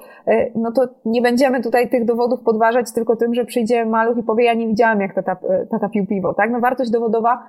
no 0.56 0.72
to 0.72 0.82
nie 1.06 1.22
będziemy 1.22 1.64
tutaj 1.64 1.89
tych 1.89 2.06
dowodów 2.06 2.39
podważać 2.39 2.94
tylko 2.94 3.16
tym, 3.16 3.34
że 3.34 3.46
przyjdzie 3.46 3.86
maluch 3.86 4.18
i 4.18 4.24
powie, 4.24 4.46
ja 4.46 4.54
nie 4.54 4.68
widziałem 4.68 5.02
jak 5.02 5.14
tata, 5.14 5.38
tata 5.72 5.89
pił 5.89 6.08
piwo, 6.08 6.34
tak? 6.34 6.52
No 6.52 6.60
wartość 6.60 6.92
dowodowa 6.92 7.44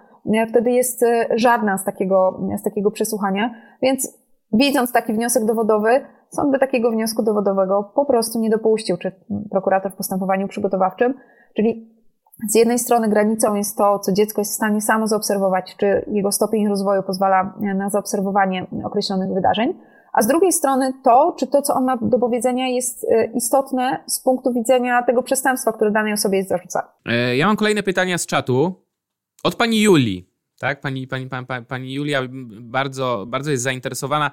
wtedy 0.48 0.70
jest 0.70 1.04
żadna 1.34 1.78
z 1.78 1.84
takiego, 1.84 2.40
z 2.56 2.62
takiego 2.62 2.90
przesłuchania, 2.90 3.54
więc 3.82 4.21
widząc 4.52 4.92
taki 4.92 5.12
wniosek 5.12 5.44
dowodowy, 5.44 6.06
sąd 6.30 6.50
by 6.50 6.58
takiego 6.58 6.90
wniosku 6.90 7.22
dowodowego 7.22 7.92
po 7.94 8.04
prostu 8.04 8.40
nie 8.40 8.50
dopuścił, 8.50 8.96
czy 8.96 9.12
prokurator 9.50 9.92
w 9.92 9.96
postępowaniu 9.96 10.48
przygotowawczym. 10.48 11.14
Czyli 11.56 11.92
z 12.48 12.54
jednej 12.54 12.78
strony 12.78 13.08
granicą 13.08 13.54
jest 13.54 13.78
to, 13.78 13.98
co 13.98 14.12
dziecko 14.12 14.40
jest 14.40 14.52
w 14.52 14.54
stanie 14.54 14.80
samo 14.80 15.06
zaobserwować, 15.06 15.76
czy 15.76 16.04
jego 16.06 16.32
stopień 16.32 16.68
rozwoju 16.68 17.02
pozwala 17.02 17.54
na 17.76 17.90
zaobserwowanie 17.90 18.66
określonych 18.84 19.34
wydarzeń, 19.34 19.74
a 20.12 20.22
z 20.22 20.26
drugiej 20.26 20.52
strony 20.52 20.92
to, 21.04 21.36
czy 21.38 21.46
to, 21.46 21.62
co 21.62 21.74
on 21.74 21.84
ma 21.84 21.96
do 21.96 22.18
powiedzenia, 22.18 22.68
jest 22.68 23.06
e, 23.10 23.24
istotne 23.24 24.04
z 24.06 24.22
punktu 24.22 24.52
widzenia 24.52 25.02
tego 25.02 25.22
przestępstwa, 25.22 25.72
które 25.72 25.90
danej 25.90 26.12
osobie 26.12 26.38
jest 26.38 26.48
zarzucane. 26.48 26.86
E, 27.06 27.36
ja 27.36 27.46
mam 27.46 27.56
kolejne 27.56 27.82
pytania 27.82 28.18
z 28.18 28.26
czatu. 28.26 28.74
Od 29.44 29.54
pani 29.54 29.82
Julii. 29.82 30.31
Tak, 30.62 30.80
pani, 30.80 31.06
pani, 31.06 31.28
pani, 31.28 31.46
pani 31.68 31.94
Julia 31.94 32.22
bardzo, 32.60 33.26
bardzo 33.28 33.50
jest 33.50 33.62
zainteresowana 33.62 34.30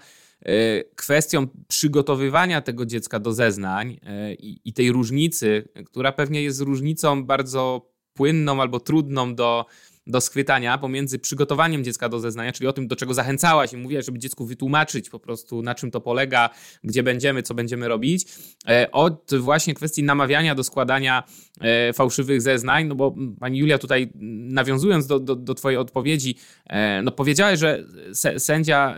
kwestią 0.96 1.48
przygotowywania 1.68 2.62
tego 2.62 2.86
dziecka 2.86 3.20
do 3.20 3.34
zeznań 3.34 4.00
i 4.66 4.74
tej 4.74 4.92
różnicy, 4.92 5.70
która 5.86 6.12
pewnie 6.12 6.44
jest 6.44 6.62
różnicą 6.62 7.24
bardzo 7.24 7.92
płynną 8.14 8.62
albo 8.62 8.80
trudną 8.80 9.36
do 9.36 9.66
do 10.10 10.22
schwytania 10.22 10.78
pomiędzy 10.78 11.20
przygotowaniem 11.20 11.84
dziecka 11.84 12.10
do 12.10 12.20
zeznania, 12.20 12.52
czyli 12.52 12.68
o 12.68 12.74
tym, 12.74 12.88
do 12.88 12.96
czego 12.96 13.14
zachęcałaś 13.14 13.74
i 13.74 13.78
mówiłaś, 13.78 14.06
żeby 14.06 14.20
dziecku 14.20 14.46
wytłumaczyć 14.46 15.10
po 15.10 15.20
prostu, 15.20 15.62
na 15.62 15.76
czym 15.76 15.92
to 15.92 16.02
polega, 16.02 16.50
gdzie 16.84 17.04
będziemy, 17.04 17.44
co 17.44 17.54
będziemy 17.54 17.88
robić, 17.88 18.26
e, 18.68 18.92
od 18.92 19.32
właśnie 19.40 19.74
kwestii 19.74 20.04
namawiania 20.04 20.56
do 20.56 20.64
składania 20.64 21.24
e, 21.62 21.94
fałszywych 21.94 22.42
zeznań, 22.42 22.88
no 22.88 22.96
bo 22.96 23.16
pani 23.40 23.60
Julia 23.60 23.78
tutaj 23.78 24.12
nawiązując 24.50 25.08
do, 25.08 25.20
do, 25.20 25.36
do 25.36 25.54
twojej 25.54 25.78
odpowiedzi, 25.78 26.36
e, 26.66 27.02
no 27.02 27.12
powiedziałaś, 27.12 27.60
że 27.60 27.84
sędzia, 28.38 28.96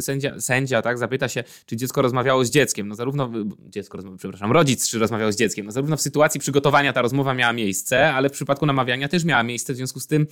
sędzia, 0.00 0.40
sędzia, 0.40 0.82
tak, 0.82 0.98
zapyta 0.98 1.28
się, 1.28 1.44
czy 1.66 1.76
dziecko 1.76 2.02
rozmawiało 2.02 2.44
z 2.44 2.50
dzieckiem, 2.50 2.88
no 2.88 2.94
zarówno, 2.94 3.30
dziecko, 3.68 3.98
przepraszam, 4.18 4.52
rodzic, 4.52 4.88
czy 4.88 4.98
rozmawiał 4.98 5.32
z 5.32 5.36
dzieckiem, 5.36 5.66
no 5.66 5.72
zarówno 5.72 5.96
w 5.96 6.00
sytuacji 6.00 6.40
przygotowania 6.40 6.92
ta 6.92 7.02
rozmowa 7.02 7.34
miała 7.34 7.52
miejsce, 7.52 8.12
ale 8.14 8.28
w 8.28 8.32
przypadku 8.32 8.66
namawiania 8.66 9.08
też 9.08 9.24
miała 9.24 9.42
miejsce, 9.42 9.72
w 9.72 9.76
związku 9.76 10.00
z 10.00 10.06
tym 10.06 10.26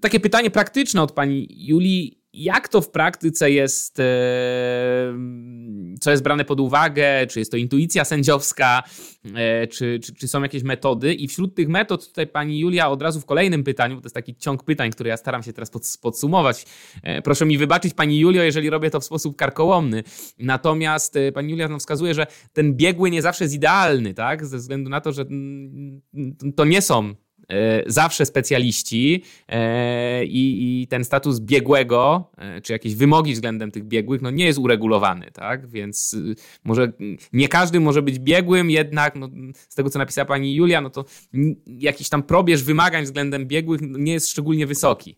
takie 0.00 0.20
pytanie 0.20 0.50
praktyczne 0.50 1.02
od 1.02 1.12
pani 1.12 1.46
Julii. 1.50 2.18
Jak 2.34 2.68
to 2.68 2.80
w 2.80 2.90
praktyce 2.90 3.50
jest, 3.50 4.00
e, 4.00 4.04
co 6.00 6.10
jest 6.10 6.22
brane 6.22 6.44
pod 6.44 6.60
uwagę? 6.60 7.26
Czy 7.26 7.38
jest 7.38 7.50
to 7.50 7.56
intuicja 7.56 8.04
sędziowska, 8.04 8.82
e, 9.34 9.66
czy, 9.66 10.00
czy, 10.04 10.14
czy, 10.14 10.28
są 10.28 10.42
jakieś 10.42 10.62
metody? 10.62 11.14
I 11.14 11.28
wśród 11.28 11.54
tych 11.54 11.68
metod 11.68 12.08
tutaj 12.08 12.26
pani 12.26 12.60
Julia 12.60 12.88
od 12.88 13.02
razu 13.02 13.20
w 13.20 13.24
kolejnym 13.24 13.64
pytaniu, 13.64 13.94
bo 13.94 14.00
to 14.00 14.06
jest 14.06 14.14
taki 14.14 14.36
ciąg 14.36 14.64
pytań, 14.64 14.90
który 14.90 15.08
ja 15.08 15.16
staram 15.16 15.42
się 15.42 15.52
teraz 15.52 15.70
podsumować. 16.02 16.66
E, 17.02 17.22
proszę 17.22 17.46
mi 17.46 17.58
wybaczyć 17.58 17.94
pani 17.94 18.18
Julio, 18.18 18.42
jeżeli 18.42 18.70
robię 18.70 18.90
to 18.90 19.00
w 19.00 19.04
sposób 19.04 19.36
karkołomny. 19.36 20.02
Natomiast 20.38 21.18
pani 21.34 21.50
Julia 21.50 21.68
no, 21.68 21.78
wskazuje, 21.78 22.14
że 22.14 22.26
ten 22.52 22.74
biegły 22.74 23.10
nie 23.10 23.22
zawsze 23.22 23.44
jest 23.44 23.54
idealny, 23.54 24.14
tak? 24.14 24.46
Ze 24.46 24.58
względu 24.58 24.90
na 24.90 25.00
to, 25.00 25.12
że 25.12 25.24
to 26.56 26.64
nie 26.64 26.82
są 26.82 27.14
zawsze 27.86 28.26
specjaliści 28.26 29.22
e, 29.48 30.24
i, 30.24 30.82
i, 30.82 30.86
ten 30.86 31.04
status 31.04 31.40
biegłego, 31.40 32.30
e, 32.38 32.60
czy 32.60 32.72
jakieś 32.72 32.94
wymogi 32.94 33.32
względem 33.32 33.70
tych 33.70 33.84
biegłych, 33.84 34.22
no 34.22 34.30
nie 34.30 34.44
jest 34.44 34.58
uregulowany, 34.58 35.30
tak? 35.30 35.70
Więc 35.70 36.14
y, 36.14 36.34
może 36.64 36.92
nie 37.32 37.48
każdy 37.48 37.80
może 37.80 38.02
być 38.02 38.18
biegłym, 38.18 38.70
jednak 38.70 39.16
no, 39.16 39.28
z 39.68 39.74
tego, 39.74 39.90
co 39.90 39.98
napisała 39.98 40.24
pani 40.24 40.54
Julia, 40.54 40.80
no 40.80 40.90
to 40.90 41.04
jakiś 41.66 42.08
tam 42.08 42.22
probierz 42.22 42.62
wymagań 42.62 43.04
względem 43.04 43.46
biegłych 43.46 43.80
nie 43.82 44.12
jest 44.12 44.30
szczególnie 44.30 44.66
wysoki. 44.66 45.16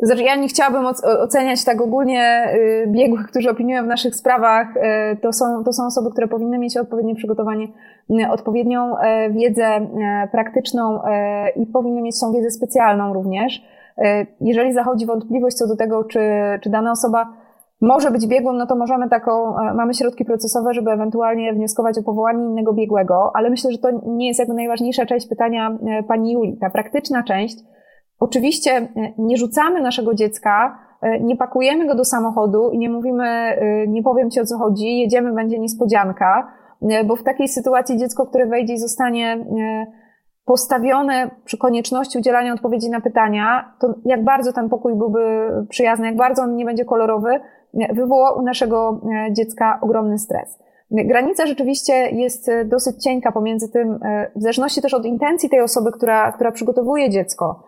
To 0.00 0.06
znaczy, 0.06 0.22
ja 0.22 0.36
nie 0.36 0.48
chciałabym 0.48 0.86
oceniać 1.20 1.64
tak 1.64 1.80
ogólnie 1.80 2.46
y, 2.54 2.86
biegłych, 2.88 3.26
którzy 3.26 3.50
opiniują 3.50 3.84
w 3.84 3.86
naszych 3.86 4.14
sprawach. 4.14 4.76
Y, 4.76 4.80
to 5.22 5.32
są, 5.32 5.64
to 5.64 5.72
są 5.72 5.86
osoby, 5.86 6.10
które 6.10 6.28
powinny 6.28 6.58
mieć 6.58 6.76
odpowiednie 6.76 7.14
przygotowanie, 7.14 7.66
y, 8.10 8.30
odpowiednią 8.30 8.98
e, 8.98 9.30
wiedzę 9.30 9.64
e, 9.64 10.28
praktyczną 10.32 11.04
e, 11.04 11.50
i 11.50 11.66
powinny 11.66 12.02
mieć 12.02 12.20
tą 12.20 12.32
wiedzę 12.32 12.50
specjalną 12.50 13.14
również. 13.14 13.62
Jeżeli 14.40 14.72
zachodzi 14.72 15.06
wątpliwość 15.06 15.56
co 15.56 15.66
do 15.66 15.76
tego, 15.76 16.04
czy, 16.04 16.20
czy 16.62 16.70
dana 16.70 16.92
osoba 16.92 17.26
może 17.80 18.10
być 18.10 18.26
biegłym, 18.26 18.56
no 18.56 18.66
to 18.66 18.76
możemy 18.76 19.08
taką, 19.08 19.54
mamy 19.74 19.94
środki 19.94 20.24
procesowe, 20.24 20.74
żeby 20.74 20.90
ewentualnie 20.90 21.52
wnioskować 21.52 21.98
o 21.98 22.02
powołanie 22.02 22.44
innego 22.44 22.72
biegłego, 22.72 23.30
ale 23.34 23.50
myślę, 23.50 23.72
że 23.72 23.78
to 23.78 23.88
nie 24.06 24.28
jest 24.28 24.38
jakby 24.38 24.54
najważniejsza 24.54 25.06
część 25.06 25.28
pytania 25.28 25.78
pani 26.08 26.32
Juli. 26.32 26.58
Ta 26.60 26.70
praktyczna 26.70 27.22
część, 27.22 27.58
Oczywiście 28.20 28.70
e, 28.70 28.88
nie 29.18 29.36
rzucamy 29.36 29.80
naszego 29.80 30.14
dziecka, 30.14 30.78
e, 31.02 31.20
nie 31.20 31.36
pakujemy 31.36 31.86
go 31.86 31.94
do 31.94 32.04
samochodu 32.04 32.70
i 32.70 32.78
nie 32.78 32.90
mówimy, 32.90 33.24
e, 33.24 33.86
nie 33.86 34.02
powiem 34.02 34.30
ci 34.30 34.40
o 34.40 34.44
co 34.44 34.58
chodzi, 34.58 34.98
jedziemy, 34.98 35.32
będzie 35.32 35.58
niespodzianka, 35.58 36.52
bo 37.06 37.16
w 37.16 37.22
takiej 37.22 37.48
sytuacji 37.48 37.96
dziecko, 37.96 38.26
które 38.26 38.46
wejdzie 38.46 38.74
i 38.74 38.78
zostanie 38.78 39.46
postawione 40.44 41.30
przy 41.44 41.58
konieczności 41.58 42.18
udzielania 42.18 42.54
odpowiedzi 42.54 42.90
na 42.90 43.00
pytania, 43.00 43.72
to 43.80 43.94
jak 44.04 44.24
bardzo 44.24 44.52
ten 44.52 44.68
pokój 44.68 44.94
byłby 44.94 45.50
przyjazny, 45.68 46.06
jak 46.06 46.16
bardzo 46.16 46.42
on 46.42 46.56
nie 46.56 46.64
będzie 46.64 46.84
kolorowy, 46.84 47.40
wywoła 47.92 48.32
u 48.32 48.42
naszego 48.42 49.00
dziecka 49.32 49.78
ogromny 49.82 50.18
stres. 50.18 50.58
Granica 50.90 51.46
rzeczywiście 51.46 51.92
jest 51.92 52.50
dosyć 52.64 53.02
cienka 53.02 53.32
pomiędzy 53.32 53.72
tym, 53.72 53.98
w 54.36 54.42
zależności 54.42 54.82
też 54.82 54.94
od 54.94 55.04
intencji 55.04 55.50
tej 55.50 55.60
osoby, 55.60 55.92
która, 55.92 56.32
która 56.32 56.52
przygotowuje 56.52 57.10
dziecko, 57.10 57.64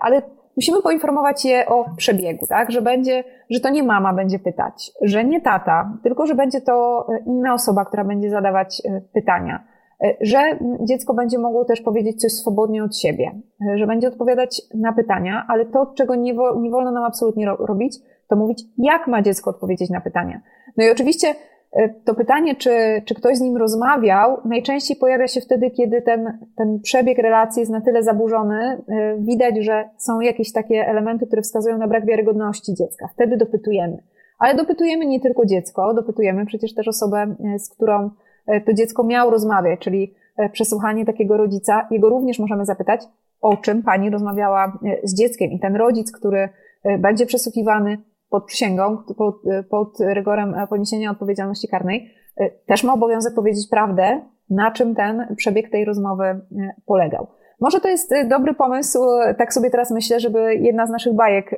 ale 0.00 0.22
musimy 0.56 0.82
poinformować 0.82 1.44
je 1.44 1.66
o 1.66 1.84
przebiegu, 1.96 2.46
tak? 2.46 2.70
Że 2.70 2.82
będzie, 2.82 3.24
że 3.50 3.60
to 3.60 3.70
nie 3.70 3.82
mama 3.82 4.14
będzie 4.14 4.38
pytać, 4.38 4.92
że 5.02 5.24
nie 5.24 5.40
tata, 5.40 5.98
tylko 6.02 6.26
że 6.26 6.34
będzie 6.34 6.60
to 6.60 7.06
e, 7.08 7.18
inna 7.26 7.54
osoba, 7.54 7.84
która 7.84 8.04
będzie 8.04 8.30
zadawać 8.30 8.82
e, 8.84 9.00
pytania. 9.12 9.64
E, 10.04 10.14
że 10.20 10.38
dziecko 10.80 11.14
będzie 11.14 11.38
mogło 11.38 11.64
też 11.64 11.80
powiedzieć 11.80 12.20
coś 12.20 12.32
swobodnie 12.32 12.84
od 12.84 12.96
siebie, 12.96 13.30
że 13.76 13.86
będzie 13.86 14.08
odpowiadać 14.08 14.62
na 14.74 14.92
pytania, 14.92 15.44
ale 15.48 15.66
to, 15.66 15.92
czego 15.96 16.14
nie, 16.14 16.34
wo, 16.34 16.60
nie 16.60 16.70
wolno 16.70 16.90
nam 16.90 17.04
absolutnie 17.04 17.46
robić, 17.58 17.96
to 18.28 18.36
mówić, 18.36 18.62
jak 18.78 19.06
ma 19.06 19.22
dziecko 19.22 19.50
odpowiedzieć 19.50 19.90
na 19.90 20.00
pytania. 20.00 20.40
No 20.76 20.84
i 20.84 20.90
oczywiście 20.90 21.26
E, 21.28 21.49
to 22.04 22.14
pytanie, 22.14 22.54
czy, 22.54 23.02
czy 23.04 23.14
ktoś 23.14 23.36
z 23.36 23.40
nim 23.40 23.56
rozmawiał, 23.56 24.40
najczęściej 24.44 24.96
pojawia 24.96 25.28
się 25.28 25.40
wtedy, 25.40 25.70
kiedy 25.70 26.02
ten, 26.02 26.38
ten 26.56 26.80
przebieg 26.80 27.18
relacji 27.18 27.60
jest 27.60 27.72
na 27.72 27.80
tyle 27.80 28.02
zaburzony, 28.02 28.82
e, 28.88 29.16
widać, 29.18 29.54
że 29.60 29.88
są 29.96 30.20
jakieś 30.20 30.52
takie 30.52 30.86
elementy, 30.86 31.26
które 31.26 31.42
wskazują 31.42 31.78
na 31.78 31.88
brak 31.88 32.06
wiarygodności 32.06 32.74
dziecka. 32.74 33.08
Wtedy 33.14 33.36
dopytujemy. 33.36 34.02
Ale 34.38 34.54
dopytujemy 34.54 35.06
nie 35.06 35.20
tylko 35.20 35.46
dziecko, 35.46 35.94
dopytujemy 35.94 36.46
przecież 36.46 36.74
też 36.74 36.88
osobę, 36.88 37.34
e, 37.54 37.58
z 37.58 37.68
którą 37.68 38.10
to 38.66 38.72
dziecko 38.72 39.04
miało 39.04 39.30
rozmawiać, 39.30 39.80
czyli 39.80 40.14
przesłuchanie 40.52 41.04
takiego 41.04 41.36
rodzica. 41.36 41.86
Jego 41.90 42.08
również 42.08 42.38
możemy 42.38 42.64
zapytać, 42.64 43.00
o 43.40 43.56
czym 43.56 43.82
pani 43.82 44.10
rozmawiała 44.10 44.78
z 45.02 45.14
dzieckiem. 45.14 45.50
I 45.50 45.60
ten 45.60 45.76
rodzic, 45.76 46.12
który 46.12 46.48
będzie 46.98 47.26
przesłuchiwany, 47.26 47.98
pod 48.30 48.44
przysięgą, 48.44 48.96
pod, 49.16 49.42
pod 49.70 50.00
rygorem 50.00 50.54
poniesienia 50.68 51.10
odpowiedzialności 51.10 51.68
karnej, 51.68 52.14
y, 52.40 52.50
też 52.66 52.84
ma 52.84 52.94
obowiązek 52.94 53.34
powiedzieć 53.34 53.68
prawdę, 53.68 54.20
na 54.50 54.70
czym 54.70 54.94
ten 54.94 55.34
przebieg 55.36 55.70
tej 55.70 55.84
rozmowy 55.84 56.24
y, 56.24 56.70
polegał. 56.86 57.26
Może 57.60 57.80
to 57.80 57.88
jest 57.88 58.12
y, 58.12 58.28
dobry 58.28 58.54
pomysł, 58.54 58.98
tak 59.38 59.54
sobie 59.54 59.70
teraz 59.70 59.90
myślę, 59.90 60.20
żeby 60.20 60.54
jedna 60.54 60.86
z 60.86 60.90
naszych 60.90 61.14
bajek 61.14 61.54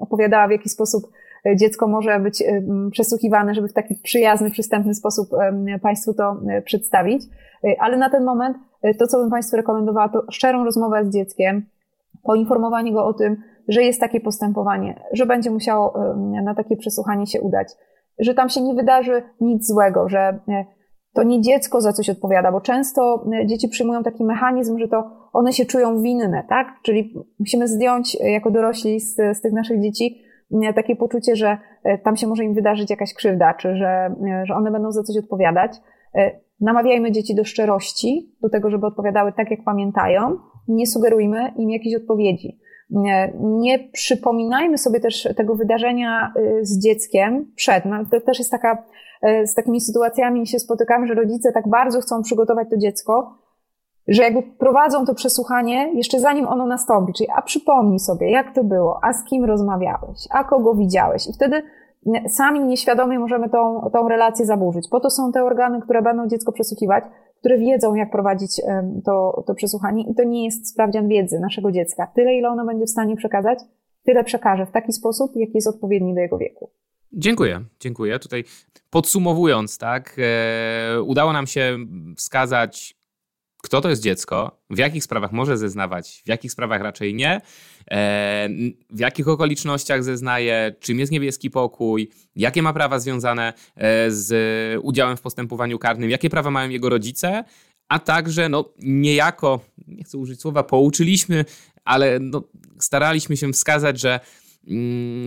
opowiadała, 0.00 0.48
w 0.48 0.50
jaki 0.50 0.68
sposób 0.68 1.04
dziecko 1.56 1.88
może 1.88 2.20
być 2.20 2.44
przesłuchiwane, 2.90 3.54
żeby 3.54 3.68
w 3.68 3.72
taki 3.72 3.94
przyjazny, 3.94 4.50
przystępny 4.50 4.94
sposób 4.94 5.28
Państwu 5.82 6.14
to 6.14 6.36
przedstawić. 6.64 7.22
Ale 7.78 7.96
na 7.96 8.10
ten 8.10 8.24
moment 8.24 8.56
to, 8.98 9.06
co 9.06 9.18
bym 9.18 9.30
Państwu 9.30 9.56
rekomendowała, 9.56 10.08
to 10.08 10.22
szczerą 10.30 10.64
rozmowę 10.64 11.04
z 11.04 11.14
dzieckiem, 11.14 11.66
poinformowanie 12.22 12.92
go 12.92 13.06
o 13.06 13.12
tym, 13.12 13.36
że 13.68 13.82
jest 13.82 14.00
takie 14.00 14.20
postępowanie, 14.20 15.00
że 15.12 15.26
będzie 15.26 15.50
musiało 15.50 15.94
na 16.44 16.54
takie 16.54 16.76
przesłuchanie 16.76 17.26
się 17.26 17.40
udać, 17.40 17.68
że 18.18 18.34
tam 18.34 18.48
się 18.48 18.60
nie 18.60 18.74
wydarzy 18.74 19.22
nic 19.40 19.66
złego, 19.66 20.08
że 20.08 20.18
e, 20.48 20.64
to 21.14 21.22
nie 21.22 21.40
dziecko 21.40 21.80
za 21.80 21.92
coś 21.92 22.10
odpowiada, 22.10 22.52
bo 22.52 22.60
często 22.60 23.26
e, 23.42 23.46
dzieci 23.46 23.68
przyjmują 23.68 24.02
taki 24.02 24.24
mechanizm, 24.24 24.78
że 24.78 24.88
to 24.88 25.10
one 25.32 25.52
się 25.52 25.64
czują 25.64 26.02
winne, 26.02 26.44
tak? 26.48 26.66
Czyli 26.82 27.14
musimy 27.38 27.68
zdjąć 27.68 28.16
e, 28.20 28.30
jako 28.30 28.50
dorośli 28.50 29.00
z, 29.00 29.14
z 29.14 29.40
tych 29.40 29.52
naszych 29.52 29.80
dzieci 29.82 30.22
takie 30.74 30.96
poczucie, 30.96 31.36
że 31.36 31.58
tam 32.04 32.16
się 32.16 32.26
może 32.26 32.44
im 32.44 32.54
wydarzyć 32.54 32.90
jakaś 32.90 33.14
krzywda, 33.14 33.54
czy 33.54 33.76
że, 33.76 34.14
że 34.44 34.54
one 34.54 34.70
będą 34.70 34.92
za 34.92 35.02
coś 35.02 35.16
odpowiadać. 35.16 35.72
Namawiajmy 36.60 37.12
dzieci 37.12 37.34
do 37.34 37.44
szczerości, 37.44 38.36
do 38.42 38.48
tego, 38.48 38.70
żeby 38.70 38.86
odpowiadały 38.86 39.32
tak, 39.32 39.50
jak 39.50 39.64
pamiętają. 39.64 40.38
Nie 40.68 40.86
sugerujmy 40.86 41.52
im 41.56 41.70
jakiejś 41.70 41.96
odpowiedzi. 41.96 42.58
Nie 43.40 43.88
przypominajmy 43.92 44.78
sobie 44.78 45.00
też 45.00 45.28
tego 45.36 45.54
wydarzenia 45.54 46.32
y, 46.36 46.58
z 46.62 46.78
dzieckiem 46.78 47.52
przed. 47.56 47.84
No, 47.84 47.96
to 48.10 48.20
też 48.20 48.38
jest 48.38 48.50
taka, 48.50 48.84
y, 49.42 49.46
z 49.46 49.54
takimi 49.54 49.80
sytuacjami 49.80 50.46
się 50.46 50.58
spotykamy, 50.58 51.06
że 51.06 51.14
rodzice 51.14 51.52
tak 51.52 51.68
bardzo 51.68 52.00
chcą 52.00 52.22
przygotować 52.22 52.68
to 52.70 52.76
dziecko, 52.76 53.38
że 54.08 54.22
jakby 54.22 54.42
prowadzą 54.42 55.06
to 55.06 55.14
przesłuchanie 55.14 55.92
jeszcze 55.94 56.20
zanim 56.20 56.48
ono 56.48 56.66
nastąpi. 56.66 57.12
Czyli, 57.12 57.30
a 57.36 57.42
przypomnij 57.42 57.98
sobie, 57.98 58.30
jak 58.30 58.54
to 58.54 58.64
było, 58.64 59.00
a 59.02 59.12
z 59.12 59.24
kim 59.24 59.44
rozmawiałeś, 59.44 60.18
a 60.30 60.44
kogo 60.44 60.74
widziałeś. 60.74 61.26
I 61.26 61.32
wtedy 61.32 61.62
sami 62.28 62.64
nieświadomie 62.64 63.18
możemy 63.18 63.48
tą, 63.48 63.90
tą 63.92 64.08
relację 64.08 64.46
zaburzyć. 64.46 64.88
Po 64.90 65.00
to 65.00 65.10
są 65.10 65.32
te 65.32 65.44
organy, 65.44 65.80
które 65.80 66.02
będą 66.02 66.28
dziecko 66.28 66.52
przesłuchiwać, 66.52 67.04
które 67.38 67.58
wiedzą, 67.58 67.94
jak 67.94 68.10
prowadzić 68.10 68.60
to, 69.04 69.44
to 69.46 69.54
przesłuchanie 69.54 70.04
i 70.10 70.14
to 70.14 70.24
nie 70.24 70.44
jest 70.44 70.70
sprawdzian 70.70 71.08
wiedzy 71.08 71.40
naszego 71.40 71.72
dziecka. 71.72 72.06
Tyle, 72.14 72.34
ile 72.34 72.48
ono 72.48 72.66
będzie 72.66 72.86
w 72.86 72.90
stanie 72.90 73.16
przekazać, 73.16 73.58
tyle 74.04 74.24
przekaże 74.24 74.66
w 74.66 74.70
taki 74.70 74.92
sposób, 74.92 75.32
jaki 75.36 75.52
jest 75.54 75.68
odpowiedni 75.68 76.14
do 76.14 76.20
jego 76.20 76.38
wieku. 76.38 76.70
Dziękuję, 77.12 77.60
dziękuję. 77.80 78.18
Tutaj 78.18 78.44
podsumowując, 78.90 79.78
tak, 79.78 80.16
e, 80.18 81.02
udało 81.02 81.32
nam 81.32 81.46
się 81.46 81.76
wskazać 82.16 82.96
kto 83.66 83.80
to 83.80 83.88
jest 83.88 84.02
dziecko, 84.02 84.58
w 84.70 84.78
jakich 84.78 85.04
sprawach 85.04 85.32
może 85.32 85.58
zeznawać, 85.58 86.22
w 86.24 86.28
jakich 86.28 86.52
sprawach 86.52 86.82
raczej 86.82 87.14
nie, 87.14 87.40
w 88.90 89.00
jakich 89.00 89.28
okolicznościach 89.28 90.04
zeznaje, 90.04 90.74
czym 90.80 90.98
jest 90.98 91.12
niebieski 91.12 91.50
pokój, 91.50 92.10
jakie 92.36 92.62
ma 92.62 92.72
prawa 92.72 92.98
związane 92.98 93.52
e, 93.76 94.10
z 94.10 94.30
udziałem 94.82 95.16
w 95.16 95.20
postępowaniu 95.20 95.78
karnym, 95.78 96.10
jakie 96.10 96.30
prawa 96.30 96.50
mają 96.50 96.70
jego 96.70 96.88
rodzice, 96.88 97.44
a 97.88 97.98
także 97.98 98.48
no, 98.48 98.72
niejako, 98.78 99.60
nie 99.88 100.04
chcę 100.04 100.18
użyć 100.18 100.40
słowa, 100.40 100.62
pouczyliśmy, 100.62 101.44
ale 101.84 102.18
no, 102.20 102.42
staraliśmy 102.78 103.36
się 103.36 103.52
wskazać, 103.52 104.00
że 104.00 104.20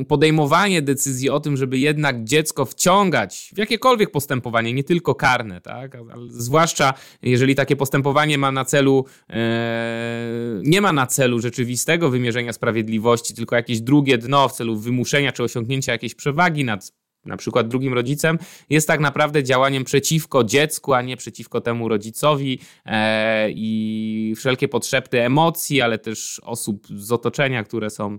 podejmowanie 0.08 0.82
decyzji 0.82 1.30
o 1.30 1.40
tym, 1.40 1.58
żeby 1.58 1.78
jednak 1.78 2.24
dziecko 2.24 2.66
wciągać 2.66 3.52
w 3.56 3.58
jakiekolwiek 3.58 4.12
postępowanie, 4.12 4.74
nie 4.74 4.84
tylko 4.84 5.16
karne, 5.16 5.62
tak? 5.62 5.98
zwłaszcza 6.28 6.94
jeżeli 7.22 7.56
takie 7.56 7.76
postępowanie 7.76 8.38
ma 8.38 8.52
na 8.52 8.66
celu, 8.66 9.06
e, 9.30 10.62
nie 10.64 10.82
ma 10.82 10.94
na 10.94 11.08
celu 11.08 11.40
rzeczywistego 11.40 12.10
wymierzenia 12.10 12.54
sprawiedliwości, 12.54 13.34
tylko 13.34 13.56
jakieś 13.56 13.82
drugie 13.82 14.18
dno 14.18 14.50
w 14.50 14.54
celu 14.54 14.78
wymuszenia 14.78 15.32
czy 15.32 15.44
osiągnięcia 15.44 15.92
jakiejś 15.92 16.16
przewagi 16.16 16.66
nad 16.66 16.99
na 17.26 17.38
przykład 17.38 17.68
drugim 17.68 17.94
rodzicem, 17.94 18.38
jest 18.70 18.88
tak 18.88 19.00
naprawdę 19.00 19.44
działaniem 19.44 19.84
przeciwko 19.84 20.44
dziecku, 20.44 20.94
a 20.94 21.02
nie 21.02 21.18
przeciwko 21.18 21.62
temu 21.62 21.88
rodzicowi 21.88 22.60
e, 22.86 23.52
i 23.52 24.34
wszelkie 24.38 24.68
potrzeby 24.68 25.22
emocji, 25.24 25.82
ale 25.82 25.98
też 25.98 26.42
osób 26.44 26.88
z 26.88 27.12
otoczenia, 27.12 27.64
które 27.64 27.90
są 27.90 28.18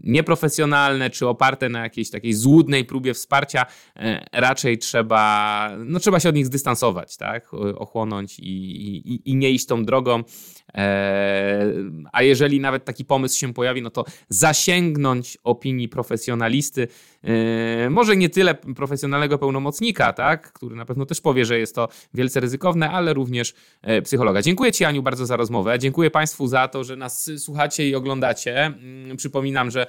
nieprofesjonalne 0.00 1.10
czy 1.10 1.28
oparte 1.28 1.68
na 1.68 1.82
jakiejś 1.82 2.10
takiej 2.10 2.32
złudnej 2.32 2.84
próbie 2.84 3.14
wsparcia, 3.14 3.66
e, 3.96 4.26
raczej 4.32 4.78
trzeba, 4.78 5.70
no 5.84 5.98
trzeba 5.98 6.20
się 6.20 6.28
od 6.28 6.34
nich 6.34 6.46
zdystansować, 6.46 7.16
tak? 7.16 7.54
ochłonąć 7.76 8.38
i, 8.38 8.44
i, 8.44 9.30
i 9.30 9.36
nie 9.36 9.50
iść 9.50 9.66
tą 9.66 9.84
drogą. 9.84 10.22
E, 10.74 11.64
a 12.12 12.22
jeżeli 12.22 12.60
nawet 12.60 12.84
taki 12.84 13.04
pomysł 13.04 13.38
się 13.38 13.54
pojawi, 13.54 13.82
no 13.82 13.90
to 13.90 14.04
zasięgnąć 14.28 15.38
opinii 15.44 15.88
profesjonalisty, 15.88 16.88
może 17.90 18.16
nie 18.16 18.28
tyle 18.28 18.54
profesjonalnego 18.54 19.38
pełnomocnika, 19.38 20.12
tak, 20.12 20.52
który 20.52 20.76
na 20.76 20.84
pewno 20.84 21.06
też 21.06 21.20
powie, 21.20 21.44
że 21.44 21.58
jest 21.58 21.74
to 21.74 21.88
wielce 22.14 22.40
ryzykowne, 22.40 22.90
ale 22.90 23.14
również 23.14 23.54
e, 23.82 24.02
psychologa. 24.02 24.42
Dziękuję 24.42 24.72
Ci, 24.72 24.84
Aniu, 24.84 25.02
bardzo 25.02 25.26
za 25.26 25.36
rozmowę. 25.36 25.78
Dziękuję 25.78 26.10
Państwu 26.10 26.46
za 26.46 26.68
to, 26.68 26.84
że 26.84 26.96
nas 26.96 27.30
słuchacie 27.38 27.88
i 27.88 27.94
oglądacie. 27.94 28.66
Mm, 28.66 29.16
przypominam, 29.16 29.70
że 29.70 29.86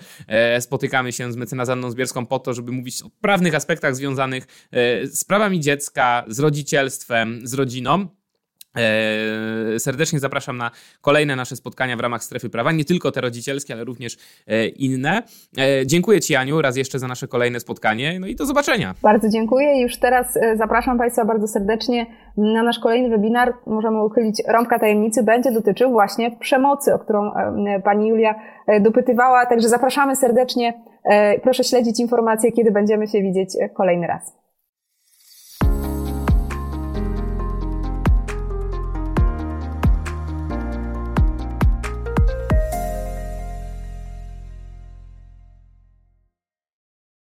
spotykamy 0.60 1.12
się 1.12 1.32
z 1.32 1.36
mecenas 1.36 1.70
Anną 1.70 1.92
Zbierską 1.92 2.26
po 2.26 2.40
to, 2.40 2.54
żeby 2.54 2.72
mówić 2.72 3.02
o 3.02 3.10
prawnych 3.22 3.56
aspektach 3.56 3.96
związanych 3.96 4.68
z 5.04 5.24
prawami 5.24 5.60
dziecka, 5.60 6.24
z 6.28 6.40
rodzicielstwem, 6.40 7.48
z 7.48 7.54
rodziną. 7.54 8.21
E, 8.78 9.80
serdecznie 9.80 10.20
zapraszam 10.20 10.58
na 10.58 10.72
kolejne 11.02 11.36
nasze 11.36 11.56
spotkania 11.56 11.98
w 11.98 12.00
ramach 12.00 12.24
strefy 12.24 12.50
prawa, 12.50 12.72
nie 12.72 12.86
tylko 12.86 13.12
te 13.12 13.22
rodzicielskie, 13.22 13.74
ale 13.74 13.84
również 13.84 14.18
e, 14.48 14.68
inne. 14.68 15.24
E, 15.58 15.86
dziękuję 15.86 16.22
Ci, 16.22 16.36
Aniu, 16.36 16.62
raz 16.62 16.78
jeszcze 16.78 17.00
za 17.00 17.08
nasze 17.08 17.28
kolejne 17.28 17.60
spotkanie, 17.60 18.20
no 18.20 18.28
i 18.28 18.36
do 18.36 18.46
zobaczenia. 18.46 18.96
Bardzo 19.02 19.30
dziękuję. 19.30 19.82
Już 19.82 19.98
teraz 19.98 20.40
zapraszam 20.56 20.98
Państwa 20.98 21.26
bardzo 21.26 21.48
serdecznie 21.48 22.06
na 22.38 22.64
nasz 22.64 22.80
kolejny 22.80 23.10
webinar. 23.10 23.54
Możemy 23.66 24.04
uchylić 24.04 24.44
rąbka 24.48 24.80
tajemnicy. 24.80 25.24
Będzie 25.24 25.52
dotyczył 25.52 25.92
właśnie 25.92 26.32
przemocy, 26.40 26.94
o 26.94 27.00
którą 27.00 27.32
Pani 27.84 28.08
Julia 28.08 28.36
dopytywała. 28.82 29.46
Także 29.46 29.70
zapraszamy 29.70 30.16
serdecznie. 30.16 30.74
Proszę 31.44 31.64
śledzić 31.64 32.00
informacje, 32.00 32.52
kiedy 32.52 32.72
będziemy 32.72 33.08
się 33.08 33.22
widzieć 33.22 33.50
kolejny 33.74 34.08
raz. 34.08 34.41